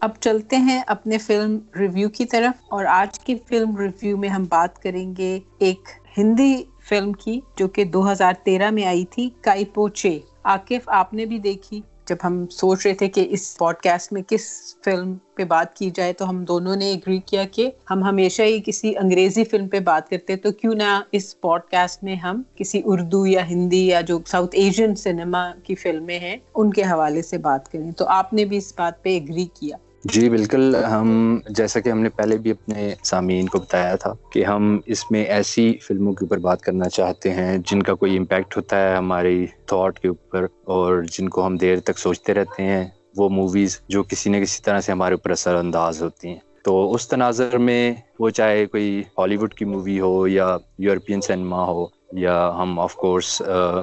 اب 0.00 0.10
چلتے 0.20 0.56
ہیں 0.56 0.82
اپنے 0.86 1.18
فلم 1.18 1.58
ریویو 1.78 2.08
کی 2.08 2.24
طرف 2.24 2.62
اور 2.68 2.84
آج 2.84 3.20
کی 3.20 3.34
فلم 3.48 3.76
ریویو 3.76 4.16
میں 4.16 4.28
ہم 4.28 4.44
بات 4.48 4.82
کریں 4.82 5.14
گے 5.18 5.38
ایک 5.58 5.88
ہندی 6.18 6.54
فلم 6.88 7.12
کی 7.12 7.40
جو 7.56 7.68
کہ 7.68 7.84
دو 7.84 8.12
ہزار 8.12 8.32
تیرہ 8.44 8.70
میں 8.70 8.84
آئی 8.84 9.04
تھی 9.04 9.30
کائی 9.40 9.64
پوچے 9.64 10.18
عاقف، 10.44 10.88
آپ 10.88 11.14
نے 11.14 11.24
بھی 11.24 11.38
دیکھی۔ 11.38 11.80
جب 12.08 12.16
ہم 12.24 12.46
سوچ 12.46 12.86
رہے 12.86 12.94
تھے 12.94 13.08
کہ 13.08 13.26
اس 13.30 13.56
پوڈ 13.58 13.74
کاسٹ 13.74 14.12
میں 14.12 14.22
کس 14.28 14.74
فلم 14.84 15.14
پہ 15.34 15.44
بات 15.44 15.76
کی 15.76 15.90
جائے 15.90 16.12
تو 16.12 16.28
ہم 16.30 16.44
دونوں 16.44 16.76
نے 16.76 16.92
اگری 16.92 17.18
کیا 17.18 17.44
کہ 17.44 17.70
ہم 17.90 18.04
ہمیشہ 18.04 18.42
ہی 18.42 18.60
کسی 18.66 18.96
انگریزی 18.96 19.44
فلم 19.44 19.68
پہ 19.68 19.80
بات 19.80 20.10
کرتے 20.10 20.36
تو 20.36 20.52
کیوں 20.52 20.74
نہ 20.74 21.00
اس 21.12 21.40
پوڈ 21.40 21.60
کاسٹ 21.70 22.04
میں 22.04 22.16
ہم 22.16 22.42
کسی 22.54 22.82
اردو 22.84 23.26
یا 23.26 23.48
ہندی 23.48 23.86
یا 23.86 24.00
جو 24.00 24.18
ساؤتھ 24.26 24.54
ایشین 24.54 24.94
سنیما 24.94 25.50
کی 25.64 25.74
فلمیں 25.74 26.18
ہیں، 26.18 26.36
ان 26.54 26.72
کے 26.72 26.82
حوالے 26.82 27.22
سے 27.22 27.38
بات 27.38 27.72
کریں۔ 27.72 27.90
تو 27.90 28.04
آپ 28.08 28.32
نے 28.32 28.44
بھی 28.44 28.56
اس 28.56 28.72
بات 28.78 29.02
پہ 29.02 29.16
اگری 29.16 29.46
کیا۔ 29.54 29.76
جی 30.04 30.28
بالکل۔ 30.28 30.74
ہم، 30.84 31.08
جیسا 31.48 31.80
کہ 31.80 31.88
ہم 31.88 32.00
نے 32.00 32.08
پہلے 32.08 32.38
بھی 32.38 32.50
اپنے 32.50 32.94
سامعین 33.02 33.46
کو 33.46 33.58
بتایا 33.58 33.94
تھا 33.96 34.12
کہ 34.32 34.44
ہم 34.44 34.78
اس 34.86 35.10
میں 35.10 35.24
ایسی 35.26 35.72
فلموں 35.82 36.12
کے 36.12 36.24
اوپر 36.24 36.38
بات 36.38 36.62
کرنا 36.62 36.88
چاہتے 36.88 37.32
ہیں 37.32 37.58
جن 37.66 37.82
کا 37.82 37.94
کوئی 37.94 38.16
امپیکٹ 38.16 38.56
ہوتا 38.56 38.80
ہے 38.80 38.96
ہماری 38.96 39.46
تھاٹ 39.66 39.98
کے 39.98 40.08
اوپر 40.08 40.46
اور 40.66 41.02
جن 41.12 41.28
کو 41.28 41.46
ہم 41.46 41.56
دیر 41.56 41.80
تک 41.80 41.98
سوچتے 41.98 42.34
رہتے 42.34 42.62
ہیں۔ 42.62 42.84
وہ 43.16 43.28
موویز 43.28 43.80
جو 43.88 44.02
کسی 44.02 44.30
نہ 44.30 44.36
کسی 44.36 44.62
طرح 44.62 44.80
سے 44.80 44.92
ہمارے 44.92 45.14
اوپر 45.14 45.30
اثر 45.30 45.54
انداز 45.54 46.02
ہوتی 46.02 46.28
ہیں۔ 46.28 46.38
تو 46.62 46.94
اس 46.94 47.08
تناظر 47.08 47.58
میں 47.58 47.82
وہ 48.18 48.30
چاہے 48.30 48.66
کوئی 48.66 49.02
ہالی 49.18 49.36
ووڈ 49.36 49.54
کی 49.54 49.64
مووی 49.64 50.00
ہو 50.00 50.28
یا 50.28 50.56
یورپین 50.78 51.20
سنیما 51.20 51.64
ہو 51.64 51.86
یا 52.12 52.52
ہم 52.56 52.80
of 52.80 52.94
course 52.94 53.42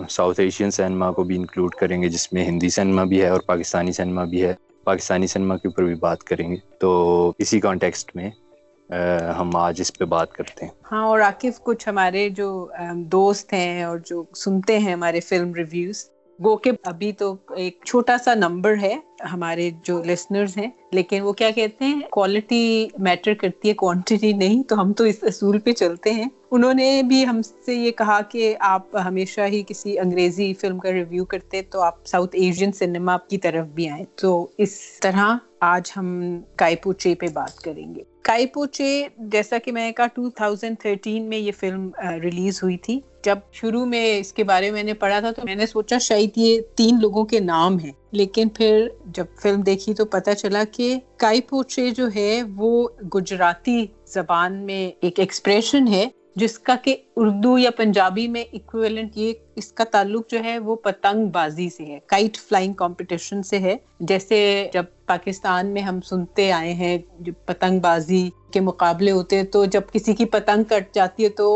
South 0.10 0.40
Asian 0.40 0.72
cinema 0.72 1.12
کو 1.12 1.24
بھی 1.24 1.36
انکلوڈ 1.36 1.76
کریں 1.76 2.02
گے 2.02 2.10
جس 2.10 2.34
میں 2.34 2.46
ہندی 2.46 2.70
سنیما 2.70 3.04
بھی 3.04 3.22
ہے 3.22 3.28
اور 3.28 3.42
پاکستانی 3.46 3.92
سنیما 3.92 4.24
بھی 4.24 4.44
ہے۔ 4.44 4.54
پاکستانی 4.84 5.28
سنیما 5.28 5.58
کے 5.58 5.68
اوپر 5.68 5.84
بھی 5.84 5.96
بات 5.98 6.24
کریں 6.24 6.50
گے۔ 6.52 6.58
تو 6.80 6.92
اسی 7.40 7.60
کانٹیکسٹ 7.60 8.16
میں 8.16 8.30
ہم 9.38 9.56
آج 9.58 9.82
اس 9.82 9.98
پہ 9.98 10.06
بات 10.08 10.34
کرتے 10.34 10.66
ہیں۔ 10.66 10.72
ہاں 10.92 11.04
اور 11.04 11.20
عاقف، 11.22 11.60
کچھ 11.64 11.88
ہمارے 11.90 12.30
جو 12.32 12.48
دوست 13.12 13.54
ہیں 13.54 13.84
اور 13.84 13.98
جو 14.06 14.24
سنتے 14.36 14.78
ہیں 14.80 14.94
ہمارے 14.94 15.20
فلم 15.22 15.54
ریویوز 15.56 16.06
وہ 16.44 16.58
کہ 16.58 16.72
ابھی 16.84 17.12
تو 17.12 17.36
ایک 17.56 17.80
چھوٹا 17.86 18.18
سا 18.18 18.34
نمبر 18.34 18.76
ہے 18.82 18.96
ہمارے 19.34 19.70
جو 19.84 20.04
لسنرز 20.04 20.58
ہیں، 20.58 20.70
لیکن 20.92 21.22
وہ 21.22 21.34
کیا 21.34 21.52
کہتے 21.52 21.86
ہیں 21.86 22.02
کوالٹی 22.12 22.88
میٹر 22.98 23.34
کرتی 23.34 23.70
ہے 23.70 23.74
کوانٹٹی 23.74 24.34
نہیں، 24.34 24.64
تو 24.64 24.82
ہم 24.82 24.94
تو 24.94 25.04
اس 25.04 25.16
اصول 25.22 25.60
پہ 25.60 25.72
چلتے 25.72 26.12
ہیں۔ 26.12 26.30
انہوں 26.52 26.74
نے 26.74 27.02
بھی 27.04 27.28
ہم 27.28 27.42
سے 27.42 27.74
یہ 27.74 27.92
کہا 27.92 28.22
کہ 28.22 28.56
آپ 28.60 28.98
ہمیشہ 29.06 29.42
ہی 29.42 29.64
کسی 29.68 30.00
انگریزی 30.00 30.54
فلم 30.54 30.80
کا 30.80 30.92
ریویو 30.92 31.26
کرتے 31.26 31.62
تو 31.62 31.82
آپ 31.82 32.08
ساؤتھ 32.08 32.36
ایشین 32.36 32.72
سنیما 32.72 33.18
کی 33.18 33.38
طرف 33.38 33.68
بھی 33.68 33.90
آئیں۔ 33.90 34.06
تو 34.16 34.48
اس 34.58 35.00
طرح 35.02 35.38
آج 35.60 35.92
ہم 35.98 36.40
کائی 36.56 36.76
پوچے 36.76 37.16
پہ 37.16 37.26
بات 37.34 37.60
کریں 37.60 37.96
گے۔ 37.96 38.11
کائی 38.22 38.46
پوچے 38.46 39.08
جیسا 39.18 39.58
کہ 39.58 39.72
میں 39.72 39.86
نے 39.86 39.94
کہا 39.94 40.06
2013 40.20 41.28
میں 41.28 41.38
یہ 41.38 41.52
فلم 41.60 41.90
ریلیز 42.24 42.64
ہوئی 42.64 42.78
تھی۔ 42.78 43.00
جب 43.24 43.38
شروع 43.52 43.86
میں 43.86 44.20
اس 44.20 44.34
کے 44.34 44.44
بارے 44.44 44.72
میں 44.72 44.84
نے 44.84 44.94
پڑھا 44.94 45.20
تھا 45.20 45.32
تو 45.32 45.42
میں 45.46 45.56
نے 45.56 45.66
سوچا 45.66 45.98
شاید 45.98 46.30
یہ 46.36 46.62
تین 46.76 46.98
لوگوں 47.02 47.26
کے 47.26 47.40
نام 47.40 47.80
ہیں۔ 47.80 47.92
لیکن 48.12 48.50
پھر 48.50 48.88
جب 49.06 49.26
فلم 49.42 49.62
دیکھی 49.62 49.94
تو 49.94 50.06
پتا 50.06 50.36
چلا 50.36 50.64
کہ 50.72 51.00
کائی 51.18 51.42
پوچے 51.42 51.92
جو 51.92 52.08
ہے 52.16 52.42
وہ 52.56 52.88
گجراتی 53.16 53.86
زبان 54.06 54.54
میں 54.54 54.92
ایک 55.02 55.20
ایکسپریشن 55.20 55.88
ہے۔ 55.88 56.08
جس 56.36 56.58
کا 56.60 56.76
کہ 56.84 56.96
اردو 57.16 57.58
یا 57.58 57.70
پنجابی 57.72 58.28
میں 58.28 58.44
اکویلنٹ 58.54 59.18
یہ 59.18 59.34
اس 59.56 59.72
کا 59.72 59.84
تعلق 59.84 60.30
جو 60.30 60.44
ہے 60.44 60.58
وہ 60.60 60.76
پتنگ 60.76 61.28
بازی 61.30 61.70
سے 61.70 61.86
ہے 61.86 61.98
کائٹ 62.06 62.38
فلائنگ 62.38 62.74
کمپٹیشن 62.74 63.42
سے 63.44 63.60
ہے۔ 63.60 63.76
جیسے 64.00 64.40
جب 64.74 64.86
پاکستان 65.06 65.68
میں 65.68 65.82
ہم 65.82 66.00
سنتے 66.02 66.52
آئے 66.52 66.74
ہیں 66.74 66.98
پتنگ 67.46 67.80
بازی 67.80 68.30
کے 68.54 68.60
مقابلے 68.60 69.12
ہوتے 69.12 69.36
ہیں، 69.36 69.44
تو 69.44 69.66
جب 69.66 69.82
کسی 69.94 70.14
کی 70.14 70.26
پتنگ 70.26 70.64
کٹ 70.64 70.94
جاتی 70.96 71.24
ہے 71.24 71.30
تو 71.30 71.50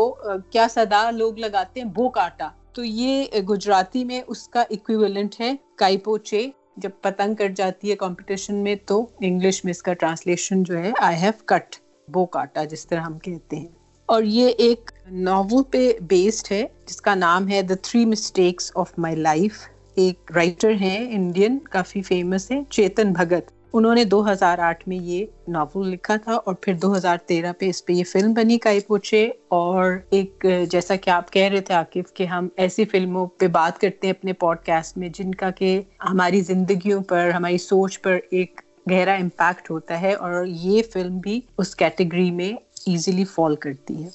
کیا 0.50 0.66
صدا 0.70 1.10
لوگ 1.10 1.38
لگاتے 1.38 1.80
ہیں؟ 1.80 1.88
بو 1.88 2.08
کاٹا 2.10 2.48
تو 2.72 2.84
یہ 2.84 3.40
گجراتی 3.48 4.04
میں 4.04 4.20
اس 4.26 4.48
کا 4.48 4.64
اکویلنٹ 4.70 5.40
ہے 5.40 5.52
کائی 5.76 5.96
پوچے 5.98 6.46
جب 6.76 6.90
پتنگ 7.02 7.34
کٹ 7.34 7.56
جاتی 7.56 7.90
ہے 7.90 7.96
کمپٹیشن 7.96 8.54
میں 8.54 8.74
تو 8.86 9.04
انگلش 9.20 9.64
میں 9.64 9.70
اس 9.70 9.82
کا 9.82 9.92
ٹرانسلیشن 9.92 10.62
جو 10.62 10.78
ہے 10.78 10.92
آئی 11.00 11.16
ہیو 11.16 11.32
کٹ 11.44 11.76
بو 12.08 12.26
کاٹا 12.26 12.64
جس 12.64 12.86
طرح 12.86 13.00
ہم 13.00 13.18
کہتے 13.18 13.56
ہیں۔ 13.56 13.66
اور 14.06 14.22
یہ 14.22 14.48
ایک 14.48 14.90
ناول 15.10 15.62
پہ 15.70 15.92
بیسڈ 16.00 16.52
ہے، 16.52 16.66
جس 16.86 17.00
کا 17.00 17.14
نام 17.14 17.48
ہے 17.48 17.62
the 17.62 17.74
three 17.82 18.04
mistakes 18.04 18.72
of 18.74 18.92
my 18.98 19.16
life 19.16 19.52
ایک 19.94 20.32
رائٹر 20.34 20.70
ہیں 20.70 21.14
انڈین 21.14 21.58
کافی 21.58 22.02
فیمس 22.02 22.50
ہے 22.50 22.60
چیتن 22.70 23.12
بھگت۔ 23.12 23.50
انہوں 23.72 23.94
نے 23.94 24.04
دو 24.04 24.32
ہزار 24.32 24.58
آٹھ 24.58 24.88
میں 24.88 24.96
یہ 24.96 25.26
ناول 25.48 25.88
لکھا 25.88 26.16
تھا 26.16 26.32
اور 26.32 26.54
پھر 26.54 26.74
دو 26.74 26.96
ہزار 26.96 27.16
تیرہ 27.26 27.52
پہ 27.58 27.66
اس 27.66 27.84
پہ 27.84 27.92
یہ 27.92 28.04
فلم 28.04 28.32
بنی 28.32 28.58
کائی 28.58 28.80
پوچھے۔ 28.80 29.30
اور 29.48 29.92
ایک، 30.10 30.46
جیسا 30.70 30.96
کہ 30.96 31.10
آپ 31.10 31.32
کہہ 31.32 31.48
رہے 31.48 31.60
تھے 31.60 31.74
عاقف، 31.74 32.12
کہ 32.14 32.24
ہم 32.24 32.48
ایسی 32.56 32.84
فلموں 32.84 33.26
پہ 33.26 33.46
بات 33.46 33.80
کرتے 33.80 34.06
ہیں 34.06 34.14
اپنے 34.18 34.32
پوڈ 34.32 34.56
کاسٹ 34.66 34.98
میں، 34.98 35.08
جن 35.08 35.34
کا 35.34 35.50
کہ 35.50 35.80
ہماری 36.04 36.40
زندگیوں 36.40 37.00
پر، 37.00 37.30
ہماری 37.30 37.58
سوچ 37.58 38.00
پر 38.00 38.18
ایک 38.30 38.60
گہرا 38.90 39.14
امپیکٹ 39.14 39.70
ہوتا 39.70 40.00
ہے۔ 40.00 40.12
اور 40.12 40.46
یہ 40.46 40.82
فلم 40.92 41.18
بھی 41.18 41.40
اس 41.58 41.76
کیٹیگری 41.76 42.30
میں 42.30 42.65
ایزیلی 42.86 43.24
فال 43.24 43.56
کرتی 43.56 44.02
ہے 44.04 44.08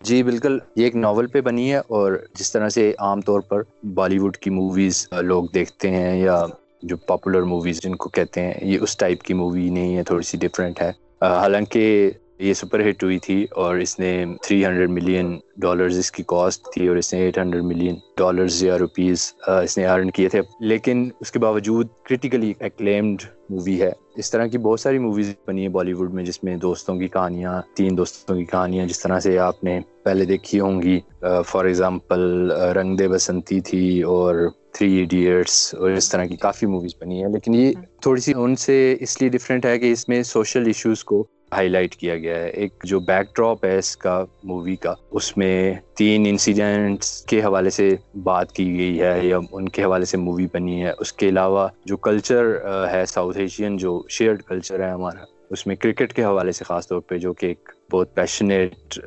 جی 0.00 0.22
بالکل۔ 0.22 0.58
یہ 0.76 0.84
ایک 0.84 0.96
ناول 0.96 1.26
پہ 1.26 1.40
بنی 1.40 1.70
ہے 1.72 1.78
اور 1.78 2.12
جس 2.34 2.52
طرح 2.52 2.68
سے 2.68 2.92
عام 2.98 3.20
طور 3.20 3.40
پر 3.40 3.62
بالی 3.94 4.18
ووڈ 4.18 4.36
کی 4.36 4.50
موویز 4.50 5.06
لوگ 5.20 5.44
دیکھتے 5.54 5.90
ہیں 5.90 6.20
یا 6.20 6.44
جو 6.82 6.96
پاپولر 6.96 7.42
موویز 7.42 7.80
جن 7.82 7.94
کو 7.94 8.08
کہتے 8.08 8.40
ہیں، 8.40 8.54
یہ 8.62 8.78
اس 8.82 8.96
ٹائپ 8.96 9.22
کی 9.22 9.34
مووی 9.34 9.68
نہیں 9.70 9.96
ہے، 9.96 10.02
تھوڑی 10.02 10.22
سی 10.22 10.38
ڈفرینٹ 10.38 10.80
ہے۔ 10.82 10.90
حالانکہ 11.22 12.10
یہ 12.38 12.54
سپر 12.54 12.88
ہٹ 12.88 13.02
ہوئی 13.02 13.18
تھی 13.18 13.46
اور 13.50 13.76
اس 13.76 13.98
نے 13.98 14.24
تھری 14.42 14.64
ہنڈریڈ 14.66 14.90
ملین 14.90 15.38
ڈالرز 15.56 15.98
اس 15.98 16.10
کی 16.12 16.22
کاسٹ 16.26 16.68
تھی 16.74 16.88
اور 16.88 16.96
اس 16.96 17.12
نے 17.14 17.20
ایٹ 17.20 17.38
ہنڈریڈ 17.38 17.64
ملین 17.64 17.94
ڈالرز 18.16 18.62
یا 18.64 18.78
روپیز 18.78 19.32
اس 19.46 19.78
نے 19.78 19.86
ارن 19.86 20.10
کیے 20.10 20.28
تھے۔ 20.28 20.40
لیکن 20.60 21.08
اس 21.20 21.30
کے 21.32 21.38
باوجود 21.38 21.88
کرٹیکلی 22.02 22.52
ایکلیمڈ 22.58 23.22
مووی 23.50 23.82
ہے۔ 23.82 23.90
اس 24.16 24.30
طرح 24.30 24.46
کی 24.46 24.58
بہت 24.58 24.80
ساری 24.80 24.98
موویز 24.98 25.34
بنی 25.46 25.62
ہیں 25.62 25.68
بالی 25.68 25.92
ووڈ 25.92 26.14
میں 26.14 26.24
جس 26.24 26.44
میں 26.44 26.56
دوستوں 26.56 26.96
کی 26.96 27.08
کہانیاں 27.08 27.62
تین 27.74 27.96
دوستوں 27.98 28.36
کی 28.36 28.44
کہانیاں 28.44 28.86
جس 28.86 29.00
طرح 29.00 29.20
سے 29.20 29.38
آپ 29.38 29.64
نے 29.64 29.80
پہلے 30.02 30.24
دیکھی 30.24 30.60
ہوں 30.60 30.82
گی۔ 30.82 31.00
فار 31.46 31.64
ایگزامپل 31.64 32.52
رنگ 32.52 32.96
دے 32.96 33.08
بسنتی 33.08 33.60
تھی 33.60 34.02
اور 34.02 34.34
تھری 34.72 34.94
ایڈیٹس 34.94 35.74
اور 35.74 35.90
اس 35.90 36.08
طرح 36.08 36.24
کی 36.24 36.36
کافی 36.36 36.66
موویز 36.66 36.94
بنی 37.00 37.24
ہیں۔ 37.24 37.30
لیکن 37.30 37.54
یہ 37.54 37.72
تھوڑی 38.00 38.20
سی 38.20 38.32
ان 38.36 38.56
سے 38.56 38.96
اس 39.00 39.20
لیے 39.20 39.30
ڈفرینٹ 39.30 39.66
ہے 39.66 39.78
کہ 39.78 39.92
اس 39.92 40.08
میں 40.08 40.22
سوشل 40.22 40.66
ایشوز 40.66 41.04
کو 41.04 41.26
ہائی 41.52 41.68
لائٹ 41.68 41.94
کیا 41.96 42.16
گیا 42.16 42.38
ہے۔ 42.38 42.48
ایک 42.50 42.84
جو 42.84 42.98
بیک 43.00 43.34
ڈراپ 43.36 43.64
ہے 43.64 43.76
اس 43.78 43.96
کا 43.96 44.24
مووی 44.44 44.74
کا، 44.76 44.94
اس 45.10 45.36
میں 45.36 45.74
تین 45.96 46.26
انسیڈنٹس 46.26 47.20
کے 47.24 47.40
حوالے 47.42 47.70
سے 47.70 47.88
بات 48.24 48.52
کی 48.52 48.66
گئی 48.78 49.00
ہے 49.00 49.18
یا 49.22 49.38
ان 49.52 49.68
کے 49.68 49.84
حوالے 49.84 50.04
سے 50.04 50.16
مووی 50.16 50.46
بنی 50.52 50.82
ہے۔ 50.84 50.92
اس 50.98 51.12
کے 51.12 51.28
علاوہ 51.28 51.68
جو 51.84 51.96
کلچر 51.96 52.44
ہے 52.92 53.04
ساؤتھ 53.06 53.38
ایشین 53.38 53.76
جو 53.76 54.00
شیئرڈ 54.08 54.42
کلچر 54.42 54.84
ہے 54.84 54.90
ہمارا، 54.90 55.24
اس 55.50 55.66
میں 55.66 55.76
کرکٹ 55.76 56.12
کے 56.12 56.24
حوالے 56.24 56.52
سے 56.52 56.64
خاص 56.64 56.88
طور 56.88 57.00
پہ، 57.00 57.18
جو 57.18 57.32
کہ 57.32 57.46
ایک 57.46 57.70
بہت 57.92 58.14
پیشنیٹ 58.14 58.98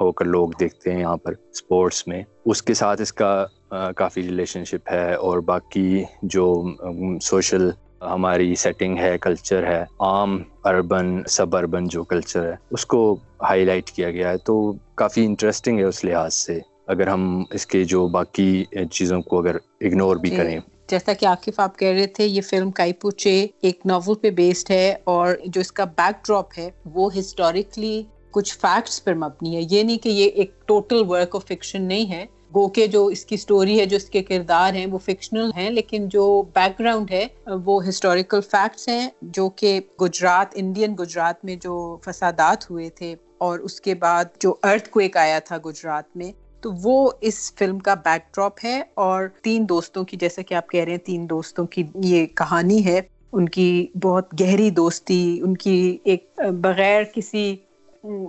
ہو 0.00 0.10
کر 0.12 0.24
لوگ 0.24 0.50
دیکھتے 0.60 0.92
ہیں 0.92 1.00
یہاں 1.00 1.16
پر 1.16 1.32
اسپورٹس 1.52 2.06
میں۔ 2.06 2.22
اس 2.44 2.62
کے 2.62 2.74
ساتھ 2.74 3.02
اس 3.02 3.12
کا 3.12 3.46
کافی 3.96 4.22
ریلیشن 4.22 4.64
شپ 4.64 4.90
ہے 4.92 5.12
اور 5.14 5.38
باقی 5.38 6.02
جو 6.22 6.64
سوشل 7.22 7.70
ہماری 8.00 8.54
سیٹنگ 8.54 8.98
ہے 8.98 9.16
کلچر 9.18 9.66
ہے 9.66 9.84
عام 10.00 10.38
اربن 10.64 11.22
سب 11.28 11.56
اربن 11.56 11.88
جو 11.88 12.04
کلچر 12.04 12.44
ہے 12.44 12.56
اس 12.70 12.86
کو 12.86 13.00
ہائی 13.42 13.64
لائٹ 13.64 13.90
کیا 13.90 14.10
گیا 14.10 14.30
ہے۔ 14.30 14.38
تو 14.38 14.54
کافی 14.94 15.24
انٹرسٹنگ 15.24 15.78
ہے 15.78 15.84
اس 15.84 16.04
لحاظ 16.04 16.34
سے۔ 16.34 16.58
اگر 16.86 17.06
ہم 17.08 17.22
اس 17.50 17.66
کے 17.66 17.84
جو 17.84 18.06
باقی 18.08 18.64
چیزوں 18.90 19.20
کو 19.22 19.38
اگر 19.38 19.56
اگنور 19.80 20.16
بھی 20.16 20.30
جی۔ 20.30 20.36
کریں۔ 20.36 20.58
جیسا 20.88 21.12
کہ 21.12 21.26
عاقف 21.26 21.60
آپ 21.60 21.78
کہہ 21.78 21.88
رہے 21.88 22.06
تھے 22.06 22.26
یہ 22.26 22.40
فلم 22.40 22.70
کائپو 22.70 23.10
چے 23.16 23.34
ایک 23.60 23.80
ناول 23.84 24.14
پہ 24.14 24.30
بیسڈ 24.30 24.70
ہے 24.70 24.94
اور 25.04 25.28
جو 25.46 25.60
اس 25.60 25.72
کا 25.72 25.84
بیک 25.96 26.26
ڈراپ 26.26 26.58
ہے 26.58 26.70
وہ 26.84 27.10
ہسٹوریکلی 27.18 28.02
کچھ 28.30 28.58
فیکٹس 28.58 29.04
پر 29.04 29.14
مبنی 29.14 29.56
ہے۔ 29.56 29.60
یہ 29.70 29.82
نہیں 29.82 29.98
کہ 29.98 30.08
یہ 30.08 30.30
ایک 30.34 30.52
ٹوٹل 30.66 31.02
ورک 31.08 31.34
آف 31.36 31.44
فکشن 31.44 31.82
نہیں 31.82 32.10
ہے۔ 32.10 32.24
گو 32.54 32.68
کے 32.68 32.86
جو 32.86 33.06
اس 33.06 33.24
کی 33.24 33.36
سٹوری 33.36 33.78
ہے، 33.80 33.86
جو 33.86 33.96
اس 33.96 34.04
کے 34.04 34.22
کردار 34.22 34.74
ہیں، 34.74 34.86
وہ 34.86 34.98
فکشنل 34.98 35.50
ہیں، 35.56 35.70
لیکن 35.70 36.08
جو 36.08 36.42
بیک 36.54 36.78
گراؤنڈ 36.80 37.10
ہے، 37.10 37.26
وہ 37.64 37.88
ہسٹوریکل 37.88 38.40
فیکٹس 38.40 38.88
ہیں، 38.88 39.08
جو 39.22 39.48
کہ 39.48 39.80
گجرات 40.00 40.54
انڈین 40.54 40.94
گجرات 40.98 41.44
میں 41.44 41.56
جو 41.56 41.96
فسادات 42.04 42.70
ہوئے 42.70 42.88
تھے 42.90 43.14
اور 43.38 43.58
اس 43.58 43.80
کے 43.80 43.94
بعد 43.94 44.24
جو 44.40 44.54
ارتھ 44.62 44.88
کو 44.88 45.00
ایک 45.00 45.16
آیا 45.16 45.38
تھا 45.38 45.58
گجرات 45.66 46.16
میں، 46.16 46.32
تو 46.60 46.72
وہ 46.82 47.10
اس 47.20 47.52
فلم 47.54 47.78
کا 47.78 47.94
بیک 47.94 48.34
ڈراپ 48.34 48.64
ہے 48.64 48.82
اور 48.94 49.28
تین 49.42 49.68
دوستوں 49.68 50.04
کی، 50.04 50.16
جیسا 50.16 50.42
کہ 50.42 50.54
آپ 50.54 50.68
کہہ 50.68 50.84
رہے 50.84 50.92
ہیں، 50.92 50.98
تین 50.98 51.28
دوستوں 51.30 51.66
کی 51.66 51.82
یہ 51.94 52.26
کہانی 52.26 52.84
ہے۔ 52.86 53.00
ان 53.32 53.48
کی 53.48 53.86
بہت 54.02 54.40
گہری 54.40 54.70
دوستی، 54.70 55.40
ان 55.44 55.56
کی 55.56 55.98
ایک 56.04 56.40
بغیر 56.60 57.02
کسی 57.14 57.56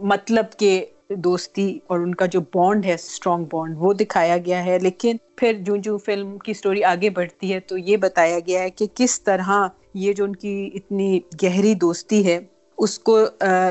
مطلب 0.04 0.52
کے 0.52 0.86
دوستی 1.10 1.80
اور 1.88 2.00
ان 2.00 2.14
کا 2.16 2.26
جو 2.26 2.40
بانڈ 2.54 2.86
ہے 2.86 2.94
اسٹرانگ 2.94 3.46
بانڈ 3.52 3.76
وہ 3.78 3.94
دکھایا 3.94 4.38
گیا 4.38 4.64
ہے۔ 4.66 4.78
لیکن 4.80 5.18
پھر 5.36 5.58
جو 5.62 5.76
جو 5.78 5.98
فلم 5.98 6.38
کی 6.38 6.54
سٹوری 6.54 6.84
آگے 6.84 7.10
بڑھتی 7.10 7.54
ہے 7.54 7.60
تو 7.60 7.78
یہ 7.78 7.98
بتایا 7.98 8.40
گیا 8.48 8.62
ہے 8.62 8.70
کہ 8.70 8.86
کس 8.96 9.22
طرح 9.22 9.68
یہ 9.94 10.14
جو 10.14 10.24
ان 10.24 10.36
کی 10.36 10.70
اتنی 10.76 11.20
گہری 11.44 11.74
دوستی 11.76 12.26
ہے، 12.26 12.40
اس 12.78 13.00
کو 13.00 13.18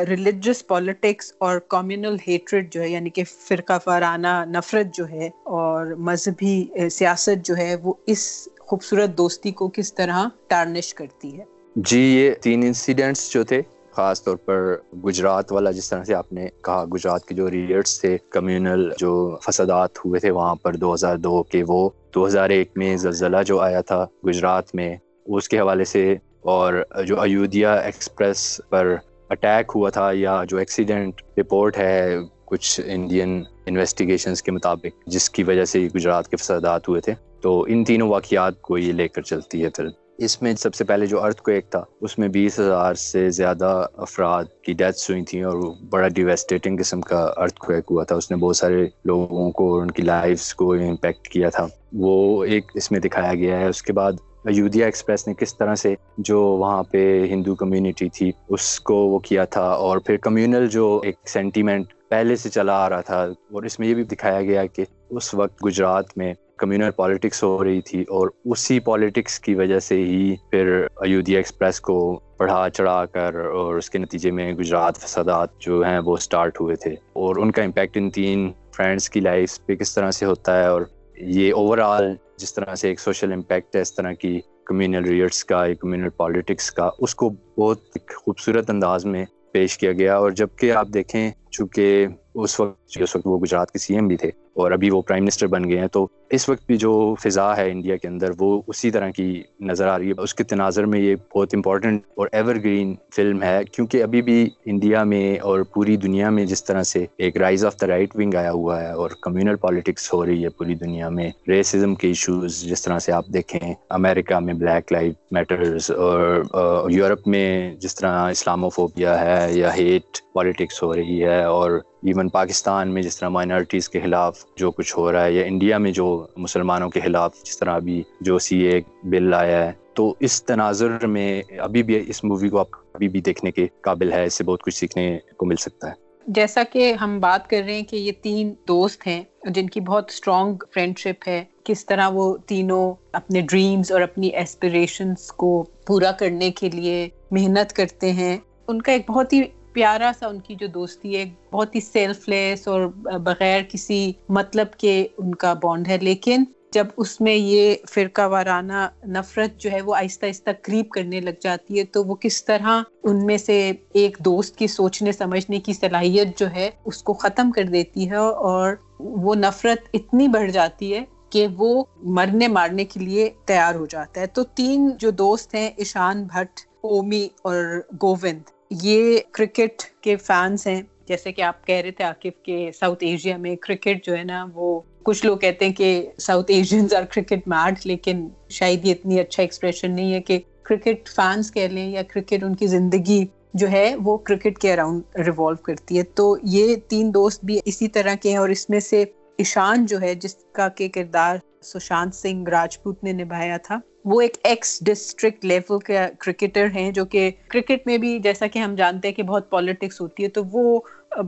ریلیجس 0.08 0.66
پالیٹکس 0.66 1.32
اور 1.38 1.58
کمیونل 1.68 2.16
ہیٹریڈ 2.26 2.72
جو 2.72 2.80
ہے 2.80 2.88
یعنی 2.88 3.10
کہ 3.10 3.24
فرقہ 3.48 3.78
فارانہ 3.84 4.44
نفرت 4.48 4.94
جو 4.94 5.08
ہے 5.08 5.28
اور 5.44 5.94
مذہبی 6.00 6.64
سیاست 6.90 7.46
جو 7.46 7.56
ہے، 7.56 7.74
وہ 7.82 7.92
اس 8.06 8.26
خوبصورت 8.60 9.16
دوستی 9.18 9.50
کو 9.50 9.68
کس 9.68 9.94
طرح 9.94 10.26
ٹارنش 10.48 10.92
کرتی 10.94 11.38
ہے۔ 11.38 11.44
جی 11.76 11.98
یہ 11.98 12.34
تین 12.42 12.62
انسیڈنٹس 12.62 13.30
جو 13.30 13.44
تھے 13.44 13.62
خاص 13.98 14.22
طور 14.24 14.36
پر 14.36 14.76
گجرات 15.04 15.52
والا 15.52 15.70
جس 15.70 15.88
طرح 15.90 16.04
سے 16.04 16.14
آپ 16.14 16.32
نے 16.32 16.48
کہا، 16.64 16.84
گجرات 16.84 17.24
کے 17.24 17.34
جو 17.34 17.50
ریئرس 17.50 18.00
تھے، 18.00 18.16
کمیونل 18.30 18.90
جو 18.98 19.36
فسادات 19.46 19.98
ہوئے 19.98 20.20
تھے 20.20 20.30
وہاں 20.30 20.54
پر 20.54 20.76
دو 20.76 20.94
ہزار 20.94 21.16
دو 21.16 21.42
کے، 21.42 21.62
وہ 21.68 21.88
دو 22.14 22.26
ہزار 22.26 22.50
ایک 22.50 22.70
میں 22.76 22.96
زلزلہ 22.96 23.42
جو 23.46 23.60
آیا 23.60 23.80
تھا 23.80 24.06
گجرات 24.26 24.74
میں، 24.74 24.96
اس 25.26 25.48
کے 25.48 25.60
حوالے 25.60 25.84
سے 25.84 26.16
اور 26.40 26.74
جو 27.06 27.20
ایودھیا 27.20 27.74
ایکسپریس 27.74 28.60
پر 28.70 28.94
اٹیک 29.28 29.72
ہوا 29.74 29.90
تھا 29.90 30.10
یا 30.14 30.42
جو 30.48 30.56
ایکسیڈنٹ 30.56 31.22
رپورٹ 31.38 31.78
ہے 31.78 32.16
کچھ 32.44 32.80
انڈین 32.84 33.42
انویسٹیگیشنز 33.66 34.42
کے 34.42 34.52
مطابق، 34.52 35.06
جس 35.06 35.30
کی 35.30 35.42
وجہ 35.42 35.64
سے 35.64 35.88
گجرات 35.94 36.28
کے 36.28 36.36
فسادات 36.36 36.88
ہوئے 36.88 37.00
تھے، 37.00 37.14
تو 37.40 37.64
ان 37.68 37.84
تینوں 37.84 38.08
واقعات 38.08 38.62
کو 38.62 38.78
یہ 38.78 38.92
لے 38.92 39.08
کر 39.08 39.22
چلتی 39.22 39.64
ہے 39.64 39.68
پھر۔ 39.68 39.88
اس 40.18 40.40
میں 40.42 40.52
سب 40.54 40.74
سے 40.74 40.84
پہلے 40.84 41.06
جو 41.06 41.22
ارتھ 41.24 41.42
کو 41.42 41.50
ایک 41.50 41.70
تھا، 41.70 41.82
اس 42.00 42.18
میں 42.18 42.28
بیس 42.28 42.58
ہزار 42.60 42.94
سے 42.94 43.28
زیادہ 43.30 43.86
افراد 43.96 44.44
کی 44.62 44.72
ڈیتھس 44.72 45.10
ہوئی 45.10 45.22
تھیں 45.24 45.42
اور 45.42 45.60
بڑا 45.90 46.08
ڈیویسٹیٹنگ 46.08 46.78
قسم 46.78 47.00
کا 47.00 47.20
ارتھ 47.36 47.58
کو 47.58 47.72
ایک 47.72 47.84
ہوا 47.90 48.04
تھا۔ 48.04 48.16
اس 48.16 48.30
نے 48.30 48.36
بہت 48.36 48.56
سارے 48.56 48.84
لوگوں 49.04 49.50
کو 49.50 49.72
اور 49.74 49.82
ان 49.82 49.90
کی 49.90 50.02
لائفس 50.02 50.54
کو 50.54 50.72
امپیکٹ 50.72 51.28
کیا 51.28 51.48
تھا۔ 51.48 51.66
وہ 51.92 52.44
ایک 52.44 52.72
اس 52.74 52.90
میں 52.90 53.00
دکھایا 53.00 53.34
گیا 53.34 53.60
ہے۔ 53.60 53.68
اس 53.68 53.82
کے 53.82 53.92
بعد 53.92 54.12
ایودھیا 54.44 54.84
ایکسپریس 54.86 55.26
نے 55.28 55.34
کس 55.34 55.56
طرح 55.56 55.74
سے 55.74 55.94
جو 56.18 56.40
وہاں 56.40 56.82
پہ 56.82 57.04
ہندو 57.30 57.54
کمیونٹی 57.54 58.08
تھی، 58.08 58.30
اس 58.48 58.80
کو 58.80 58.94
وہ 58.94 59.18
کیا 59.18 59.44
تھا 59.44 59.62
اور 59.62 59.98
پھر 59.98 60.16
کمیونل 60.16 60.66
جو 60.66 61.00
ایک 61.04 61.16
سینٹیمنٹ 61.28 61.92
پہلے 62.08 62.36
سے 62.36 62.50
چلا 62.50 62.84
آ 62.84 62.88
رہا 62.88 63.00
تھا، 63.00 63.22
اور 63.22 63.62
اس 63.62 63.78
میں 63.78 63.88
یہ 63.88 63.94
بھی 63.94 64.04
دکھایا 64.04 64.42
گیا 64.42 64.66
کہ 64.66 64.84
اس 65.10 65.34
وقت 65.34 65.64
گجرات 65.66 66.16
میں 66.16 66.32
کمیونل 66.58 66.90
پالیٹکس 66.90 67.42
ہو 67.42 67.64
رہی 67.64 67.80
تھی 67.80 68.02
اور 68.02 68.28
اسی 68.44 68.80
پالیٹکس 68.80 69.40
کی 69.40 69.54
وجہ 69.54 69.78
سے 69.78 69.96
ہی 69.96 70.34
پھر 70.50 70.86
ایودھیا 70.96 71.38
ایکسپریس 71.38 71.80
کو 71.80 72.20
پڑھا 72.36 72.68
چڑھا 72.74 73.06
کر 73.06 73.34
اور 73.34 73.74
اس 73.74 73.90
کے 73.90 73.98
نتیجے 73.98 74.30
میں 74.30 74.52
گجرات 74.52 74.98
فسادات 74.98 75.58
جو 75.58 75.82
ہیں 75.86 75.98
وہ 75.98 76.16
سٹارٹ 76.16 76.60
ہوئے 76.60 76.76
تھے 76.76 76.92
اور 76.92 77.36
ان 77.36 77.50
کا 77.50 77.62
امپیکٹ 77.62 77.96
ان 77.96 78.10
تین 78.10 78.52
فرینڈس 78.76 79.10
کی 79.10 79.20
لائف 79.20 79.58
پہ 79.66 79.74
کس 79.74 79.94
طرح 79.94 80.10
سے 80.10 80.26
ہوتا 80.26 80.58
ہے 80.58 80.66
اور 80.66 80.82
یہ 81.16 81.52
اوور 81.52 81.78
آل 81.78 82.14
جس 82.36 82.54
طرح 82.54 82.74
سے 82.74 82.88
ایک 82.88 83.00
سوشل 83.00 83.32
امپیکٹ 83.32 83.76
ہے 83.76 83.80
اس 83.80 83.94
طرح 83.94 84.12
کی 84.12 84.40
کمیونل 84.64 85.04
ریئرس 85.04 85.44
کا 85.44 85.66
کمیونل 85.80 86.08
پالیٹکس 86.08 86.70
کا، 86.70 86.90
اس 86.98 87.14
کو 87.14 87.30
بہت 87.58 87.80
خوبصورت 88.14 88.70
انداز 88.70 89.04
میں 89.04 89.24
پیش 89.52 89.78
کیا 89.78 89.92
گیا 89.92 90.16
اور 90.16 90.30
جبکہ 90.30 90.72
آپ 90.72 90.88
دیکھیں 90.94 91.30
چونکہ 91.50 92.06
اس 92.34 92.60
وقت 92.60 92.98
اس 93.00 93.16
وقت 93.16 93.26
وہ 93.26 93.38
گجرات 93.38 93.70
کے 93.70 93.78
سی 93.78 93.94
ایم 93.94 94.08
بھی 94.08 94.16
تھے 94.16 94.30
اور 94.58 94.70
ابھی 94.72 94.90
وہ 94.90 95.02
پرائم 95.02 95.24
منسٹر 95.24 95.46
بن 95.46 95.68
گئے 95.70 95.78
ہیں، 95.78 95.86
تو 95.86 96.06
اس 96.30 96.48
وقت 96.48 96.62
بھی 96.66 96.76
جو 96.76 97.14
فضا 97.22 97.56
ہے 97.56 97.70
انڈیا 97.70 97.96
کے 97.96 98.08
اندر، 98.08 98.30
وہ 98.38 98.60
اسی 98.66 98.90
طرح 98.90 99.10
کی 99.10 99.42
نظر 99.60 99.88
آ 99.88 99.98
رہی 99.98 100.08
ہے۔ 100.08 100.22
اس 100.22 100.34
کے 100.34 100.44
تناظر 100.44 100.86
میں 100.86 101.00
یہ 101.00 101.14
بہت 101.34 101.54
امپورٹنٹ 101.54 102.02
اور 102.14 102.28
ایور 102.32 102.54
گرین 102.54 102.94
فلم 103.16 103.42
ہے، 103.42 103.60
کیونکہ 103.72 104.02
ابھی 104.02 104.22
بھی 104.22 104.48
انڈیا 104.66 105.02
میں 105.04 105.38
اور 105.40 105.62
پوری 105.74 105.96
دنیا 105.96 106.30
میں 106.30 106.44
جس 106.46 106.64
طرح 106.64 106.82
سے 106.82 107.04
ایک 107.16 107.36
rise 107.36 107.64
of 107.64 107.80
the 107.80 107.86
right 107.86 108.16
wing 108.16 108.34
آیا 108.34 108.52
ہوا 108.52 108.80
ہے 108.82 108.90
اور 108.92 109.10
کمیونل 109.22 109.56
پالیٹکس 109.56 110.12
ہو 110.12 110.24
رئی 110.26 110.44
ہے 110.44 110.48
پوری 110.48 110.74
دنیا 110.74 111.08
میں 111.08 111.30
ریسزم 111.48 111.94
کے 111.94 112.08
ایشوز 112.08 112.60
جس 112.62 112.82
طرح 112.82 112.98
سے 112.98 113.12
آپ 113.12 113.26
دیکھیں 113.32 113.74
امریکہ 113.90 114.38
میں 114.38 114.54
بلیک 114.54 114.92
لائف 114.92 115.14
میٹرز 115.30 115.90
اور 115.90 116.90
یورپ 116.90 117.28
میں 117.28 117.74
جس 117.80 117.94
طرح 117.94 118.28
اسلاموفوبیا 118.30 119.20
ہے 119.20 119.52
یا 119.52 119.74
ہیٹ 119.76 120.22
پالیٹکس 120.34 120.82
ہو 120.82 120.94
رہی 120.94 121.22
ہے 121.24 121.42
اور 121.44 121.80
ایون 122.02 122.28
پاکستان 122.28 122.88
میں 122.94 123.02
جس 123.02 123.18
طرح 123.18 123.28
مائنارٹیز 123.28 123.88
کے 123.88 124.00
خلاف 124.00 124.44
جو 124.56 124.70
کچھ 124.70 124.96
ہو 124.98 125.12
رہا 125.12 125.24
ہے، 125.24 125.32
یا 125.32 125.44
انڈیا 125.44 125.78
میں 125.78 125.92
جو 125.92 126.26
مسلمانوں 126.36 126.90
کے 126.90 127.00
خلاف 127.00 127.34
جس 127.44 127.58
طرح 127.58 127.74
ابھی 127.74 128.02
جو 128.20 128.38
سی 128.38 128.58
اے 128.58 128.80
بل 129.04 129.34
آیا 129.34 129.66
ہے، 129.66 129.72
تو 129.94 130.14
اس 130.20 130.42
تناظر 130.42 131.06
میں 131.06 131.42
ابھی 131.58 131.82
بھی 131.82 132.02
اس 132.06 132.24
مووی 132.24 132.48
کو 132.48 132.58
آپ 132.58 132.68
ابھی 132.94 133.08
بھی 133.08 133.20
دیکھنے 133.20 133.52
کے 133.52 133.66
قابل 133.80 134.12
ہے، 134.12 134.24
اس 134.24 134.34
سے 134.34 134.44
بہت 134.44 134.62
کچھ 134.62 134.74
سیکھنے 134.74 135.18
کو 135.36 135.46
مل 135.46 135.56
سکتا 135.56 135.88
ہے۔ 135.88 135.92
جیسا 136.26 136.62
کہ 136.72 136.92
ہم 136.92 137.20
بات 137.20 137.50
کر 137.50 137.62
رہے 137.66 137.74
ہیں 137.74 137.82
کہ 137.82 137.96
یہ 137.96 138.12
تین 138.22 138.54
دوست 138.68 139.06
ہیں 139.06 139.22
جن 139.50 139.68
کی 139.68 139.80
بہت 139.80 140.10
اسٹرانگ 140.10 140.56
فرینڈ 140.74 140.98
شپ 140.98 141.28
ہے، 141.28 141.44
کس 141.64 141.86
طرح 141.86 142.08
وہ 142.08 142.36
تینوں 142.36 142.94
اپنے 143.12 143.40
ڈریمز 143.40 143.92
اور 143.92 144.00
اپنی 144.00 144.28
ایسپریشنس 144.28 145.32
کو 145.32 145.64
پورا 145.86 146.12
کرنے 146.12 146.50
کے 146.50 146.70
لیے 146.70 147.08
محنت 147.30 147.72
کرتے 147.72 148.12
ہیں۔ 148.12 148.36
ان 148.68 148.82
کا 148.82 148.92
ایک 148.92 149.02
بہت 149.08 149.32
ہی 149.32 149.42
پیارا 149.72 150.10
سا 150.18 150.26
ان 150.26 150.40
کی 150.40 150.54
جو 150.54 150.66
دوستی 150.66 151.16
ہے، 151.16 151.24
بہت 151.50 151.74
ہی 151.74 151.80
سیلف 151.80 152.28
لیس 152.28 152.68
اور 152.68 152.86
بغیر 153.18 153.62
کسی 153.68 154.12
مطلب 154.28 154.72
کے 154.72 155.06
ان 155.18 155.34
کا 155.34 155.52
بانڈ 155.52 155.88
ہے۔ 155.88 155.98
لیکن 155.98 156.44
جب 156.72 156.86
اس 156.96 157.20
میں 157.20 157.34
یہ 157.34 157.74
فرقہ 157.90 158.26
وارانہ 158.26 158.88
نفرت 159.06 159.60
جو 159.60 159.70
ہے 159.72 159.80
وہ 159.80 159.94
آہستہ 159.94 160.26
آہستہ 160.26 160.50
قریب 160.62 160.88
کرنے 160.88 161.20
لگ 161.20 161.38
جاتی 161.40 161.78
ہے، 161.78 161.84
تو 161.84 162.04
وہ 162.04 162.14
کس 162.14 162.44
طرح 162.44 162.82
ان 163.02 163.26
میں 163.26 163.38
سے 163.38 163.72
ایک 163.92 164.16
دوست 164.18 164.56
کی 164.56 164.66
سوچنے، 164.66 165.12
سمجھنے 165.12 165.60
کی 165.60 165.72
صلاحیت 165.72 166.38
جو 166.38 166.50
ہے 166.50 166.70
اس 166.84 167.02
کو 167.02 167.14
ختم 167.14 167.50
کر 167.50 167.62
دیتی 167.62 168.10
ہے 168.10 168.16
اور 168.16 168.72
وہ 169.00 169.34
نفرت 169.34 169.88
اتنی 169.94 170.28
بڑھ 170.28 170.50
جاتی 170.50 170.94
ہے 170.94 171.04
کہ 171.30 171.46
وہ 171.56 171.84
مرنے 171.96 172.48
مارنے 172.48 172.84
کے 172.84 173.00
لیے 173.00 173.30
تیار 173.44 173.74
ہو 173.74 173.86
جاتا 173.86 174.20
ہے۔ 174.20 174.26
تو 174.26 174.44
تین 174.44 174.90
جو 174.98 175.10
دوست 175.10 175.54
ہیں، 175.54 175.70
ایشان 175.76 176.24
بھٹ، 176.24 176.60
اومی 176.80 177.28
اور 177.42 177.80
گووند 178.02 178.40
یہ 178.70 179.18
کرکٹ 179.32 179.82
کے 180.00 180.16
فینس 180.16 180.66
ہیں۔ 180.66 180.82
جیسے 181.08 181.32
کہ 181.32 181.42
آپ 181.42 181.66
کہہ 181.66 181.76
رہے 181.76 181.90
تھے 181.90 182.04
عاقف 182.04 182.42
کے 182.42 182.70
ساؤتھ 182.80 183.04
ایشیا 183.04 183.36
میں 183.36 183.56
کرکٹ 183.56 184.04
جو 184.04 184.16
ہے 184.16 184.24
نا، 184.24 184.46
وہ 184.54 184.80
کچھ 185.02 185.26
لوگ 185.26 185.38
کہتے 185.38 185.66
ہیں 185.66 185.72
کہ 185.72 186.08
ساؤتھ 186.18 186.50
ایشینز 186.50 186.94
اور 186.94 187.02
کرکٹ 187.04 187.48
میٹ 187.48 187.86
لیکن 187.86 188.28
شاید 188.48 188.84
یہ 188.84 188.90
اتنی 188.90 189.20
اچھا 189.20 189.42
ایکسپریشن 189.42 189.90
نہیں 189.90 190.14
ہے 190.14 190.20
کہ 190.20 190.38
کرکٹ 190.62 191.08
فینس 191.08 191.52
کہہ 191.52 191.68
لیں 191.68 191.90
یا 191.90 192.02
کرکٹ 192.02 192.44
ان 192.44 192.54
کی 192.54 192.66
زندگی 192.66 193.26
جو 193.54 193.70
ہے، 193.70 193.94
وہ 194.04 194.16
کرکٹ 194.16 194.58
کے 194.58 194.72
اراؤنڈ 194.72 195.02
ریوالو 195.16 195.56
کرتی 195.56 195.98
ہے۔ 195.98 196.02
تو 196.02 196.36
یہ 196.42 196.76
تین 196.88 197.14
دوست 197.14 197.44
بھی 197.44 197.60
اسی 197.64 197.88
طرح 197.88 198.14
کے 198.22 198.30
ہیں 198.30 198.36
اور 198.36 198.48
اس 198.48 198.70
میں 198.70 198.80
سے 198.80 199.04
ایشان 199.38 199.86
جو 199.86 200.00
ہے، 200.00 200.14
جس 200.14 200.34
کا 200.52 200.68
کہ 200.68 200.88
کردار 200.88 201.36
سشانت 201.62 202.14
سنگھ 202.14 202.50
راجپوت 202.50 203.04
نے 203.04 203.12
نبھایا 203.12 203.56
تھا۔ 203.56 203.80
وہ 204.04 204.20
ایک 204.20 204.36
ایکس 204.44 204.78
ڈسٹرکٹ 204.82 205.44
لیول 205.44 205.78
کا 205.78 206.06
کرکٹر 206.18 206.66
ہیں 206.74 206.90
جو 206.92 207.04
کہ 207.04 207.30
کرکٹ 207.48 207.86
میں 207.86 207.96
بھی 207.98 208.18
جیسا 208.18 208.46
کہ 208.46 208.58
ہم 208.58 208.74
جانتے 208.74 209.08
ہیں 209.08 209.14
کہ 209.14 209.22
بہت 209.22 209.48
پالیٹکس 209.50 210.00
ہوتی 210.00 210.24
ہے 210.24 210.28
تو 210.28 210.42
وہ 210.44 210.80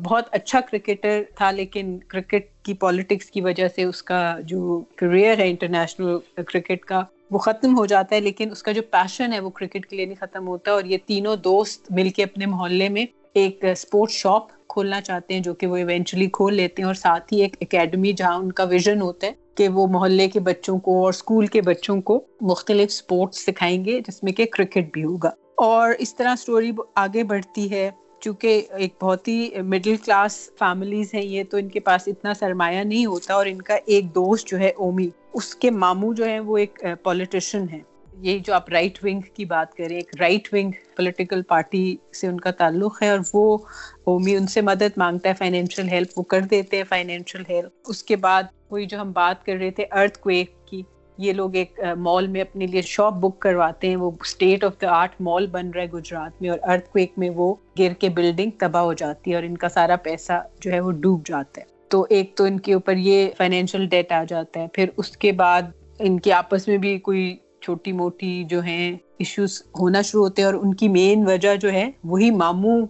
بہت 0.02 0.28
اچھا 0.30 0.60
کرکٹر 0.60 1.22
تھا 1.36 1.50
لیکن 1.50 1.98
کرکٹ 2.08 2.48
کی 2.62 2.74
پالیٹکس 2.74 3.30
کی 3.30 3.40
وجہ 3.40 3.68
سے 3.68 3.84
اس 3.84 4.02
کا 4.02 4.36
جو 4.42 4.80
کریئر 4.96 5.38
ہے 5.38 5.48
انٹرنیشنل 5.48 6.18
کرکٹ 6.44 6.84
کا 6.84 7.02
وہ 7.30 7.38
ختم 7.38 7.78
ہو 7.78 7.86
جاتا 7.86 8.14
ہے 8.16 8.20
لیکن 8.20 8.50
اس 8.50 8.62
کا 8.62 8.72
جو 8.72 8.82
پیشن 8.90 9.32
ہے 9.32 9.40
وہ 9.40 9.50
کرکٹ 9.50 9.86
کے 9.86 9.96
لیے 9.96 10.06
نہیں 10.06 10.20
ختم 10.20 10.46
ہوتا 10.48 10.72
اور 10.72 10.84
یہ 10.84 10.98
تینوں 11.06 11.36
دوست 11.36 11.90
مل 11.92 12.08
کے 12.08 12.22
اپنے 12.22 12.46
محلے 12.46 12.88
میں 12.88 13.06
ایک 13.34 13.64
اسپورٹس 13.64 14.14
شاپ 14.14 14.48
کھولنا 14.68 15.00
چاہتے 15.00 15.34
ہیں 15.34 15.40
جو 15.40 15.54
کہ 15.54 15.66
وہ 15.66 15.76
ایونچولی 15.76 16.26
کھول 16.32 16.54
لیتے 16.54 16.82
ہیں 16.82 16.86
اور 16.86 16.94
ساتھ 16.94 17.32
ہی 17.32 17.40
ایک 17.40 17.56
اکیڈمی 17.60 18.12
جہاں 18.12 18.34
ان 18.34 18.52
کا 18.52 18.64
ویژن 18.64 19.00
ہوتا 19.00 19.26
ہے 19.26 19.32
کہ 19.54 19.68
وہ 19.68 19.86
محلے 19.86 20.28
کے 20.28 20.40
بچوں 20.40 20.78
کو 20.78 21.02
اور 21.02 21.08
اسکول 21.08 21.46
کے 21.46 21.60
بچوں 21.60 22.00
کو 22.00 22.24
مختلف 22.40 22.88
اسپورٹس 22.88 23.44
سکھائیں 23.46 23.84
گے، 23.84 24.00
جس 24.08 24.22
میں 24.22 24.32
کہ 24.32 24.44
کرکٹ 24.52 24.92
بھی 24.92 25.04
ہوگا۔ 25.04 25.30
اور 25.54 25.92
اس 25.98 26.16
طرح 26.16 26.32
اسٹوری 26.32 26.70
آگے 26.94 27.24
بڑھتی 27.24 27.70
ہے، 27.70 27.90
چونکہ 28.20 28.62
ایک 28.70 28.94
بہت 29.02 29.28
ہی 29.28 29.50
مڈل 29.62 29.96
کلاس 29.96 30.50
فیملیز 30.58 31.14
ہیں 31.14 31.24
یہ، 31.24 31.42
تو 31.50 31.56
ان 31.56 31.68
کے 31.68 31.80
پاس 31.80 32.08
اتنا 32.08 32.34
سرمایہ 32.34 32.84
نہیں 32.84 33.06
ہوتا 33.06 33.34
اور 33.34 33.46
ان 33.46 33.62
کا 33.62 33.78
ایک 33.86 34.14
دوست 34.14 34.48
جو 34.48 34.58
ہے 34.58 34.70
اومی، 34.76 35.08
اس 35.32 35.54
کے 35.54 35.70
ماموں 35.70 36.14
جو 36.14 36.24
ہے 36.24 36.40
وہ 36.40 36.58
ایک 36.58 36.84
پولیٹیشین 37.02 37.68
ہے 37.72 37.80
یہ 38.22 38.38
جو 38.38 38.54
آپ 38.54 38.68
رائٹ 38.70 38.98
ونگ 39.02 39.20
کی 39.34 39.44
بات 39.44 39.74
کریں، 39.74 39.96
ایک 39.96 40.10
رائٹ 40.20 40.48
ونگ 40.52 40.70
پولیٹیکل 40.96 41.42
پارٹی 41.42 41.96
سے 42.20 42.26
ان 42.26 42.40
کا 42.40 42.50
تعلق 42.50 43.02
ہے 43.02 43.10
اور 43.10 43.18
وہ 43.34 43.58
اومی 44.04 44.36
ان 44.36 44.46
سے 44.46 44.60
مدد 44.60 44.96
مانگتا 44.96 45.28
ہے 45.28 45.34
فائنینشیل 45.34 45.88
ہیلپ 45.88 46.18
وہ 46.18 46.22
کر 46.22 46.40
دیتے 46.40 46.76
ہیں 46.76 46.84
فائنینشیل 46.88 47.42
ہیلپ 47.48 47.90
اس 47.90 48.02
کے 48.02 48.16
بعد 48.16 48.42
وہی 48.70 48.86
جو 48.86 49.00
ہم 49.00 49.12
بات 49.12 49.44
کر 49.46 49.56
رہے 49.56 49.70
تھے 49.70 49.84
ارتھ 49.92 50.18
کویک 50.18 50.50
کی، 50.66 50.82
یہ 51.18 51.32
لوگ 51.32 51.54
ایک 51.56 51.80
مال 51.98 52.26
میں 52.26 52.40
اپنے 52.40 52.66
لیے 52.66 52.82
شاپ 52.82 53.14
بک 53.14 53.38
کرواتے 53.38 53.88
ہیں۔ 53.88 53.96
وہ 53.96 54.10
state 54.20 54.64
of 54.64 54.80
the 54.82 54.90
art 54.90 55.20
mall 55.20 55.46
بن 55.46 55.70
رہا 55.70 55.82
ہے 55.82 55.88
گجرات 55.88 56.40
میں 56.42 56.50
اور 56.50 56.58
ارتھ 56.62 56.88
کویک 56.90 57.12
میں 57.16 57.30
وہ 57.30 57.54
گر 57.78 57.92
کے 57.92 58.08
بلڈنگ 58.08 58.50
تباہ 58.60 58.82
ہو 58.82 58.92
جاتی 58.92 59.30
ہے 59.30 59.36
اور 59.36 59.44
ان 59.44 59.56
کا 59.56 59.68
سارا 59.68 59.96
پیسہ 59.96 60.42
جو 60.60 60.72
ہے 60.72 60.80
وہ 60.80 60.90
ڈوب 60.92 61.26
جاتا 61.26 61.60
ہے۔ 61.60 61.66
تو 61.88 62.06
ایک 62.10 62.34
تو 62.36 62.44
ان 62.44 62.58
کے 62.60 62.74
اوپر 62.74 62.96
یہ 62.96 63.30
فائنینشیل 63.36 63.86
ڈیٹ 63.88 64.12
آ 64.12 64.22
جاتا 64.28 64.60
ہے۔ 64.60 64.66
پھر 64.72 64.88
اس 64.96 65.16
کے 65.16 65.32
بعد 65.32 65.62
ان 65.98 66.18
کے 66.20 66.32
آپس 66.32 66.68
میں 66.68 66.76
بھی 66.78 66.98
کوئی 66.98 67.36
چھوٹی 67.62 67.92
موٹی 67.92 68.44
جو 68.44 68.60
ہیں 68.60 68.96
ایشوز 69.18 69.62
ہونا 69.80 70.02
شروع 70.02 70.24
ہوتے 70.24 70.42
ہیں 70.42 70.46
اور 70.46 70.54
ان 70.54 70.74
کی 70.74 70.88
مین 70.88 71.26
وجہ 71.26 71.56
جو 71.56 71.72
ہے 71.72 71.90
وہی 72.04 72.30
ماموں 72.30 72.86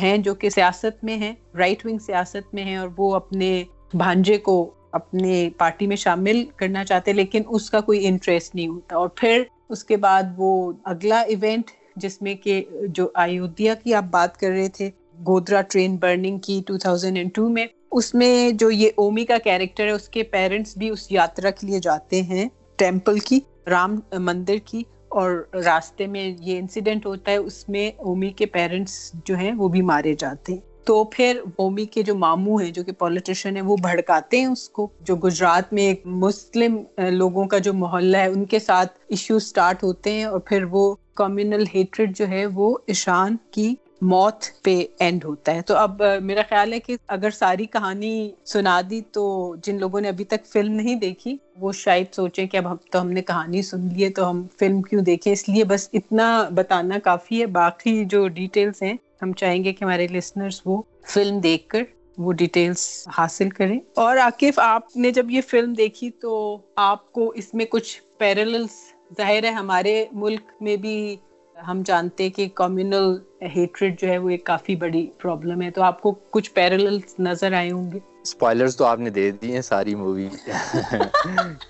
ہیں 0.00 0.18
جو 0.18 0.34
کہ 0.34 0.50
سیاست 0.50 1.04
میں 1.04 1.16
ہیں 1.16 1.32
رائٹ 1.58 1.86
ونگ 1.86 1.98
سیاست 1.98 2.54
میں 2.54 2.64
ہیں 2.64 2.76
اور 2.76 2.88
وہ 2.96 3.14
اپنے 3.14 3.64
بھانجے 3.94 4.38
کو 4.38 4.74
اپنے 4.92 5.48
پارٹی 5.58 5.86
میں 5.86 5.96
شامل 5.96 6.44
کرنا 6.56 6.84
چاہتے 6.84 7.12
لیکن 7.12 7.42
اس 7.48 7.70
کا 7.70 7.80
کوئی 7.80 8.06
انٹرسٹ 8.06 8.54
نہیں 8.54 8.68
ہوتا۔ 8.68 8.96
اور 8.96 9.08
پھر 9.08 9.42
اس 9.68 9.84
کے 9.84 9.96
بعد 9.96 10.22
وہ 10.36 10.72
اگلا 10.84 11.20
ایونٹ 11.20 11.70
جس 11.96 12.22
میں 12.22 12.34
کہ 12.34 12.64
جو 12.88 13.08
ایودھیا 13.14 13.74
کی 13.74 13.94
آپ 13.94 14.04
بات 14.10 14.36
کر 14.36 14.50
رہے 14.50 14.68
تھے، 14.68 14.90
گودرا 15.26 15.60
ٹرین 15.60 15.96
برننگ 15.96 16.38
کی 16.38 16.62
2002 16.70 17.48
میں، 17.48 17.66
اس 17.92 18.14
میں 18.14 18.50
جو 18.50 18.70
یہ 18.70 18.90
اومی 18.96 19.24
کا 19.24 19.38
کیریکٹر 19.38 19.84
ہے، 19.84 19.90
اس 19.90 20.08
کے 20.08 20.22
پیرنٹس 20.22 20.76
بھی 20.76 20.90
اس 20.90 21.12
یاترا 21.12 21.50
کے 21.50 21.66
لیے 21.66 21.78
جاتے 21.78 22.22
ہیں 22.22 22.48
ٹیمپل 22.76 23.18
کی۔ 23.18 23.40
رام 23.70 24.00
مندر 24.18 24.54
کی 24.64 24.82
اور 25.08 25.44
راستے 25.54 26.06
میں 26.06 26.34
یہ 26.40 26.58
انسیڈنٹ 26.58 27.06
ہوتا 27.06 27.30
ہے، 27.30 27.36
اس 27.36 27.68
میں 27.68 27.90
اومی 27.96 28.30
کے 28.30 28.46
پیرنٹس 28.46 29.12
جو 29.24 29.36
ہیں 29.36 29.52
وہ 29.52 29.68
بھی 29.68 29.82
مارے 29.82 30.14
جاتے 30.18 30.52
ہیں۔ 30.52 30.60
تو 30.84 31.04
پھر 31.04 31.40
اومی 31.56 31.84
کے 31.84 32.02
جو 32.02 32.14
ماموں 32.14 32.62
ہیں، 32.62 32.70
جو 32.70 32.84
کہ 32.84 32.92
پولیٹیشین 32.92 33.56
ہیں، 33.56 33.62
وہ 33.62 33.76
بھڑکاتے 33.76 34.38
ہیں 34.38 34.46
اس 34.46 34.68
کو۔ 34.68 34.88
جو 35.00 35.16
گجرات 35.16 35.72
میں 35.72 35.82
ایک 35.82 36.06
مسلم 36.06 36.78
لوگوں 37.10 37.44
کا 37.44 37.58
جو 37.58 37.74
محلہ 37.74 38.16
ہے، 38.16 38.26
ان 38.26 38.44
کے 38.44 38.58
ساتھ 38.58 38.92
ایشو 39.08 39.38
سٹارٹ 39.38 39.84
ہوتے 39.84 40.12
ہیں 40.12 40.24
اور 40.24 40.40
پھر 40.40 40.64
وہ 40.64 40.94
کمیونل 41.14 41.64
ہیٹریڈ 41.74 42.16
جو 42.16 42.28
ہے، 42.28 42.46
وہ 42.46 42.78
ایشان 42.86 43.36
کی 43.50 43.74
موت 44.02 44.44
پہ 44.62 44.84
اینڈ 44.98 45.24
ہوتا 45.24 45.54
ہے۔ 45.54 45.62
تو 45.62 45.76
اب 45.76 46.02
میرا 46.22 46.40
خیال 46.48 46.72
ہے 46.72 46.80
کہ 46.80 46.96
اگر 47.08 47.30
ساری 47.30 47.66
کہانی 47.66 48.30
سنا 48.44 48.80
دی 48.90 49.00
تو 49.12 49.22
جن 49.62 49.78
لوگوں 49.78 50.00
نے 50.00 50.08
ابھی 50.08 50.24
تک 50.24 50.46
فلم 50.46 50.72
نہیں 50.72 50.94
دیکھی، 50.94 51.36
وہ 51.56 51.72
شاید 51.72 52.14
سوچیں 52.14 52.46
کہ 52.46 52.56
اب 52.56 52.70
ہم 52.70 52.76
تو 52.90 53.00
ہم 53.00 53.10
نے 53.10 53.22
کہانی 53.22 53.62
سن 53.62 53.88
لی 53.92 54.04
ہے 54.04 54.10
تو 54.10 54.30
ہم 54.30 54.46
فلم 54.58 54.82
کیوں 54.82 55.02
دیکھیں۔ 55.02 55.32
اس 55.32 55.48
لیے 55.48 55.64
بس 55.64 55.88
اتنا 55.92 56.48
بتانا 56.54 56.98
کافی 56.98 57.40
ہے۔ 57.40 57.46
باقی 57.46 58.04
جو 58.04 58.28
ڈیٹیلس 58.28 58.82
ہیں، 58.82 58.94
ہم 59.22 59.32
چاہیں 59.32 59.64
گے 59.64 59.72
کہ 59.72 59.84
ہمارے 59.84 60.06
لسنرس 60.08 60.60
وہ 60.64 60.82
فلم 61.06 61.38
دیکھ 61.38 61.68
کر 61.68 61.82
وہ 62.18 62.32
ڈیٹیلس 62.32 63.08
حاصل 63.18 63.50
کریں۔ 63.50 63.80
اور 63.94 64.16
عاقف 64.16 64.58
آپ 64.58 64.96
نے 64.96 65.10
جب 65.10 65.30
یہ 65.30 65.40
فلم 65.40 65.72
دیکھی 65.72 66.10
تو 66.10 66.58
آپ 66.76 67.12
کو 67.12 67.32
اس 67.34 67.54
میں 67.54 67.64
کچھ 67.64 68.02
پیرلس 68.18 68.70
ظاہر 69.16 69.44
ہے۔ 69.44 69.50
ہمارے 69.50 70.04
ملک 70.12 70.40
میں 70.60 70.76
بھی 70.76 71.16
ہم 71.62 71.82
جانتے 71.86 72.28
کہ 72.30 72.48
کمیونل 72.54 73.14
ہیٹریڈ 73.54 74.00
جو 74.00 74.08
ہے 74.08 74.18
وہ 74.18 74.30
ایک 74.30 74.44
کافی 74.46 74.76
بڑی 74.76 75.06
پرابلم 75.18 75.62
ہے 75.62 75.70
تو 75.70 75.82
آپ 75.82 76.00
کو 76.00 76.14
کچھ 76.30 76.50
پیرلس 76.52 77.18
نظر 77.18 77.52
آئے 77.52 77.70
ہوں 77.70 77.90
گے؟ 77.92 77.98
اسپوائلرز 78.22 78.76
تو 78.76 78.84
آپ 78.84 78.98
نے 78.98 79.10
دے 79.10 79.30
دی 79.32 79.52
ہیں 79.52 79.62
ساری 79.62 79.94
مووی 79.94 80.28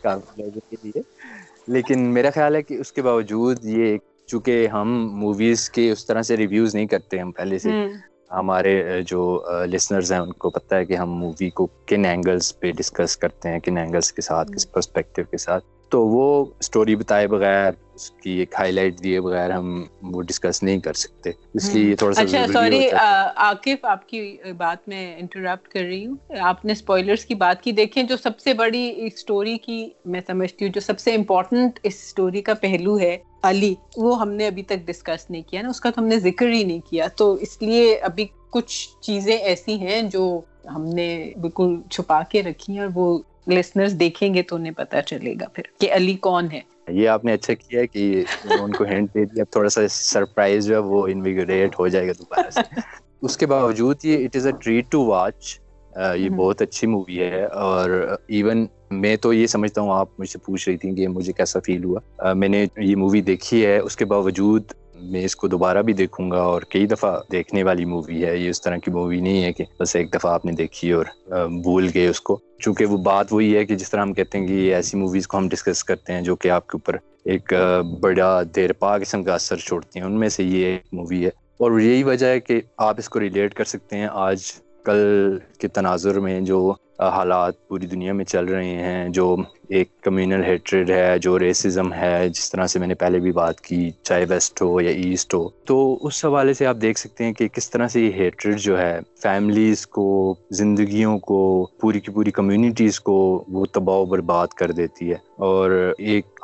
کافی 0.02 0.42
لوگوں 0.42 0.60
کے 0.70 0.76
لیے۔ 0.82 1.02
لیکن 1.68 1.98
میرا 2.14 2.30
خیال 2.30 2.54
ہے 2.54 2.62
کہ 2.62 2.74
اس 2.74 2.92
کے 2.92 3.02
باوجود 3.02 3.64
یہ 3.66 3.96
چونکہ 4.26 4.66
ہم 4.68 4.88
موویز 5.14 5.68
کے 5.70 5.90
اس 5.92 6.06
طرح 6.06 6.22
سے 6.22 6.36
ریویوز 6.36 6.74
نہیں 6.74 6.86
کرتے 6.86 7.18
ہم 7.18 7.32
پہلے 7.32 7.58
سے 7.58 7.70
ہمارے 8.30 8.74
جو 9.06 9.22
لسنرز 9.66 10.12
ہیں 10.12 10.18
ان 10.18 10.32
کو 10.34 10.50
پتہ 10.50 10.74
ہے 10.74 10.84
کہ 10.84 10.96
ہم 10.96 11.10
مووی 11.18 11.50
کو 11.50 11.66
کن 11.86 12.04
اینگلس 12.04 12.58
پہ 12.60 12.70
ڈسکس 12.72 13.16
کرتے 13.16 13.48
ہیں 13.48 13.60
کن 13.60 13.78
اینگلس 13.78 14.12
کے 14.12 14.22
ساتھ 14.22 14.52
کس 14.52 14.70
پرسپیکٹیو 14.72 15.24
کے 15.30 15.38
ساتھ۔ 15.38 15.64
تو 15.92 16.06
وہ 16.06 16.24
اسٹوری 16.60 16.96
بتائے 16.96 17.26
بغیر 17.28 17.72
اس 17.94 18.10
کی 18.12 18.30
ایک 18.30 18.54
ہائی 18.58 18.72
لائٹ 18.72 19.02
دیے 19.02 19.20
بغیر 19.20 19.50
ہم 19.50 19.82
وہ 20.02 20.22
ڈسکس 20.22 20.62
نہیں 20.62 20.78
کر 20.78 20.92
سکتے۔ 20.96 21.30
اس 21.54 21.74
لیے 21.74 21.94
تھوڑا 21.96 22.14
سا 22.14 22.22
اچھا 22.22 22.46
سوری 22.52 22.88
عاقف 22.90 23.84
آپ 23.84 24.08
کی 24.08 24.20
بات 24.58 24.88
میں 24.88 25.16
انٹرپٹ 25.16 25.68
کر 25.68 25.80
رہی 25.80 26.04
ہوں۔ 26.06 26.16
آپ 26.40 26.64
نے 26.64 26.72
اسپوائلرس 26.72 27.24
کی 27.24 27.34
بات 27.34 27.62
کی۔ 27.62 27.72
دیکھیں 27.72 28.02
جو 28.02 28.16
سب 28.16 28.38
سے 28.38 28.54
بڑی 28.54 28.82
اسٹوری 29.06 29.56
کی 29.58 29.78
میں 30.04 30.20
سمجھتی 30.26 30.64
ہوں 30.64 30.72
جو 30.72 30.80
سب 30.80 30.98
سے 30.98 31.14
امپورٹنٹ 31.14 31.78
اس 31.82 31.94
اسٹوری 31.96 32.42
کا 32.42 32.54
پہلو 32.54 32.98
ہے 32.98 33.16
علی 33.42 33.74
وہ 33.96 34.20
ہم 34.20 34.32
نے 34.32 34.46
ابھی 34.46 34.62
تک 34.62 34.86
ڈسکس 34.86 35.30
نہیں 35.30 35.42
کیا 35.42 35.62
نا۔ 35.62 35.68
اس 35.68 35.80
کا 35.80 35.90
تو 35.90 36.00
ہم 36.00 36.06
نے 36.06 36.18
ذکر 36.20 36.48
ہی 36.48 36.64
نہیں 36.64 36.80
کیا۔ 36.90 37.06
تو 37.16 37.32
اس 37.40 37.60
لیے 37.62 37.94
ابھی 38.02 38.26
کچھ 38.50 38.74
چیزیں 39.00 39.36
ایسی 39.36 39.78
ہیں 39.80 40.02
جو 40.12 40.24
ہم 40.74 40.84
نے 40.88 41.08
بالکل 41.40 41.80
چھپا 41.90 42.22
کے 42.30 42.42
رکھی 42.42 42.72
ہیں 42.72 42.80
اور 42.80 42.90
وہ 42.94 43.06
لسنرز 43.46 43.94
دیکھیں 44.00 44.34
گے 44.34 44.42
تو 44.42 44.56
انہیں 44.56 44.72
پتا 44.72 45.02
چلے 45.02 45.34
گا 45.40 45.48
پھر 45.48 45.62
کہ 45.78 45.92
علی 45.92 46.14
کون 46.14 46.48
ہے۔ 46.52 46.60
یہ 46.88 47.08
آپ 47.08 47.24
نے 47.24 47.32
اچھا 47.32 47.54
کیا 47.54 47.84
کہ 47.84 48.24
ان 48.60 48.72
کو 48.72 48.84
ہینڈ 48.84 49.08
دے 49.14 49.24
دیا 49.24 49.44
تھوڑا 49.50 49.68
سا 49.68 49.80
سرپرائز 49.90 50.66
جو 50.66 50.74
ہے 50.74 50.80
وہ 50.80 51.06
انویگوریٹ 51.06 51.78
ہو 51.78 51.88
جائے 51.88 52.06
گا 52.06 52.12
دوبارہ 52.18 52.50
سے۔ 52.50 52.80
اس 53.22 53.36
کے 53.36 53.46
باوجود 53.46 54.04
یہ 54.04 54.24
it 54.24 54.36
is 54.36 54.46
a 54.46 54.52
treat 54.60 54.90
to 54.90 55.04
watch 55.04 55.58
یہ 56.16 56.28
بہت 56.28 56.62
اچھی 56.62 56.86
مووی 56.86 57.18
ہے۔ 57.18 57.44
اور 57.44 57.90
ایون 58.28 58.66
میں 58.90 59.16
تو 59.16 59.32
یہ 59.32 59.46
سمجھتا 59.46 59.80
ہوں 59.80 59.90
آپ 59.90 60.20
مجھ 60.20 60.28
سے 60.28 60.38
پوچھ 60.38 60.68
رہی 60.68 60.76
تھیں 60.76 60.94
کہ 60.96 61.08
مجھے 61.08 61.32
کیسا 61.32 61.58
فیل 61.66 61.84
ہوا۔ 61.84 62.32
میں 62.32 62.48
نے 62.48 62.66
یہ 62.76 62.96
مووی 62.96 63.20
دیکھی 63.20 63.66
ہے 63.66 63.78
اس 63.78 63.96
کے 63.96 64.04
باوجود 64.04 64.62
میں 65.02 65.24
اس 65.24 65.36
کو 65.36 65.48
دوبارہ 65.48 65.82
بھی 65.82 65.92
دیکھوں 65.92 66.30
گا 66.30 66.40
اور 66.40 66.62
کئی 66.62 66.86
دفعہ 66.86 67.20
دیکھنے 67.32 67.62
والی 67.62 67.84
مووی 67.84 68.24
ہے، 68.24 68.36
یہ 68.36 68.50
اس 68.50 68.62
طرح 68.62 68.76
کی 68.76 68.90
مووی 68.90 69.20
نہیں 69.20 69.44
ہے 69.44 69.52
کہ 69.52 69.64
بس 69.80 69.96
ایک 69.96 70.14
دفعہ 70.14 70.32
آپ 70.32 70.44
نے 70.44 70.52
دیکھی 70.52 70.92
اور 70.92 71.04
بھول 71.48 71.88
گئے 71.94 72.08
اس 72.08 72.20
کو۔ 72.20 72.38
چونکہ 72.60 72.84
وہ 72.86 72.96
بات 72.96 73.32
وہی 73.32 73.56
ہے 73.56 73.66
کہ 73.66 73.76
جس 73.76 73.90
طرح 73.90 74.02
ہم 74.02 74.12
کہتے 74.12 74.38
ہیں 74.38 74.46
کہ 74.46 74.74
ایسی 74.74 74.96
موویز 74.96 75.26
کو 75.26 75.38
ہم 75.38 75.48
ڈسکس 75.48 75.84
کرتے 75.84 76.12
ہیں 76.12 76.22
جو 76.22 76.36
کہ 76.36 76.50
آپ 76.50 76.66
کے 76.66 76.76
اوپر 76.76 76.96
ایک 77.24 77.52
بڑا 78.00 78.42
دیر 78.56 78.72
پا 78.72 78.98
قسم 78.98 79.22
کا 79.22 79.34
اثر 79.34 79.56
چھوڑتی 79.56 79.98
ہیں، 79.98 80.06
ان 80.06 80.20
میں 80.20 80.28
سے 80.28 80.44
یہ 80.44 80.66
ایک 80.66 80.82
مووی 80.92 81.24
ہے۔ 81.24 81.30
اور 81.58 81.80
یہی 81.80 82.02
وجہ 82.02 82.26
ہے 82.26 82.40
کہ 82.40 82.60
آپ 82.76 82.94
اس 82.98 83.08
کو 83.08 83.20
ریلیٹ 83.20 83.54
کر 83.54 83.64
سکتے 83.64 83.96
ہیں۔ 83.96 84.08
آج، 84.12 84.40
کل 84.84 85.38
کے 85.58 85.68
تناظر 85.68 86.20
میں 86.20 86.40
جو 86.40 86.72
حالات 86.98 87.68
پوری 87.68 87.86
دنیا 87.86 88.12
میں 88.12 88.24
چل 88.24 88.44
رہے 88.44 88.64
ہیں، 88.64 89.08
جو 89.08 89.36
ایک 89.68 90.00
کمیونل 90.00 90.44
ہیٹریڈ 90.44 90.90
ہے، 90.90 91.18
جو 91.18 91.38
ریسزم 91.38 91.92
ہے، 91.92 92.28
جس 92.28 92.50
طرح 92.50 92.66
سے 92.66 92.78
میں 92.78 92.86
نے 92.86 92.94
پہلے 92.94 93.18
بھی 93.18 93.32
بات 93.32 93.60
کی، 93.60 93.90
چاہے 94.02 94.24
ویسٹ 94.28 94.62
ہو 94.62 94.80
یا 94.80 94.90
ایسٹ 94.90 95.34
ہو۔ 95.34 95.48
تو 95.48 95.98
اس 96.02 96.24
حوالے 96.24 96.54
سے 96.54 96.66
آپ 96.66 96.76
دیکھ 96.82 96.98
سکتے 96.98 97.24
ہیں 97.24 97.32
کہ 97.32 97.48
کس 97.48 97.70
طرح 97.70 97.88
سے 97.88 98.00
یہ 98.00 98.10
ہیٹریڈ 98.12 98.58
جو 98.58 98.80
ہے 98.80 98.98
فیملیز 99.22 99.86
کو، 99.86 100.34
زندگیوں 100.50 101.18
کو، 101.18 101.68
پوری 101.80 102.00
کی 102.00 102.12
پوری 102.12 102.30
کمیونٹیز 102.30 103.00
کو 103.00 103.44
وہ 103.48 103.66
تباہ 103.72 103.96
و 103.96 104.04
برباد 104.04 104.46
کر 104.46 104.70
دیتی 104.70 105.10
ہے۔ 105.10 105.32
اور 105.36 105.92
ایک 105.98 106.40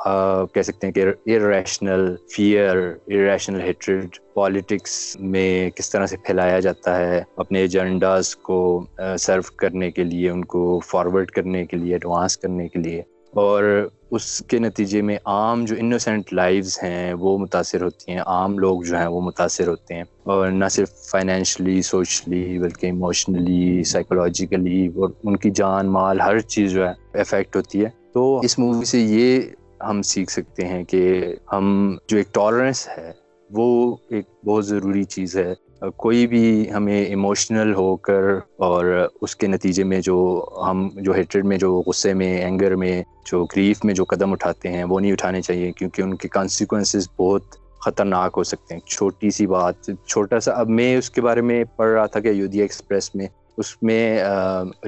کہہ 0.53 0.61
سکتے 0.61 0.87
ہیں 0.87 0.93
کہ 0.93 1.01
irrational 1.01 2.15
fear 2.35 2.75
irrational 3.07 3.61
hatred 3.61 4.05
politics 4.33 5.17
میں 5.19 5.69
کس 5.69 5.89
طرح 5.89 6.05
سے 6.05 6.17
پھیلایا 6.17 6.59
جاتا 6.59 6.99
ہے 6.99 7.23
اپنے 7.37 7.59
ایجنڈاز 7.59 8.35
کو 8.35 8.85
سرو 9.19 9.41
کرنے 9.55 9.91
کے 9.91 10.03
لیے، 10.03 10.29
ان 10.29 10.45
کو 10.45 10.79
فارورڈ 10.79 11.31
کرنے 11.31 11.65
کے 11.65 11.77
لیے 11.77 11.93
ایڈوانس 11.93 12.37
کرنے 12.37 12.67
کے 12.67 12.79
لیے۔ 12.79 13.01
اور 13.33 13.87
اس 14.11 14.43
کے 14.47 14.59
نتیجے 14.59 15.01
میں 15.01 15.17
عام 15.25 15.65
جو 15.65 15.75
انوسینٹ 15.79 16.33
لائفز 16.33 16.79
ہیں 16.83 17.13
وہ 17.13 17.37
متاثر 17.37 17.81
ہوتی 17.81 18.11
ہیں، 18.11 18.19
عام 18.25 18.59
لوگ 18.59 18.81
جو 18.81 18.97
ہیں 18.97 19.07
وہ 19.07 19.21
متاثر 19.21 19.67
ہوتے 19.67 19.93
ہیں۔ 19.93 20.03
اور 20.23 20.47
نہ 20.47 20.65
صرف 20.71 20.89
فائنینشلی 21.09 21.81
سوشلی 21.81 22.59
بلکہ 22.59 22.85
ایموشنلی 22.85 23.83
سائیکولوجیکلی 23.83 24.87
اور 24.87 25.09
ان 25.23 25.37
کی 25.37 25.51
جان 25.51 25.87
مال، 25.87 26.21
ہر 26.21 26.39
چیز 26.39 26.71
جو 26.71 26.87
ہے 26.87 27.19
افیکٹ 27.19 27.55
ہوتی 27.55 27.85
ہے۔ 27.85 27.89
تو 28.13 28.39
اس 28.39 28.59
مووی 28.59 28.85
سے 28.85 28.99
یہ 28.99 29.41
ہم 29.83 30.01
سیکھ 30.01 30.31
سکتے 30.31 30.67
ہیں 30.67 30.83
کہ 30.83 31.35
ہم 31.53 31.95
جو 32.07 32.17
ایک 32.17 32.33
ٹالرنس 32.33 32.87
ہے، 32.97 33.11
وہ 33.51 33.95
ایک 34.09 34.25
بہت 34.45 34.65
ضروری 34.67 35.03
چیز 35.03 35.37
ہے۔ 35.37 35.53
کوئی 35.97 36.27
بھی 36.27 36.71
ہمیں 36.71 37.05
ایموشنل 37.05 37.73
ہو 37.73 37.95
کر 37.95 38.23
اور 38.57 38.85
اس 39.21 39.35
کے 39.35 39.47
نتیجے 39.47 39.83
میں 39.83 40.01
جو 40.01 40.45
ہم 40.69 40.87
جو 40.95 41.15
ہیٹریڈ 41.15 41.45
میں، 41.45 41.57
جو 41.57 41.81
غصے 41.87 42.13
میں 42.13 42.37
اینگر 42.37 42.75
میں، 42.75 43.03
جو 43.31 43.45
گریف 43.45 43.85
میں 43.85 43.93
جو 43.93 44.03
قدم 44.03 44.31
اٹھاتے 44.31 44.69
ہیں، 44.69 44.83
وہ 44.83 44.99
نہیں 44.99 45.11
اٹھانے 45.11 45.41
چاہیے 45.41 45.71
کیونکہ 45.71 46.01
ان 46.01 46.15
کے 46.15 46.27
کانسیکوینسز 46.27 47.07
بہت 47.17 47.55
خطرناک 47.81 48.33
ہو 48.37 48.43
سکتے 48.43 48.73
ہیں۔ 48.73 48.81
چھوٹی 48.81 49.29
سی 49.29 49.47
بات، 49.47 49.89
چھوٹا 50.07 50.39
سا، 50.39 50.51
اب 50.51 50.69
میں 50.69 50.97
اس 50.97 51.09
کے 51.09 51.21
بارے 51.21 51.41
میں 51.41 51.63
پڑھ 51.75 51.91
رہا 51.91 52.05
تھا 52.05 52.19
کہ 52.19 52.27
یودھیا 52.27 52.63
ایکسپریس 52.63 53.15
میں، 53.15 53.27
اس 53.57 53.83
میں 53.83 54.19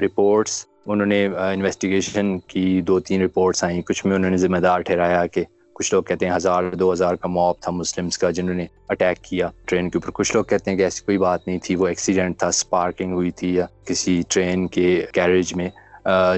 رپورٹس 0.02 0.66
انہوں 0.86 1.06
نے 1.06 1.26
انویسٹیگیشن 1.26 2.38
کی، 2.38 2.80
دو 2.80 3.00
تین 3.00 3.22
رپورٹس 3.22 3.64
آئیں، 3.64 3.82
کچھ 3.82 4.06
میں 4.06 4.16
انہوں 4.16 4.30
نے 4.30 4.36
ذمہ 4.36 4.58
دار 4.58 4.80
ٹھہرایا 4.80 5.26
کہ 5.26 5.44
کچھ 5.82 5.94
لوگ 5.94 6.02
کہتے 6.02 6.26
ہیں 6.26 6.32
ہزار، 6.36 6.62
دو 6.72 6.92
ہزار 6.92 7.14
کا 7.14 7.28
موب 7.28 7.54
تھا 7.60 7.70
مسلمس 7.70 8.18
کا 8.18 8.30
جنہوں 8.30 8.54
نے 8.54 8.66
اٹیک 8.88 9.22
کیا 9.24 9.48
ٹرین 9.64 9.90
کے 9.90 9.98
اوپر۔ 9.98 10.10
کچھ 10.14 10.36
لوگ 10.36 10.44
کہتے 10.44 10.70
ہیں 10.70 10.78
کہ 10.78 10.82
ایسی 10.82 11.04
کوئی 11.04 11.18
بات 11.18 11.46
نہیں 11.46 11.58
تھی، 11.62 11.74
وہ 11.76 11.86
ایکسیڈنٹ 11.86 12.38
تھا 12.38 12.46
اسپارکنگ 12.46 13.12
ہوئی 13.12 13.30
تھی 13.30 13.54
یا 13.54 13.66
کسی 13.84 14.22
ٹرین 14.28 14.66
کے 14.66 15.06
کیریج 15.12 15.54
میں۔ 15.54 15.68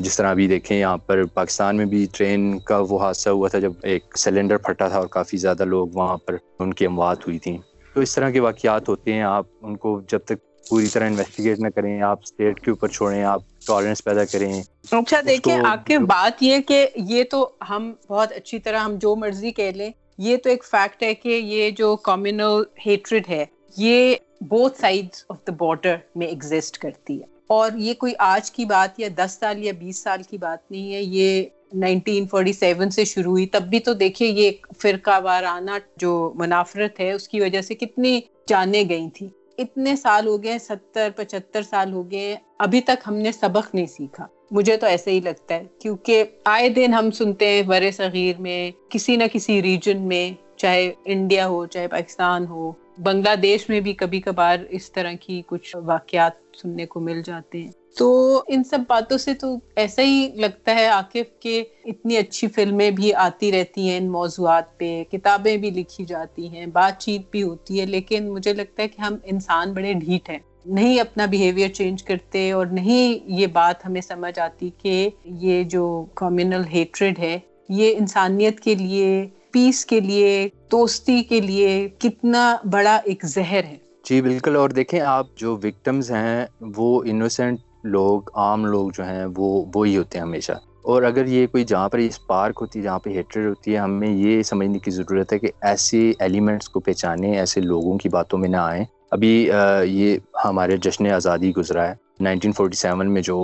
جس 0.01 0.17
طرح 0.17 0.31
ابھی 0.31 0.47
دیکھیں 0.49 0.79
یہاں 0.79 0.97
پر 0.97 1.25
پاکستان 1.25 1.77
میں 1.77 1.85
بھی 1.85 2.07
ٹرین 2.13 2.59
کا 2.59 2.79
وہ 2.89 3.01
حادثہ 3.01 3.31
ہوا 3.31 3.49
تھا 3.49 3.59
جب 3.59 3.73
ایک 3.83 4.19
سلنڈر 4.19 4.57
پھٹا 4.57 4.89
تھا 4.89 4.99
اور 4.99 5.07
کافی 5.07 5.37
زیادہ 5.37 5.65
لوگ 5.65 5.89
وہاں 5.93 6.17
پر 6.17 6.37
ان 6.59 6.75
کی 6.75 6.87
اموات 6.87 7.27
ہوئی 7.27 7.39
تھیں۔ 7.39 7.59
تو 7.95 8.01
اس 8.01 8.15
طرح 8.15 8.31
کے 8.31 8.41
واقعات 8.41 8.89
ہوتے 8.89 9.13
ہیں، 9.13 9.23
آپ 9.23 9.47
ان 9.63 9.77
کو 9.77 10.01
جب 10.11 10.19
تک 10.19 10.69
پوری 10.71 10.87
طرح 10.87 11.07
انویسٹیگیٹ 11.07 11.59
نہ 11.59 11.69
کریں، 11.69 12.01
آپ 12.03 12.19
اسٹیٹ 12.23 12.61
کے 12.61 12.71
اوپر 12.71 12.89
چھوڑیں، 12.89 13.23
آپ 13.25 13.43
ٹالرنس 13.67 14.05
پیدا 14.05 14.25
کریں۔ 14.25 14.53
اچھا 14.93 15.21
دیکھیں 15.27 15.57
آپ 15.65 15.87
کے 15.87 15.99
بات 15.99 16.43
یہ 16.43 16.59
کہ 16.61 16.87
یہ 17.09 17.25
تو 17.25 17.49
ہم 17.71 17.93
بہت 18.09 18.33
اچھی 18.33 18.59
طرح 18.59 18.79
ہم 18.79 18.95
جو 19.01 19.15
مرضی 19.17 19.51
کہہ 19.53 19.71
لیں 19.75 19.91
یہ 20.19 20.37
تو 20.37 20.51
ایک 20.51 20.65
فیکٹ 20.65 21.03
ہے 21.03 21.15
کہ 21.15 21.29
یہ 21.29 21.71
جو 21.71 21.97
کمیونل 22.03 22.63
ہیٹریڈ 22.87 23.29
ہے 23.29 23.45
یہ 23.77 24.15
بہت 24.49 24.77
سائڈ 24.81 25.07
آف 25.29 25.37
دا 25.47 25.53
بارڈر 25.59 25.97
میں 26.15 26.27
ایگزسٹ 26.27 26.79
کرتی 26.79 27.19
ہے۔ 27.19 27.33
اور 27.47 27.71
یہ 27.77 27.95
کوئی 27.95 28.13
آج 28.19 28.51
کی 28.51 28.65
بات 28.65 29.01
یا 29.01 29.09
دس 29.17 29.37
سال 29.41 29.65
یا 29.65 29.73
بیس 29.79 30.03
سال 30.03 30.23
کی 30.23 30.39
بات 30.39 30.71
نہیں 30.71 30.93
ہے 30.95 31.03
یہ 31.03 31.45
نائنٹین 31.75 32.27
فورٹی 32.27 32.53
سیون 32.53 32.91
سے 32.91 33.05
شروع 33.05 33.31
ہوئی۔ 33.31 33.47
تب 33.47 33.63
بھی 33.63 33.81
تو 33.81 33.93
دیکھیے 33.95 34.29
یہ 34.31 34.51
فرقہ 34.79 35.21
وارانہ 35.23 35.71
جو 35.97 36.13
منافرت 36.35 37.01
ہے 37.01 37.13
اس 37.13 37.29
کی 37.29 37.41
وجہ 37.41 37.61
سے 37.61 37.75
کتنی 37.75 38.21
جانے 38.49 38.83
گئی 38.89 39.09
تھی 39.11 39.29
اتنے 39.59 39.97
سال 39.97 40.27
ہو 40.27 40.43
گئے، 40.43 40.59
ستر، 40.59 41.11
پچہتر 41.17 41.63
سال 41.63 41.93
ہو 41.93 42.11
گئے، 42.11 42.37
ابھی 42.59 42.81
تک 42.81 43.03
ہم 43.07 43.15
نے 43.15 43.33
سبق 43.33 43.75
نہیں 43.75 43.87
سیکھا۔ 43.87 44.27
مجھے 44.51 44.77
تو 44.77 44.87
ایسے 44.87 45.11
ہی 45.11 45.21
لگتا 45.21 45.55
ہے، 45.55 45.65
کیونکہ 45.79 46.25
آئے 46.45 46.69
دن 46.69 46.95
ہم 46.95 47.11
سنتے 47.11 47.49
ہیں 47.49 47.63
بر 47.63 47.91
صغیر 47.97 48.41
میں، 48.41 48.71
کسی 48.89 49.17
نہ 49.17 49.25
کسی 49.33 49.63
ریجن 49.63 50.01
میں، 50.01 50.59
چاہے 50.59 50.93
انڈیا 51.05 51.47
ہو، 51.47 51.67
چاہے 51.67 51.89
پاکستان 51.89 52.47
ہو 52.47 52.73
بنگلہ 52.99 53.35
دیش 53.37 53.69
میں 53.69 53.81
بھی 53.81 53.93
کبھی 53.93 54.21
کبھار 54.21 54.59
اس 54.71 54.93
طرح 54.93 55.13
کی 55.21 55.43
کچھ 55.47 55.77
واقعات 55.77 56.33
سننے 56.57 56.87
کو 56.87 57.01
مل 57.01 57.23
جاتے 57.23 57.59
ہیں۔ 57.59 57.71
تو 57.99 58.43
ان 58.47 58.65
سب 58.65 58.79
باتوں 58.89 59.19
سے 59.19 59.35
تو 59.35 59.59
ایسا 59.77 60.03
ہی 60.03 60.29
لگتا 60.35 60.75
ہے 60.75 60.87
عاقف 60.87 61.41
کہ 61.41 61.65
اتنی 61.85 62.17
اچھی 62.17 62.49
فلمیں 62.49 62.91
بھی 62.91 63.15
آتی 63.15 63.53
رہتی 63.53 63.89
ہیں، 63.89 63.97
ان 63.97 64.13
موضوعات 64.13 64.79
پہ 64.79 65.05
کتابیں 65.13 65.57
بھی 65.57 65.71
لکھی 65.71 66.05
جاتی 66.05 66.49
ہیں، 66.49 66.67
بات 66.67 67.01
چیت 67.01 67.23
بھی 67.31 67.43
ہوتی 67.43 67.81
ہے، 67.81 67.87
لیکن 67.87 68.29
مجھے 68.29 68.53
لگتا 68.53 68.83
ہے 68.83 68.89
کہ 68.89 69.01
ہم 69.01 69.17
انسان 69.25 69.73
بڑے 69.73 69.93
ڈھیٹ 69.93 70.31
ہیں۔ 70.31 70.39
نہیں 70.67 71.01
اپنا 71.01 71.27
بیہیویئر 71.27 71.69
چینج 71.69 72.03
کرتے 72.03 72.53
اور 72.53 72.67
نہیں 72.67 73.31
یہ 73.31 73.47
بات 73.47 73.87
ہمیں 73.87 74.01
سمجھ 74.01 74.39
آتی 74.39 74.71
کہ 74.79 75.11
یہ 75.25 75.63
جو 75.63 76.05
کمیونل 76.15 76.63
ہیٹریڈ 76.73 77.19
ہے، 77.19 77.39
یہ 77.69 77.95
انسانیت 77.99 78.61
کے 78.61 78.75
لیے 78.75 79.29
پیس 79.55 79.85
کے 79.87 80.01
لیے 80.01 80.49
دوستی 80.73 81.23
کے 81.23 81.41
لیے 81.41 81.89
کتنا 81.99 82.57
بڑا 82.71 83.01
ایک 83.05 83.25
زہر 83.25 83.65
ہے۔ 83.65 83.77
جی 84.11 84.21
بالکل، 84.23 84.57
اور 84.57 84.71
دیکھیں 84.71 85.01
آپ 85.01 85.27
جو 85.37 85.57
وکٹمز 85.57 86.11
ہیں، 86.11 86.47
وہ 86.77 87.03
انوسینٹ 87.07 87.59
لوگ، 87.85 88.23
عام 88.35 88.67
لوگ 88.67 88.91
جو 88.95 89.05
ہیں، 89.05 89.25
وہ، 89.37 89.65
وہی 89.75 89.97
ہوتے 89.97 90.19
ہیں 90.19 90.25
ہمیشہ۔ 90.25 90.53
اور 90.83 91.03
اگر 91.03 91.27
یہ 91.27 91.47
کوئی 91.47 91.65
جہاں 91.65 91.89
پر 91.89 91.99
اسپارک 91.99 92.59
ہوتی 92.61 92.79
ہے، 92.79 92.85
جہاں 92.85 92.99
پہ 92.99 93.11
ہیٹریڈ 93.11 93.47
ہوتی 93.47 93.73
ہے، 93.73 93.79
ہمیں 93.79 94.09
یہ 94.09 94.43
سمجھنے 94.43 94.79
کی 94.79 94.91
ضرورت 94.91 95.33
ہے 95.33 95.39
کہ 95.39 95.49
ایسے 95.63 96.13
ایلیمنٹس 96.19 96.69
کو 96.69 96.81
پہچانے 96.81 97.39
ایسے 97.39 97.61
لوگوں 97.61 97.99
کی 97.99 98.09
باتوں 98.09 98.39
میں 98.39 98.49
نہ 98.49 98.57
آئیں۔ 98.57 98.85
ابھی 99.11 99.51
یہ 99.85 100.19
ہمارے 100.45 100.77
جشن 100.77 101.11
آزادی 101.13 101.53
گزرا 101.57 101.89
ہے۔ 101.89 102.04
نائنٹین 102.21 102.53
فورٹی 102.53 102.77
سیون 102.77 103.13
میں 103.13 103.23
جو 103.23 103.37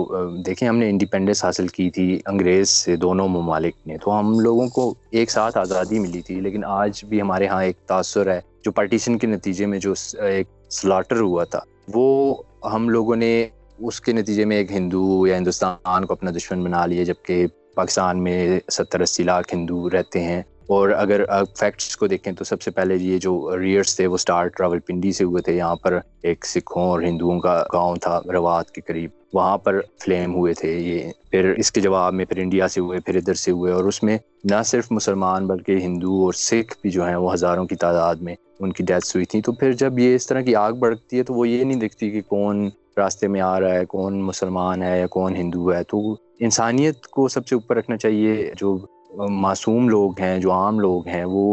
دیکھیں 0.45 0.67
ہم 0.67 0.77
نے 0.77 0.89
انڈیپینڈنس 0.89 1.43
حاصل 1.43 1.67
کی 1.67 1.89
تھی 1.89 2.19
انگریز 2.25 2.69
سے 2.69 2.95
دونوں 2.95 3.27
ممالک 3.27 3.87
نے، 3.87 3.97
تو 3.97 4.19
ہم 4.19 4.39
لوگوں 4.39 4.67
کو 4.67 4.93
ایک 5.11 5.31
ساتھ 5.31 5.57
آزادی 5.57 5.99
ملی 5.99 6.21
تھی، 6.21 6.39
لیکن 6.41 6.63
آج 6.65 7.03
بھی 7.05 7.21
ہمارے 7.21 7.47
ہاں 7.47 7.63
ایک 7.63 7.77
تاثر 7.87 8.31
ہے، 8.31 8.39
جو 8.63 8.71
پارٹیشن 8.71 9.17
کے 9.17 9.27
نتیجے 9.27 9.65
میں 9.65 9.79
جو 9.79 9.93
ایک 10.19 10.47
سلاٹر 10.71 11.19
ہوا 11.19 11.43
تھا، 11.43 11.59
وہ 11.93 12.35
ہم 12.73 12.89
لوگوں 12.89 13.15
نے 13.15 13.47
اس 13.79 13.99
کے 14.01 14.13
نتیجے 14.13 14.45
میں 14.45 14.57
ایک 14.57 14.71
ہندو 14.71 15.27
یا 15.27 15.37
ہندوستان 15.37 16.05
کو 16.05 16.13
اپنا 16.13 16.31
دشمن 16.31 16.63
بنا 16.63 16.85
لیا، 16.85 17.03
جبکہ 17.03 17.45
پاکستان 17.75 18.23
میں 18.23 18.59
ستر 18.71 18.99
اسی 18.99 19.23
لاکھ 19.23 19.53
ہندو 19.53 19.89
رہتے 19.89 20.23
ہیں۔ 20.23 20.41
اور 20.71 20.89
اگر 20.89 21.23
فیکٹس 21.59 21.97
کو 21.97 22.07
دیکھیں 22.07 22.33
تو 22.33 22.43
سب 22.43 22.61
سے 22.61 22.71
پہلے 22.71 22.95
یہ 22.95 23.17
جو 23.17 23.59
ریئرس 23.59 23.95
تھے 23.95 24.07
وہ 24.07 24.17
سٹارٹ 24.17 24.61
راول 24.61 24.79
پنڈی 24.79 25.11
سے 25.11 25.23
ہوئے 25.23 25.41
تھے۔ 25.41 25.55
یہاں 25.55 25.75
پر 25.75 25.99
ایک 26.23 26.45
سکھوں 26.45 26.83
اور 26.83 27.01
ہندوؤں 27.01 27.39
کا 27.39 27.63
گاؤں 27.73 27.95
تھا 27.95 28.21
روات 28.33 28.71
کے 28.71 28.81
قریب۔ 28.81 29.09
وہاں 29.33 29.57
پر 29.57 29.81
فلیم 30.05 30.35
ہوئے 30.35 30.53
تھے 30.53 30.77
یہ۔ 30.77 31.11
پھر 31.31 31.53
اس 31.57 31.71
کے 31.71 31.81
جواب 31.81 32.13
میں 32.13 32.25
پھر 32.25 32.37
انڈیا 32.37 32.67
سے 32.67 32.81
ہوئے، 32.81 32.99
پھر 32.99 33.15
ادھر 33.15 33.33
سے 33.33 33.51
ہوئے۔ 33.51 33.71
اور 33.71 33.83
اس 33.83 34.03
میں 34.03 34.17
نہ 34.43 34.63
صرف 34.65 34.87
مسلمان 34.91 35.47
بلکہ 35.47 35.71
ہندو 35.71 36.25
اور 36.25 36.33
سکھ 36.33 36.75
بھی 36.81 36.89
جو 36.89 37.07
ہیں 37.07 37.15
وہ 37.15 37.33
ہزاروں 37.33 37.65
کی 37.65 37.75
تعداد 37.75 38.15
میں 38.15 38.35
ان 38.59 38.73
کی 38.73 38.83
ڈیتھس 38.83 39.15
ہوئی 39.15 39.25
تھیں۔ 39.25 39.41
تو 39.41 39.51
پھر 39.51 39.71
جب 39.71 39.99
یہ 39.99 40.15
اس 40.15 40.27
طرح 40.27 40.41
کی 40.41 40.55
آگ 40.55 40.73
بڑھتی 40.73 41.17
ہے 41.17 41.23
تو 41.23 41.33
وہ 41.33 41.47
یہ 41.47 41.63
نہیں 41.63 41.79
دیکھتی 41.79 42.09
کہ 42.09 42.21
کون 42.21 42.69
راستے 42.97 43.27
میں 43.27 43.41
آ 43.41 43.59
رہا 43.59 43.73
ہے، 43.73 43.85
کون 43.85 44.21
مسلمان 44.21 44.83
ہے 44.83 44.99
یا 44.99 45.07
کون 45.07 45.35
ہندو 45.35 45.73
ہے۔ 45.73 45.83
تو 45.83 46.15
انسانیت 46.39 47.07
کو 47.07 47.27
سب 47.27 47.47
سے 47.47 47.55
اوپر 47.55 47.75
رکھنا 47.75 47.97
چاہیے 47.97 48.51
جو 48.57 48.77
معصوم 49.11 49.89
لوگ 49.89 50.19
ہیں 50.19 50.37
جو 50.39 50.51
عام 50.51 50.79
لوگ 50.79 51.07
ہیں 51.07 51.23
وہ 51.25 51.43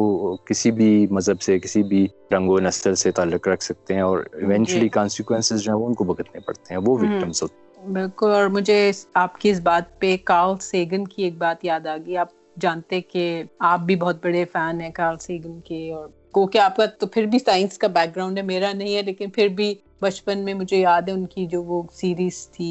کسی 0.44 0.70
بھی 0.70 1.06
مذہب 1.10 1.40
سے 1.40 1.58
کسی 1.58 1.82
بھی 1.82 2.06
رنگ 2.32 2.50
و 2.50 2.58
نسل 2.60 2.94
سے 2.94 3.10
تعلق 3.10 3.48
رکھ 3.48 3.62
سکتے 3.62 3.94
ہیں 3.94 4.00
اور 4.00 4.18
ایونچولی 4.32 4.88
کانسیکوینسز 4.88 5.62
جو 5.62 5.72
ہیں 5.72 5.80
وہ 5.80 5.86
ان 5.86 5.94
کو 5.94 6.04
بھگتنے 6.04 6.40
پڑتے 6.40 6.74
ہیں 6.74 6.80
وہ 6.80 6.96
وکٹمس 6.98 7.42
ہوتے 7.42 7.54
ہیں۔ 7.54 7.92
بالکل۔ 7.92 8.30
اور 8.30 8.48
مجھے 8.48 8.90
آپ 9.14 9.40
کی 9.40 9.50
اس 9.50 9.60
بات 9.60 9.98
پہ 10.00 10.16
کارل 10.24 10.58
سیگن 10.60 11.08
کی 11.08 11.22
ایک 11.22 11.36
بات 11.38 11.64
یاد 11.64 11.86
آ 11.86 11.96
گئی۔ 11.96 12.16
آپ 12.16 12.28
جانتے 12.56 13.00
کہ 13.00 13.24
آپ 13.58 13.80
بھی 13.80 13.96
بہت 13.96 14.22
بڑے 14.22 14.44
فین 14.44 14.80
ہیں 14.80 14.90
کارل 14.90 15.18
سیگن 15.18 15.60
کے 15.60 15.92
اور 15.92 16.08
کو 16.32 16.46
کہ 16.46 16.58
آپ 16.58 16.76
کا 16.76 16.86
تو 16.98 17.06
پھر 17.06 17.26
بھی 17.26 17.38
سائنس 17.38 17.78
کا 17.78 17.86
بیک 17.88 18.16
گراؤنڈ 18.16 18.38
ہے 18.38 18.42
میرا 18.42 18.72
نہیں 18.72 18.94
ہے 18.96 19.02
لیکن 19.02 19.30
پھر 19.30 19.48
بھی 19.48 19.74
بچپن 20.00 20.38
میں 20.38 20.54
مجھے 20.54 20.76
یاد 20.76 21.02
ہے 21.02 21.12
ان 21.12 21.26
کی 21.26 21.46
جو 21.46 21.62
وہ 21.62 21.82
سیریز 21.92 22.48
تھی 22.48 22.70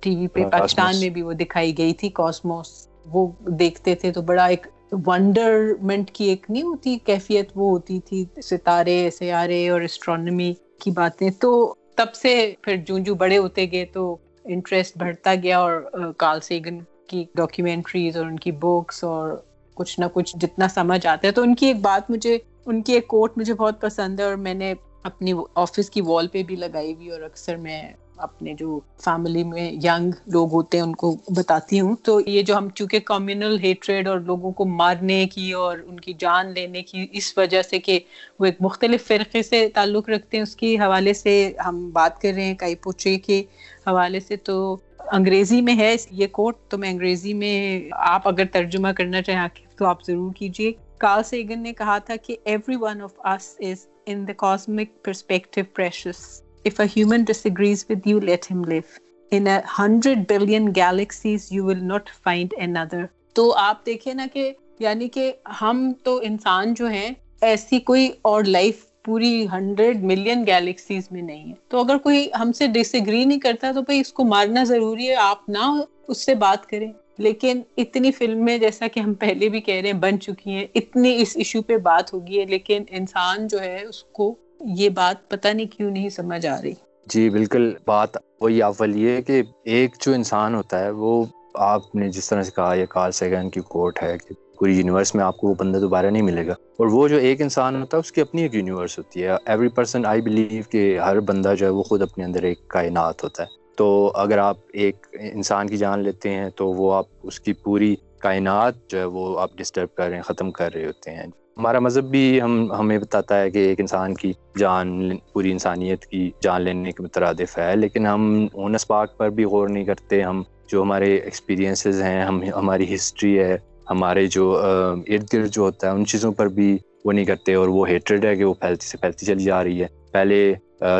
ٹی 0.00 0.16
وی 0.16 0.26
پہ 0.26 0.44
پاکستان 0.52 0.96
میں 1.00 1.08
بھی 1.08 1.22
وہ 1.22 1.32
دکھائی 1.32 1.76
گئی 1.78 1.92
تھی 1.94 2.08
کاسموس 2.10 2.70
وہ 3.06 3.28
دیکھتے 3.46 3.94
تھے 3.94 4.12
تو 4.12 4.22
بڑا 4.22 4.44
ایک 4.44 4.66
ونڈرمنٹ 5.06 6.10
کی 6.10 6.24
ایک 6.24 6.46
نہیں 6.48 6.62
ہوتی، 6.62 6.98
کیفیت 7.04 7.50
وہ 7.54 7.70
ہوتی 7.70 8.00
تھی، 8.00 8.24
ستارے، 8.42 9.10
سیارے 9.18 9.68
اور 9.68 9.80
اسٹرانمی 9.80 10.54
کی 10.78 10.90
باتیں۔ 10.90 11.30
تو 11.30 11.74
تب 11.96 12.14
سے 12.14 12.54
پھر 12.62 12.76
جو 12.76 12.98
جو 12.98 13.14
بڑے 13.14 13.38
ہوتے 13.38 13.66
گئے 13.72 13.84
تو 13.84 14.16
انٹرسٹ 14.44 14.98
بڑھتا 14.98 15.34
گیا 15.42 15.58
اور 15.58 15.90
کال 16.16 16.40
سیگن 16.40 16.78
کی 17.06 17.24
ڈاکیومنٹریز 17.34 18.16
اور 18.16 18.26
ان 18.26 18.38
کی 18.38 18.52
بکس 18.52 19.04
اور 19.04 19.42
کچھ 19.74 20.00
نہ 20.00 20.04
کچھ 20.12 20.36
جتنا 20.36 20.68
سمجھ 20.68 21.06
آتا 21.06 21.26
ہے۔ 21.26 21.32
تو 21.32 21.42
ان 21.42 21.54
کی 21.54 21.66
ایک 21.66 21.76
بات 21.76 22.10
مجھے، 22.10 22.38
ان 22.66 22.82
کی 22.82 22.92
ایک 22.92 23.06
کوٹ 23.06 23.38
مجھے 23.38 23.54
بہت 23.54 23.80
پسند 23.80 24.20
ہے 24.20 24.24
اور 24.24 24.34
میں 24.34 24.54
نے 24.54 24.74
اپنی 25.02 25.32
آفس 25.54 25.90
کی 25.90 26.00
وال 26.00 26.28
پہ 26.28 26.42
بھی 26.42 26.56
لگائی 26.56 26.94
ہوئی 26.94 27.10
اور 27.10 27.20
اکثر 27.20 27.56
میں 27.56 27.82
اپنے 28.22 28.54
جو 28.54 28.80
فیملی 29.04 29.44
میں 29.44 29.70
ینگ 29.72 30.10
لوگ 30.26 30.52
ہوتے 30.52 30.78
ہیں 30.78 30.84
ان 30.84 30.94
کو 30.94 31.16
بتاتی 31.28 31.80
ہوں۔ 31.80 31.96
تو 32.02 32.20
یہ 32.26 32.42
جو 32.42 32.56
ہم 32.56 32.68
چونکہ 32.68 33.00
کمیونل 33.00 33.58
ہیٹریڈ 33.62 34.08
اور 34.08 34.18
لوگوں 34.18 34.52
کو 34.52 34.64
مارنے 34.64 35.26
کی 35.26 35.52
اور 35.52 35.78
ان 35.86 36.00
کی 36.00 36.12
جان 36.18 36.52
لینے 36.52 36.82
کی 36.82 37.06
اس 37.12 37.38
وجہ 37.38 37.62
سے 37.62 37.78
کہ 37.78 38.00
وہ 38.38 38.44
ایک 38.44 38.56
مختلف 38.60 39.06
فرقے 39.06 39.42
سے 39.42 39.68
تعلق 39.74 40.08
رکھتے 40.08 40.36
ہیں، 40.36 40.42
اس 40.42 40.56
کی 40.56 40.78
حوالے 40.78 41.14
سے 41.14 41.52
ہم 41.66 41.90
بات 41.90 42.20
کر 42.22 42.32
رہے 42.34 42.44
ہیں۔ 42.44 42.54
کئی 42.54 42.74
پوچھے 42.74 43.18
کے 43.18 43.42
حوالے 43.86 44.20
سے 44.20 44.36
تو 44.36 44.76
انگریزی 45.12 45.60
میں 45.60 45.76
ہے 45.78 45.96
یہ 46.10 46.26
کوٹ 46.26 46.56
تو 46.68 46.78
میں 46.78 46.90
انگریزی 46.90 47.34
میں 47.34 47.88
آپ 47.92 48.28
اگر 48.28 48.44
ترجمہ 48.52 48.88
کرنا 48.96 49.22
چاہیں 49.22 49.48
تو 49.76 49.86
آپ 49.86 50.04
ضرور 50.06 50.32
کیجیے 50.32 50.72
کارل 50.98 51.22
سیگن 51.22 51.62
نے 51.62 51.72
کہا 51.72 51.98
تھا 51.98 52.16
کہ 52.16 52.36
everyone 52.80 53.02
of 53.02 53.20
us 53.24 53.56
is 53.58 53.86
in 54.06 54.26
the 54.26 54.34
cosmic 54.34 54.88
perspective 55.04 55.66
precious. 55.74 56.41
If 56.64 56.78
a 56.78 56.86
human 56.86 57.24
disagrees 57.24 57.84
with 57.88 58.06
you, 58.06 58.20
let 58.20 58.44
him 58.44 58.62
live. 58.62 58.98
In 59.32 59.46
a 59.46 59.62
hundred 59.68 60.26
billion 60.26 60.72
galaxies, 60.72 61.50
you 61.50 61.64
will 61.64 61.82
not 61.84 62.10
find 62.24 62.54
another. 62.58 63.06
تو 63.34 63.52
آپ 63.58 63.84
دیکھیں 63.86 64.12
نا 64.14 64.26
کہ 64.32 64.52
یعنی 64.80 65.08
کہ 65.08 65.32
ہم 65.60 65.92
تو 66.04 66.18
انسان 66.22 66.74
جو 66.74 66.86
ہیں 66.86 67.10
ایسی 67.42 67.78
کوئی 67.80 68.08
اور 68.22 68.44
لائف 68.44 68.84
پوری 69.04 69.46
ہنڈریڈ 69.52 70.02
ملین 70.04 70.46
گیلیکسیز 70.46 71.10
میں 71.10 71.22
نہیں 71.22 71.48
ہے 71.48 71.54
تو 71.68 71.80
اگر 71.80 71.98
کوئی 71.98 72.28
ہم 72.40 72.52
سے 72.52 72.66
ڈس 72.66 72.94
ایگری 72.94 73.24
نہیں 73.24 73.40
کرتا 73.40 73.72
تو 73.72 73.82
بھائی 73.82 74.00
اس 74.00 74.12
کو 74.12 74.24
مارنا 74.24 74.64
ضروری 74.64 75.08
ہے 75.08 75.14
آپ 75.14 75.48
نہ 75.48 75.72
اس 76.08 76.24
سے 76.26 76.34
بات 76.34 76.66
کریں 76.66 76.90
لیکن 77.18 77.60
اتنی 77.76 78.12
فلمیں 78.12 78.56
جیسا 78.58 78.88
کہ 78.88 79.00
ہم 79.00 79.14
پہلے 79.14 79.48
بھی 79.48 79.60
کہہ 79.60 79.80
رہے 79.80 79.90
ہیں 79.90 79.98
بن 79.98 80.20
چکی 80.20 80.50
ہیں 80.50 80.66
اتنی 80.74 81.16
اس 81.22 81.36
ایشو 81.36 81.62
پہ 81.62 81.76
بات 81.82 82.12
ہوگی 82.14 82.40
ہے 82.40 82.44
لیکن 82.46 82.84
انسان 82.90 83.46
جو 83.46 83.60
ہے 83.60 83.84
اس 83.84 84.02
کو 84.04 84.34
یہ 84.66 84.88
بات 84.88 85.30
پتہ 85.30 85.48
نہیں 85.48 85.66
کیوں 85.66 85.90
نہیں 85.90 86.08
سمجھ 86.08 86.46
آ 86.46 86.62
رہی۔ 86.62 86.72
جی 87.06 87.30
بالکل۔ 87.30 87.74
بات 87.86 88.08
وہی 88.40 88.62
اول 88.62 88.96
یہ 88.96 89.10
ہے 89.10 89.22
کہ 89.22 89.42
ایک 89.64 89.90
جو 90.06 90.12
انسان 90.12 90.54
ہوتا 90.54 90.78
ہے، 90.78 90.90
وہ 90.90 91.24
آپ 91.54 91.94
نے 91.94 92.08
جس 92.08 92.28
طرح 92.28 92.42
سے 92.42 92.50
کہا، 92.56 92.74
یہ 92.74 92.86
کارل 92.86 93.12
سیگن 93.12 93.50
کی 93.50 93.60
کوٹ 93.60 94.02
ہے 94.02 94.18
کہ 94.18 94.34
پوری 94.58 94.78
یونیورس 94.78 95.14
میں 95.14 95.24
آپ 95.24 95.36
کو 95.36 95.48
وہ 95.48 95.54
بندہ 95.58 95.78
دوبارہ 95.78 96.06
نہیں 96.06 96.22
ملے 96.22 96.46
گا۔ 96.46 96.52
اور 96.52 96.86
وہ 96.86 97.08
جو 97.08 97.16
ایک 97.16 97.42
انسان 97.42 97.80
ہوتا 97.80 97.96
ہے، 97.96 98.00
اس 98.00 98.12
کی 98.12 98.20
اپنی 98.20 98.42
ایک 98.42 98.54
یونیورس 98.54 98.98
ہوتی 98.98 99.22
ہے۔ 99.22 99.28
ایوری 99.46 99.68
پرسن 99.68 100.06
آئی 100.06 100.20
بلیو 100.20 100.62
کہ 100.70 100.98
ہر 100.98 101.20
بندہ 101.20 101.54
جو 101.58 101.66
ہے، 101.66 101.70
وہ 101.70 101.82
خود 101.82 102.02
اپنے 102.02 102.24
اندر 102.24 102.42
ایک 102.42 102.68
کائنات 102.68 103.24
ہوتا 103.24 103.42
ہے۔ 103.42 103.48
تو 103.76 104.12
اگر 104.14 104.38
آپ 104.38 104.56
ایک 104.72 105.06
انسان 105.32 105.66
کی 105.66 105.76
جان 105.76 106.00
لیتے 106.00 106.30
ہیں، 106.30 106.50
تو 106.50 106.72
وہ 106.72 106.94
آپ 106.94 107.06
اس 107.22 107.40
کی 107.40 107.52
پوری 107.52 107.96
کائنات 108.18 108.74
جو 108.88 108.98
ہے، 108.98 109.04
وہ 109.04 109.40
آپ 109.40 109.50
ڈسٹرب 109.56 109.94
کر 109.94 110.08
رہے 110.08 110.16
ہیں، 110.16 110.22
ختم 110.22 110.50
کر 110.50 110.74
رہے 110.74 110.86
ہوتے 110.86 111.10
ہیں۔ 111.10 111.26
ہمارا 111.58 111.78
مذہب 111.78 112.04
بھی 112.04 112.40
ہم، 112.42 112.72
ہمیں 112.72 112.98
بتاتا 112.98 113.40
ہے 113.40 113.50
کہ 113.50 113.58
ایک 113.58 113.80
انسان 113.80 114.14
کی 114.14 114.32
جان، 114.58 115.16
پوری 115.32 115.52
انسانیت 115.52 116.06
کی 116.06 116.30
جان 116.40 116.62
لینے 116.62 116.92
کے 116.92 117.02
مترادف 117.02 117.58
ہے، 117.58 117.76
لیکن 117.76 118.06
ہم 118.06 118.46
اون 118.52 118.74
اسپاک 118.74 119.16
پر 119.16 119.30
بھی 119.30 119.44
غور 119.44 119.68
نہیں 119.68 119.84
کرتے۔ 119.84 120.22
ہم 120.22 120.42
جو 120.68 120.82
ہمارے 120.82 121.16
ایکسپیرینسز 121.16 122.02
ہیں، 122.02 122.24
ہم، 122.24 122.42
ہماری 122.56 122.94
ہسٹری 122.94 123.38
ہے، 123.38 123.56
ہمارے 123.90 124.26
جو 124.26 124.60
ارد 125.08 125.32
گرد 125.32 125.50
جو 125.50 125.62
ہوتا 125.62 125.86
ہے، 125.86 125.92
ان 125.92 126.06
چیزوں 126.06 126.32
پر 126.32 126.48
بھی 126.48 126.78
وہ 127.04 127.12
نہیں 127.12 127.24
کرتے 127.24 127.54
اور 127.54 127.68
وہ 127.68 127.88
ہیٹریڈ 127.88 128.24
ہے 128.24 128.36
کہ 128.36 128.44
وہ 128.44 128.54
پھیلتی 128.54 128.86
سے 128.86 128.98
پھیلتی 128.98 129.26
چلی 129.26 129.44
جا 129.44 129.64
رہی 129.64 129.82
ہے۔ 129.82 130.01
پہلے 130.12 130.54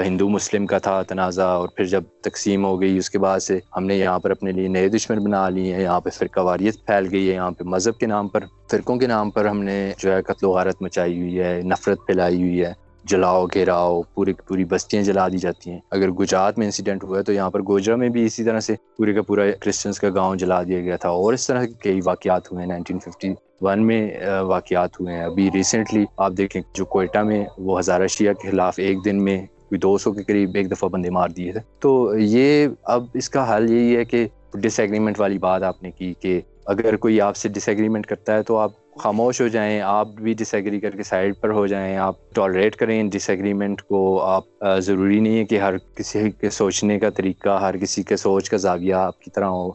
ہندو 0.07 0.29
مسلم 0.29 0.67
کا 0.67 0.79
تھا 0.79 1.03
تنازع 1.03 1.45
اور 1.45 1.69
پھر 1.69 1.85
جب 1.85 2.03
تقسیم 2.23 2.65
ہو 2.65 2.81
گئی، 2.81 2.97
اس 2.99 3.11
کے 3.11 3.19
بعد 3.19 3.41
سے 3.41 3.59
ہم 3.77 3.85
نے 3.87 3.97
یہاں 3.97 4.19
پر 4.19 4.31
اپنے 4.31 4.53
لیے 4.53 4.69
نئے 4.69 4.89
دشمن 4.89 5.25
بنا 5.25 5.49
لیے 5.49 5.75
ہیں۔ 5.75 5.83
یہاں 5.83 6.01
پہ 6.01 6.11
فرقہ 6.11 6.41
واریت 6.41 6.87
پھیل 6.87 7.09
گئی 7.11 7.29
ہے۔ 7.29 7.35
یہاں 7.35 7.51
پہ 7.51 7.65
مذہب 7.65 7.99
کے 7.99 8.07
نام 8.07 8.29
پر، 8.29 8.45
فرقوں 8.71 8.97
کے 8.97 9.07
نام 9.07 9.31
پر 9.31 9.47
ہم 9.47 9.63
نے 9.63 9.93
جو 9.99 10.13
ہے 10.13 10.23
قتل 10.23 10.47
و 10.47 10.51
غارت 10.51 10.83
مچائی 10.83 11.21
ہوئی 11.21 11.41
ہے، 11.41 11.61
نفرت 11.65 11.99
پھیلائی 12.07 12.43
ہوئی 12.43 12.65
ہے۔ 12.65 12.73
جلاؤ، 13.05 13.47
گھیراؤ، 13.47 14.03
پوری 14.03 14.33
پوری 14.33 14.65
بستیاں 14.65 15.03
جلا 15.03 15.29
دی 15.29 15.39
جاتی 15.39 15.71
ہیں۔ 15.71 15.81
اگر 15.91 16.11
گجرات 16.11 16.59
میں 16.59 16.67
انسیڈنٹ 16.67 17.05
ہوا 17.05 17.19
ہے 17.19 17.23
تو 17.23 17.33
یہاں 17.33 17.51
پر 17.51 17.61
گوجرا 17.63 17.97
میں 17.97 18.09
بھی 18.09 18.25
اسی 18.25 18.45
طرح 18.45 18.61
سے 18.61 18.75
پورے 18.97 19.15
کا 19.15 19.23
پورا 19.23 19.43
کرسچنس 19.61 20.01
کا 20.01 20.09
گاؤں 20.15 20.37
جلا 20.37 20.63
دیا 20.63 20.81
گیا 20.81 20.97
تھا۔ 20.97 21.09
اور 21.09 21.33
اس 21.33 21.47
طرح 21.47 21.65
کے 21.65 21.73
کئی 21.81 22.01
واقعات 22.05 22.53
ہوئے 22.53 22.63
ہیں۔ 22.63 22.69
نائنٹین 22.69 22.99
ففٹی 22.99 23.35
ون 23.61 23.87
میں 23.87 24.11
واقعات 24.41 25.01
ہوئے 25.01 25.15
ہیں۔ 25.15 25.25
ابھی 25.25 25.51
ریسنٹلی 25.55 26.05
آپ 26.17 26.33
دیکھیں 26.37 26.63
جو 26.75 26.85
کوئٹہ 26.85 27.19
میں 27.19 27.45
وہ 27.59 27.79
ہزارہ 27.79 28.07
شیعہ 28.07 28.33
کے 28.33 28.51
خلاف 28.51 28.75
ایک 28.77 29.05
دن 29.05 29.25
میں 29.25 29.47
کوئی 29.47 29.79
دو 29.79 29.99
سو 29.99 30.13
کے 30.13 30.23
قریب 30.23 30.51
ایک 30.55 30.71
دفعہ 30.71 30.89
بندے 30.89 31.11
مار 31.11 31.29
دیے 31.29 31.53
تھے۔ 31.53 31.61
تو 31.79 32.15
یہ 32.19 32.69
اب 32.83 33.05
اس 33.15 33.31
کا 33.31 33.57
حل 33.57 33.71
یہی 33.71 33.97
ہے 33.97 34.05
کہ 34.05 34.29
ڈس 34.55 34.81
ایگریمنٹ 34.81 35.21
والی 35.21 35.39
بات 35.39 35.63
آپ 35.63 35.83
نے 35.83 35.91
کی 35.91 36.15
کہ 36.21 36.41
اگر 36.67 36.97
کوئی 36.97 37.21
آپ 37.21 37.37
سے 37.37 37.49
ڈس 37.49 37.69
ایگریمنٹ 37.69 38.07
کرتا 38.07 38.35
ہے 38.35 38.43
تو 38.43 38.57
آپ 38.57 38.71
خاموش 38.97 39.41
ہو 39.41 39.49
جائیں 39.49 39.81
آپ 39.81 40.09
بھی 40.09 40.33
ڈس 40.33 40.55
ایگری 40.55 40.81
کر 40.81 40.91
کے 40.91 41.03
سائڈ 41.03 41.35
پر 41.41 41.51
ہو 41.51 41.67
جائیں 41.67 41.97
آپ 41.97 42.15
ٹالریٹ 42.35 42.77
کریں 42.77 43.03
ڈس 43.11 43.31
ایگریمنٹ 43.31 43.83
کو 43.83 44.21
آپ 44.23 44.45
ضروری 44.79 45.21
نہیں 45.21 45.39
ہے 45.39 45.45
کہ 45.45 45.59
ہر 45.59 45.79
کسی 45.95 46.31
کے 46.31 46.51
سوچنے 46.51 46.99
کا 46.99 47.11
طریقہ 47.11 47.61
ہر 47.61 47.77
کسی 47.77 48.03
کے 48.03 48.17
سوچ 48.17 48.51
کا 48.51 48.57
زاویہ 48.57 48.95
آپ 48.95 49.21
کی 49.21 49.31
طرح 49.31 49.47
ہو۔ 49.47 49.71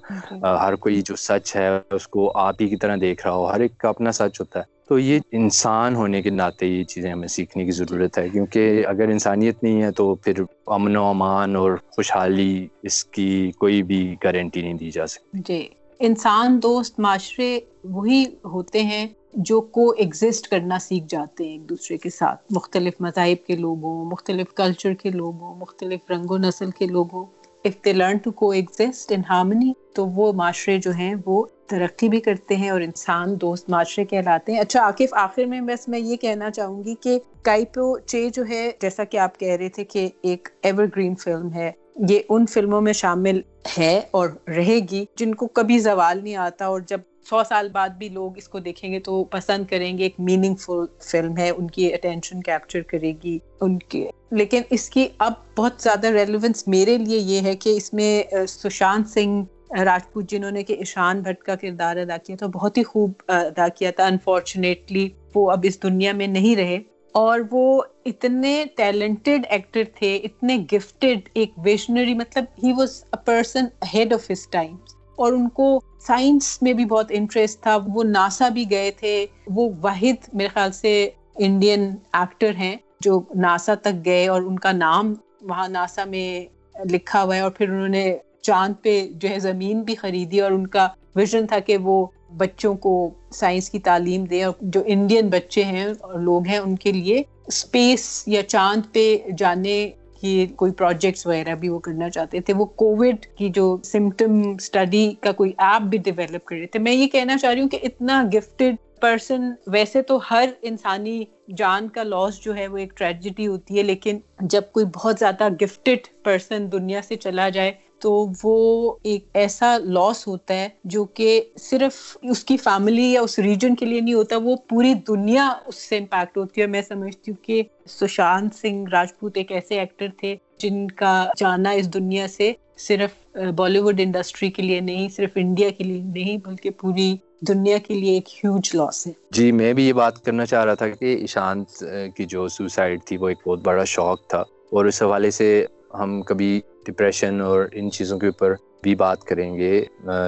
ہر 0.62 0.76
کوئی 0.76 1.02
جو 1.02 1.16
سچ 1.16 1.56
ہے 1.56 1.68
اس 1.92 2.08
کو 2.08 2.32
آپ 2.38 2.56
ہی 2.62 2.68
کی 2.68 2.76
طرح 2.76 2.96
دیکھ 3.02 3.28
رہا 3.28 3.34
ہو۔ 3.34 3.46
ہر 3.46 3.60
ایک 3.60 3.78
کا 3.78 3.90
اپنا 3.90 4.12
سچ 4.12 4.40
ہوتا 4.40 4.60
ہے۔ 4.60 4.78
تو 4.90 5.00
یہ 5.00 5.20
انسان 5.32 5.96
ہونے 5.96 6.22
کے 6.22 6.30
ناطے 6.30 6.66
یہ 6.66 6.84
چیزیں 6.84 7.12
ہمیں 7.12 7.28
سیکھنے 7.28 7.66
کی 7.66 7.72
ضرورت 7.72 8.18
ہے۔ 8.18 8.30
کیونکہ 8.30 8.84
اگر 8.88 9.08
انسانیت 9.08 9.64
نہیں 9.64 9.84
ہے 9.84 9.92
تو 9.92 10.16
پھر 10.16 10.34
امن 10.68 10.96
و 10.96 11.04
امان 11.04 11.56
اور 11.56 11.72
خوشحالی 11.96 12.68
اس 12.84 13.06
کی 13.06 13.52
کوئی 13.58 13.84
بھی 13.84 14.16
گارنٹی 14.24 14.62
نہیں 14.62 14.74
دی 14.74 14.92
جا 14.92 15.08
سکتی۔ 15.08 15.40
جی۔ 15.48 15.68
انسان، 16.00 16.64
دوست، 16.64 17.00
معاشرے 17.00 17.60
وہی 17.84 18.26
ہوتے 18.46 18.84
ہیں 18.84 19.08
جو 19.34 19.62
کو 19.62 19.92
ایگزسٹ 19.92 20.48
کرنا 20.48 20.80
سیکھ 20.80 21.06
جاتے 21.10 21.44
ہیں 21.44 21.52
ایک 21.52 21.70
دوسرے 21.70 21.98
کے 21.98 22.10
ساتھ۔ 22.10 22.46
مختلف 22.50 22.94
مذاہب 23.00 23.48
کے 23.48 23.56
لوگوں 23.56 24.06
مختلف 24.06 24.54
کلچر 24.54 24.94
کے 24.94 25.10
لوگوں 25.10 25.56
مختلف 25.56 26.12
رنگ 26.12 26.32
و 26.32 26.38
نسل 26.38 26.72
کے 26.72 26.86
لوگوں 26.86 27.26
if 27.66 27.86
they 27.86 27.94
learn 27.94 28.18
to 28.18 28.32
coexist 28.50 29.12
in 29.12 29.22
harmony 29.30 29.74
تو 29.96 30.08
وہ 30.08 30.34
معاشرے 30.34 30.78
جو 30.78 30.92
ہیں 30.92 31.16
وہ 31.26 31.46
ترقی 31.68 32.10
بھی 32.10 32.20
کرتے 32.20 32.56
ہیں 32.56 32.70
اور 32.70 32.82
انسان، 32.82 33.42
دوست، 33.42 33.70
معاشرے 33.70 34.06
کہلاتے 34.06 34.52
ہیں۔ 34.52 34.60
اچھا 34.60 34.82
عاقف، 34.82 35.14
آخر 35.14 35.46
میں 35.46 35.62
بس 35.62 35.88
میں 35.88 36.00
یہ 36.00 36.16
کہنا 36.16 36.52
چاہوں 36.52 36.84
گی 36.84 36.96
کہ 37.00 37.20
کائپو 37.42 38.00
چے 38.00 38.30
جو 38.30 38.44
ہے، 38.50 38.72
جیسا 38.82 39.04
کہ 39.04 39.18
آپ 39.18 39.40
کہہ 39.40 39.56
رہے 39.56 39.70
تھے 39.70 39.84
کہ 39.84 40.10
ایک 40.22 40.48
ایور 40.62 40.86
گرین 40.96 41.16
فلم 41.16 41.54
ہے۔ 41.54 41.72
یہ 42.10 42.20
ان 42.30 42.46
فلموں 42.46 42.82
میں 42.82 42.94
شامل 42.94 43.42
ہے 43.78 44.02
اور 44.12 44.30
رہے 44.48 44.80
گی 44.92 45.06
جن 45.16 45.36
کو 45.36 45.48
کبھی 45.48 45.80
زوال 45.80 46.24
نہیں 46.24 46.36
آتا 46.36 46.66
اور 46.66 46.82
جب 46.82 47.02
سو 47.30 47.42
سال 47.50 47.70
بعد 47.70 47.90
بھی 47.90 48.10
لوگ 48.10 48.38
اس 48.38 48.48
کو 48.48 48.60
دیکھیں 48.60 48.94
گے 48.94 49.00
تو 49.00 49.24
پسند 49.24 49.66
کریں 49.66 49.98
گے، 49.98 50.04
ایک 50.04 50.16
میننگ 50.20 50.56
فل 50.56 50.86
فلم 51.02 51.38
ہے، 51.38 51.50
ان 51.50 51.68
کی 51.68 51.94
اٹینشن 51.94 52.42
کیپچر 52.42 52.82
کرے 52.82 53.14
گی، 53.24 53.40
ان 53.62 53.80
کے 53.80 54.10
لیکن 54.32 54.62
اس 54.70 54.90
کی 54.90 55.08
اب 55.18 55.34
بہت 55.58 55.72
زیادہ 55.80 56.08
ریلیونس 56.08 56.68
میرے 56.68 56.98
لیے 56.98 57.18
یہ 57.18 57.42
ہے 57.42 57.56
کہ 57.56 57.70
اس 57.70 57.94
میں 57.94 58.24
سشانت 58.48 59.10
سنگھ 59.10 59.46
راجپوت 59.80 60.30
جنہوں 60.30 60.52
نے 60.52 60.64
کہ 60.64 60.74
ایشان 60.74 61.22
بھٹ 61.22 61.44
کا 61.44 61.56
کردار 61.56 61.98
ادا 61.98 62.18
کیا 62.18 62.36
تھا 62.36 62.48
بہت 62.48 62.78
ہی 62.78 62.84
خوب 62.84 63.12
ادا 63.28 63.68
کیا 63.68 63.92
تھا۔ 63.92 64.06
انفارچونیٹلی 64.06 65.10
وہ 65.36 65.52
اب 65.52 65.60
اس 65.64 65.84
دنیا 65.84 66.12
میں 66.14 66.28
نہیں 66.28 66.56
رہے۔ 66.56 66.80
اور 67.16 67.40
وہ 67.52 67.82
اتنے 68.06 68.64
ٹیلنٹڈ 68.76 69.46
ایکٹر 69.50 69.84
تھے، 69.96 70.16
اتنے 70.16 70.58
گفٹیڈ 70.74 71.30
ایک 71.34 71.52
ویشنری 71.58 72.14
مطلب 72.14 72.46
he 72.64 72.74
was 72.74 73.04
a 73.04 73.18
person 73.26 73.66
ahead 73.94 74.14
of 74.14 74.32
his 74.32 74.48
time 74.48 74.76
اور 75.16 75.34
ان 75.34 75.50
کو 75.50 75.80
سائنس 76.00 76.62
میں 76.62 76.74
بھی 76.74 76.86
بہت 76.86 77.06
انٹرسٹ 77.10 77.62
تھا، 77.62 77.78
وہ 77.94 78.04
ناسا 78.04 78.50
بھی 78.50 78.70
گئے 78.72 78.92
تھے۔ 78.92 79.26
وہ 79.48 79.70
واحد 79.82 80.30
میرے 80.34 80.48
خیال 80.48 80.72
سے 80.72 81.10
انڈین 81.38 81.90
ایکٹر 82.14 82.56
ہیں 82.56 82.76
جو 83.00 83.22
ناسا 83.36 83.76
تک 83.76 84.06
گئے 84.06 84.28
اور 84.28 84.42
ان 84.42 84.60
کا 84.60 84.72
نام 84.72 85.14
وہاں 85.42 85.68
ناسا 85.70 86.06
میں 86.06 86.46
لکھا 86.92 87.24
ہوا 87.24 87.36
ہے۔ 87.36 87.40
اور 87.40 87.52
پھر 87.52 87.70
انہوں 87.70 87.88
نے 87.88 88.06
چاند 88.42 88.74
پہ 88.82 89.08
جو 89.12 89.30
ہے 89.30 89.40
زمین 89.40 89.82
بھی 89.82 89.96
خریدی 89.96 90.42
اور 90.42 90.52
ان 90.52 90.68
کا 90.68 90.88
ویژن 91.16 91.48
تھا 91.48 91.60
کہ 91.60 91.78
وہ 91.78 92.06
بچوں 92.30 92.76
کو 92.76 93.10
سائنس 93.32 93.70
کی 93.70 93.80
تعلیم 93.80 94.24
دیں 94.24 94.44
اور 94.44 94.54
جو 94.62 94.82
انڈین 94.86 95.30
بچے 95.30 95.64
ہیں 95.64 95.86
اور 95.86 96.20
لوگ 96.20 96.48
ہیں 96.48 96.58
ان 96.58 96.76
کے 96.76 96.92
لیے 96.92 97.24
اسپیس 97.48 98.24
یا 98.28 98.44
چاند 98.44 98.82
پہ 98.94 99.18
جانے 99.38 99.92
کی 100.22 100.48
کوئی 100.56 100.72
پروجیکٹس 100.72 101.28
وغیرہ 101.28 101.56
بھی 101.56 101.70
وہ 101.70 101.80
کرنا 101.80 102.10
چاہتے 102.10 102.40
تھے۔ 102.40 102.54
وہ 102.54 102.66
کووڈ 102.66 103.26
کی 103.38 103.50
جو 103.50 103.78
سمٹم 103.84 104.42
اسٹڈی 104.60 105.14
کا 105.22 105.32
کوئی 105.32 105.52
ایپ 105.58 105.82
بھی 105.82 105.98
ڈیولپ 105.98 106.46
کر 106.46 106.56
رہے 106.56 106.66
تھے۔ 106.66 106.80
میں 106.80 106.94
یہ 106.94 107.08
کہنا 107.08 107.38
چاہ 107.38 107.54
رہی 107.54 107.62
ہوں 107.62 107.70
کہ 107.70 107.80
اتنا 107.84 108.24
گفٹیڈ 108.34 108.76
پرسن 109.02 109.52
ویسے 109.68 110.02
تو 110.02 110.20
ہر 110.32 110.50
انسانی 110.62 111.24
جان 111.58 111.90
کا 111.90 112.04
لاس 112.04 112.40
جو 112.40 112.56
ہے 112.56 112.68
وہ 112.68 112.78
ایک 112.78 112.98
ٹریجڈی 112.98 113.48
ہوتی 113.48 113.78
ہے، 113.78 113.84
لیکن 113.84 114.20
جب 114.40 114.62
کوئی 114.72 114.86
بہت 114.96 115.20
زیادہ 115.20 115.50
گفٹیڈ 115.62 116.08
پرسن 116.24 116.72
دنیا 116.72 117.02
سے 117.08 117.16
چلا 117.16 117.50
جائے 117.50 117.72
تو 118.00 118.28
وہ 118.44 118.94
ایک 119.04 119.26
ایسا 119.34 119.78
لاس 119.78 120.28
ہوتا 120.28 120.54
ہے 120.54 120.70
جو 120.84 121.04
کہ 121.04 121.42
صرف 121.60 122.18
اس 122.22 122.44
کی 122.44 122.58
فیملی 122.58 123.12
یا 123.12 123.22
اس 123.22 123.40
ریجن 123.40 123.76
کے 123.76 123.86
لیے 123.86 124.02
نہیں 124.02 124.14
ہوتا، 124.14 124.38
وہ 124.38 124.56
پوری 124.70 124.94
دنیا 124.94 125.54
اس 125.66 125.76
سے 125.76 125.98
امپیکٹ 125.98 126.38
ہوتی 126.38 126.62
ہے۔ 126.62 126.68
میں 126.68 126.82
سمجھتی 126.88 127.32
ہوں 127.32 127.44
کہ 127.44 127.64
سشانت 127.88 128.56
سنگھ 128.56 128.90
راجپوت 128.90 129.38
ایک 129.38 129.52
ایسے 129.52 129.80
ایکٹر 129.80 130.08
تھے 130.18 130.36
جن 130.58 130.88
کا 130.92 131.28
جانا 131.38 131.70
اس 131.70 131.94
دنیا 131.94 132.28
سے 132.28 132.54
صرف 132.78 133.38
بالی 133.56 133.80
ووڈ 133.80 134.00
انڈسٹری 134.00 134.52
کے 134.52 134.62
لیے 134.62 134.80
نہیں، 134.80 135.10
صرف 135.10 135.30
انڈیا 135.36 135.70
کے 135.70 135.84
لیے 135.84 136.02
نہیں، 136.02 136.38
بلکہ 136.38 136.70
پوری 136.70 137.16
دنیا 137.42 137.78
کے 137.78 137.94
لیے 137.94 138.14
ایک 138.14 138.30
ہیوج 138.36 138.70
لاس 138.74 139.08
ہے۔ 139.08 139.12
جی 139.32 139.52
میں 139.52 139.74
بھی 139.74 139.88
یہ 139.88 139.94
بات 139.94 140.26
کرنا 140.26 140.46
چاہ 140.46 140.66
رہا 140.66 140.74
تھا 140.74 140.90
کہ 140.90 141.18
ایشانت 141.22 141.84
کی 142.16 142.26
جو 142.26 142.48
سوسائڈ 142.48 143.00
تھی، 143.06 143.18
وہ 143.18 143.30
ایک 143.30 143.38
بہت 143.48 143.60
بڑا 143.64 143.84
شوق 143.84 144.28
تھا۔ 144.28 144.44
اور 144.70 144.86
اس 144.86 145.02
حوالے 145.02 145.32
سے 145.32 145.66
ہم 145.98 146.22
کبھی 146.22 146.60
ڈپریشن 146.86 147.42
اور 147.42 147.66
ان 147.74 147.92
چیزوں 147.92 148.18
کے 148.20 148.28
اوپر 148.28 148.54
بھی 148.84 148.96
بات 148.96 149.24
کریں 149.24 149.58
گے 149.58 149.74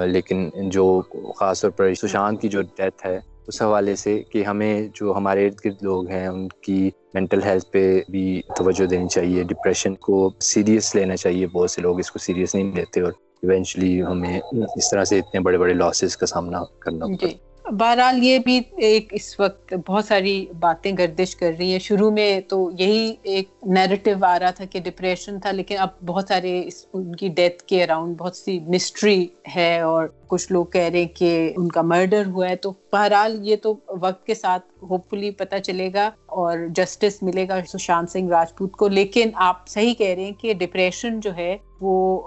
لیکن 0.06 0.48
جو 0.70 0.86
خاص 1.36 1.60
طور 1.60 1.70
پر 1.70 1.94
سشانت 1.94 2.40
کی 2.40 2.48
جو 2.48 2.62
ڈیتھ 2.76 3.06
ہے 3.06 3.18
اس 3.48 3.60
حوالے 3.62 3.94
سے 3.96 4.22
کہ 4.30 4.44
ہمیں 4.44 4.88
جو 4.94 5.14
ہمارے 5.16 5.46
ارد 5.46 5.64
گرد 5.64 5.82
لوگ 5.82 6.08
ہیں 6.08 6.26
ان 6.26 6.46
کی 6.62 6.90
مینٹل 7.14 7.42
ہیلتھ 7.42 7.70
پہ 7.72 7.82
بھی 8.10 8.40
توجہ 8.56 8.86
دینی 8.86 9.08
چاہیے 9.08 9.42
ڈپریشن 9.44 9.94
کو 9.98 10.18
سیریس 10.42 10.94
لینا 10.94 11.16
چاہیے 11.16 11.46
بہت 11.46 11.70
سے 11.70 11.82
لوگ 11.82 11.98
اس 11.98 12.10
کو 12.10 12.18
سیریس 12.18 12.54
نہیں 12.54 12.72
لیتے 12.74 13.00
اور 13.00 13.12
ایونچولی 13.42 14.02
ہمیں 14.02 14.38
اس 14.76 14.90
طرح 14.90 15.04
سے 15.04 15.18
اتنے 15.18 15.40
بڑے 15.40 15.58
بڑے 15.58 15.74
لاسز 15.74 16.16
کا 16.16 16.26
سامنا 16.26 16.62
کرنا 16.80 17.06
جی۔ 17.20 17.32
بہرحال 17.64 18.22
یہ 18.24 18.38
بھی 18.38 18.60
ایک 18.76 19.08
اس 19.12 19.40
وقت 19.40 19.74
بہت 19.86 20.04
ساری 20.04 20.46
باتیں 20.60 20.92
گردش 20.98 21.36
کر 21.36 21.52
رہی 21.58 21.72
ہیں۔ 21.72 21.78
شروع 21.78 22.10
میں 22.10 22.40
تو 22.40 22.70
یہی 22.78 23.14
ایک 23.22 23.48
نیریٹو 23.66 24.24
آ 24.24 24.38
رہا 24.38 24.50
تھا 24.50 24.64
کہ 24.64 24.80
ڈپریشن 24.80 25.40
تھا، 25.40 25.50
لیکن 25.50 25.78
اب 25.78 25.88
بہت 26.06 26.28
سارے 26.28 26.62
ان 26.92 27.14
کی 27.16 27.28
ڈیتھ 27.28 27.62
کے 27.64 27.82
اراؤنڈ 27.84 28.16
بہت 28.18 28.36
سی 28.36 28.58
مسٹری 28.68 29.26
ہے 29.56 29.80
اور 29.80 30.08
کچھ 30.26 30.52
لوگ 30.52 30.64
کہہ 30.64 30.88
رہے 30.92 31.00
ہیں 31.00 31.16
کہ 31.16 31.52
ان 31.56 31.68
کا 31.68 31.82
مرڈر 31.82 32.26
ہوا 32.26 32.48
ہے۔ 32.48 32.56
تو 32.56 32.72
بہرحال 32.92 33.38
یہ 33.48 33.56
تو 33.62 33.74
وقت 34.00 34.26
کے 34.26 34.34
ساتھ 34.34 34.66
ہوپ 34.82 35.10
فلی 35.10 35.30
پتہ 35.30 35.56
چلے 35.56 35.90
گا 35.94 36.10
اور 36.36 36.58
جسٹس 36.76 37.22
ملے 37.22 37.48
گا 37.48 37.60
سشانت 37.68 38.10
سنگھ 38.10 38.30
راجپوت 38.30 38.72
کو۔ 38.72 38.88
لیکن 38.88 39.30
آپ 39.48 39.68
صحیح 39.68 39.94
کہہ 39.94 40.14
رہے 40.14 40.24
ہیں 40.24 40.32
کہ 40.32 40.54
ڈپریشن 40.54 41.20
جو 41.20 41.36
ہے 41.36 41.56
وہ 41.80 42.22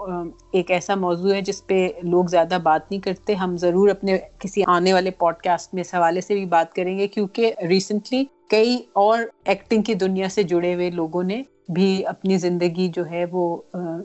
ایک 0.52 0.70
ایسا 0.70 0.94
موضوع 0.94 1.32
ہے 1.34 1.40
جس 1.40 1.66
پہ 1.66 1.76
لوگ 2.02 2.24
زیادہ 2.24 2.58
بات 2.62 2.90
نہیں 2.90 3.00
کرتے۔ 3.00 3.34
ہم 3.34 3.56
ضرور 3.56 3.88
اپنے 3.88 4.16
کسی 4.38 4.62
آنے 4.66 4.92
والے 4.92 5.10
پوڈ 5.10 5.34
کاسٹ 5.36 5.74
میں 5.74 5.80
اس 5.80 5.94
حوالے 5.94 6.20
سے 6.20 6.34
بھی 6.34 6.44
بات 6.46 6.74
کریں 6.74 6.98
گے، 6.98 7.08
کیونکہ 7.08 7.52
ریسنٹلی 7.68 8.24
کئی 8.50 8.76
اور 8.92 9.18
ایکٹنگ 9.44 9.82
کی 9.82 9.94
دنیا 9.94 10.28
سے 10.28 10.42
جڑے 10.42 10.74
ہوئے 10.74 10.90
لوگوں 10.90 11.22
نے 11.22 11.42
بھی 11.68 12.06
اپنی 12.06 12.36
زندگی 12.38 12.88
جو 12.88 13.06
ہے 13.10 13.24
وہ 13.30 13.44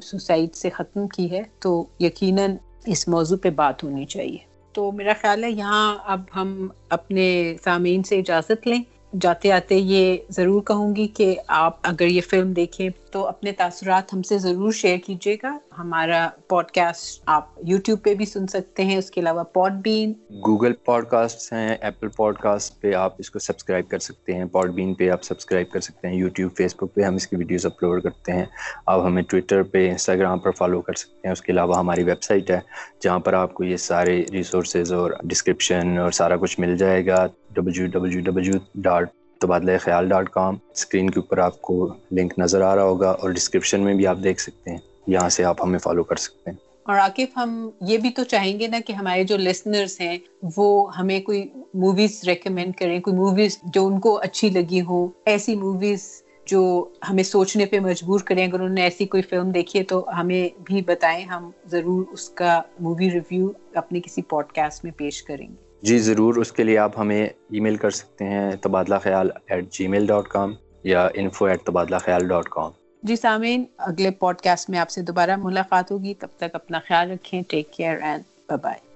سوسائڈ 0.01 0.55
سے 0.55 0.69
ختم 0.69 1.07
کی 1.07 1.31
ہے۔ 1.31 1.41
تو 1.59 1.71
یقیناً 1.99 2.55
اس 2.85 3.07
موضوع 3.07 3.37
پہ 3.41 3.49
بات 3.49 3.83
ہونی 3.83 4.05
چاہیے۔ 4.05 4.37
تو 4.75 4.91
میرا 4.91 5.13
خیال 5.21 5.43
ہے 5.43 5.49
یہاں 5.51 5.95
اب 6.05 6.21
ہم 6.35 6.67
اپنے 6.89 7.25
سامعین 7.63 8.03
سے 8.03 8.19
اجازت 8.19 8.67
لیں۔ 8.67 8.81
جاتے 9.13 9.51
آتے 9.51 9.75
یہ 9.75 10.17
ضرور 10.29 10.61
کہوں 10.61 10.95
گی 10.95 11.07
کہ 11.07 11.35
آپ 11.47 11.77
اگر 11.83 12.07
یہ 12.07 12.21
فلم 12.29 12.51
دیکھیں 12.53 12.89
تو 13.11 13.25
اپنے 13.27 13.51
تاثرات 13.51 14.13
ہم 14.13 14.21
سے 14.21 14.37
ضرور 14.37 14.71
شیئر 14.71 14.97
کیجیے 14.97 15.35
گا۔ 15.43 15.57
ہمارا 15.77 16.29
پوڈ 16.47 16.65
کاسٹ 16.65 17.23
آپ 17.25 17.47
یوٹیوب 17.63 18.03
پہ 18.03 18.13
بھی 18.13 18.25
سن 18.25 18.47
سکتے 18.47 18.85
ہیں، 18.85 18.97
اس 18.97 19.11
کے 19.11 19.21
علاوہ 19.21 19.43
پوڈ 19.43 19.73
بین 19.73 20.13
گوگل 20.47 20.73
پوڈ 20.73 21.07
کاسٹ 21.07 21.53
ہیں، 21.53 21.75
ایپل 21.81 22.07
پوڈ 22.07 22.37
کاسٹ 22.37 22.81
پہ 22.81 22.93
آپ 22.93 23.15
اس 23.17 23.31
کو 23.31 23.39
سبسکرائب 23.39 23.89
کر 23.89 23.99
سکتے 23.99 24.33
ہیں 24.33 24.45
پوڈ 24.45 24.73
بین 24.73 24.93
پہ 24.93 25.09
آپ 25.09 25.23
سبسکرائب 25.23 25.69
کر 25.69 25.79
سکتے 25.79 26.07
ہیں، 26.07 26.15
یوٹیوب 26.15 26.51
فیس 26.57 26.75
بک 26.75 26.93
پہ 26.93 27.01
ہم 27.01 27.15
اس 27.15 27.27
کی 27.27 27.35
ویڈیوز 27.35 27.65
اپلوڈ 27.65 28.03
کرتے 28.03 28.31
ہیں۔ 28.31 28.45
آپ 28.85 29.05
ہمیں 29.05 29.23
ٹویٹر 29.23 29.63
پہ، 29.63 29.89
انسٹاگرام 29.89 30.39
پر 30.39 30.51
فالو 30.51 30.81
کر 30.81 30.93
سکتے 30.93 31.27
ہیں، 31.27 31.31
اس 31.31 31.41
کے 31.41 31.51
علاوہ 31.51 31.77
ہماری 31.77 32.03
ویب 32.03 32.23
سائٹ 32.23 32.51
ہے 32.51 32.59
جہاں 33.01 33.19
پر 33.19 33.33
آپ 33.33 33.53
کو 33.53 33.63
یہ 33.63 33.77
سارے 33.77 34.23
ریسورسز 34.31 34.93
اور 34.93 35.11
ڈسکرپشن 35.23 35.97
اور 35.97 36.11
سارا 36.11 36.35
کچھ 36.35 36.59
مل 36.59 36.77
جائے 36.77 37.05
گا۔ 37.05 37.25
W 37.53 37.85
W 37.85 38.19
W 38.19 38.57
dot 38.75 39.09
Tabadla 39.39 39.71
Khayal 39.81 40.09
dot 40.09 40.29
کام 40.29 40.55
اسکرین 40.71 41.09
کے 41.09 41.19
اوپر 41.19 41.37
آپ 41.37 41.61
کو 41.61 41.93
لنک 42.11 42.33
نظر 42.37 42.61
آ 42.61 42.75
رہا 42.75 42.83
ہوگا 42.83 43.11
اور 43.11 43.29
ڈسکرپشن 43.29 43.81
میں 43.81 43.93
بھی 43.93 44.07
آپ 44.07 44.17
دیکھ 44.23 44.41
سکتے 44.41 44.71
ہیں۔ 44.71 44.77
یہاں 45.07 45.29
سے 45.29 45.43
آپ 45.43 45.63
ہمیں 45.63 45.79
فالو 45.79 46.03
کر 46.03 46.15
سکتے 46.15 46.51
ہیں۔ 46.51 46.57
اور 46.83 46.97
عاقف 46.97 47.37
ہم 47.37 47.69
یہ 47.81 47.97
بھی 47.97 48.09
تو 48.09 48.23
چاہیں 48.23 48.59
گے 48.59 48.67
نا 48.67 48.77
کہ 48.87 48.93
ہمارے 48.93 49.23
جو 49.23 49.37
لسنرس 49.37 50.01
ہیں، 50.01 50.17
وہ 50.57 50.97
ہمیں 50.97 51.21
کوئی 51.21 51.49
موویز 51.73 52.21
ریکمینڈ 52.27 52.75
کریں، 52.75 52.99
کوئی 52.99 53.15
موویز 53.15 53.59
جو 53.63 53.87
ان 53.87 53.99
کو 53.99 54.19
اچھی 54.19 54.49
لگی 54.49 54.81
ہو 54.81 55.07
ایسی 55.25 55.55
موویز 55.55 56.23
جو 56.45 56.89
ہمیں 57.09 57.23
سوچنے 57.23 57.65
پہ 57.65 57.79
مجبور 57.79 58.19
کریں۔ 58.19 58.45
اگر 58.45 58.59
انہوں 58.59 58.75
نے 58.75 58.81
ایسی 58.81 59.05
کوئی 59.05 59.23
فلم 59.23 59.51
دیکھی 59.51 59.79
ہے 59.79 59.83
تو 59.83 60.05
ہمیں 60.19 60.49
بھی 60.63 60.81
بتائیں، 60.81 61.25
ہم 61.25 61.51
ضرور 61.65 62.05
اس 62.11 62.29
کا 62.29 62.61
مووی 62.79 63.11
ریویو 63.11 63.49
اپنے 63.73 64.01
کسی 64.01 64.21
پوڈ 64.21 64.45
کاسٹ 64.45 64.83
میں 64.83 64.91
پیش 64.97 65.23
کریں 65.23 65.47
گے۔ 65.47 65.68
جی 65.83 65.97
ضرور، 65.97 66.35
اس 66.35 66.51
کے 66.51 66.63
لیے 66.63 66.77
آپ 66.77 66.99
ہمیں 66.99 67.25
ای 67.25 67.59
میل 67.59 67.75
کر 67.75 67.89
سکتے 67.89 68.25
ہیں، 68.25 68.55
تبادلہ 68.55 68.95
خیال 69.03 69.29
at 69.47 69.71
G 69.71 69.87
mile 69.87 70.07
dot 70.07 70.27
com 70.27 70.53
یا 70.83 71.07
انفو 71.13 71.45
ایٹ 71.45 71.63
تبادلہ 71.63 71.95
خیال 71.97 72.27
ڈاٹ 72.27 72.49
کام 72.49 72.71
جی 73.03 73.15
سامعین، 73.15 73.65
اگلے 73.77 74.11
پوڈ 74.11 74.41
کاسٹ 74.41 74.69
میں 74.69 74.79
آپ 74.79 74.89
سے 74.89 75.01
دوبارہ 75.01 75.35
ملاقات 75.35 75.91
ہوگی۔ 75.91 76.13
تب 76.13 76.27
تک 76.37 76.55
اپنا 76.55 76.79
خیال 76.87 77.11
رکھیں 77.11 77.41
ٹیک 77.49 77.73
کیئر 77.73 78.01
اینڈ 78.01 78.51
بائے 78.61 78.88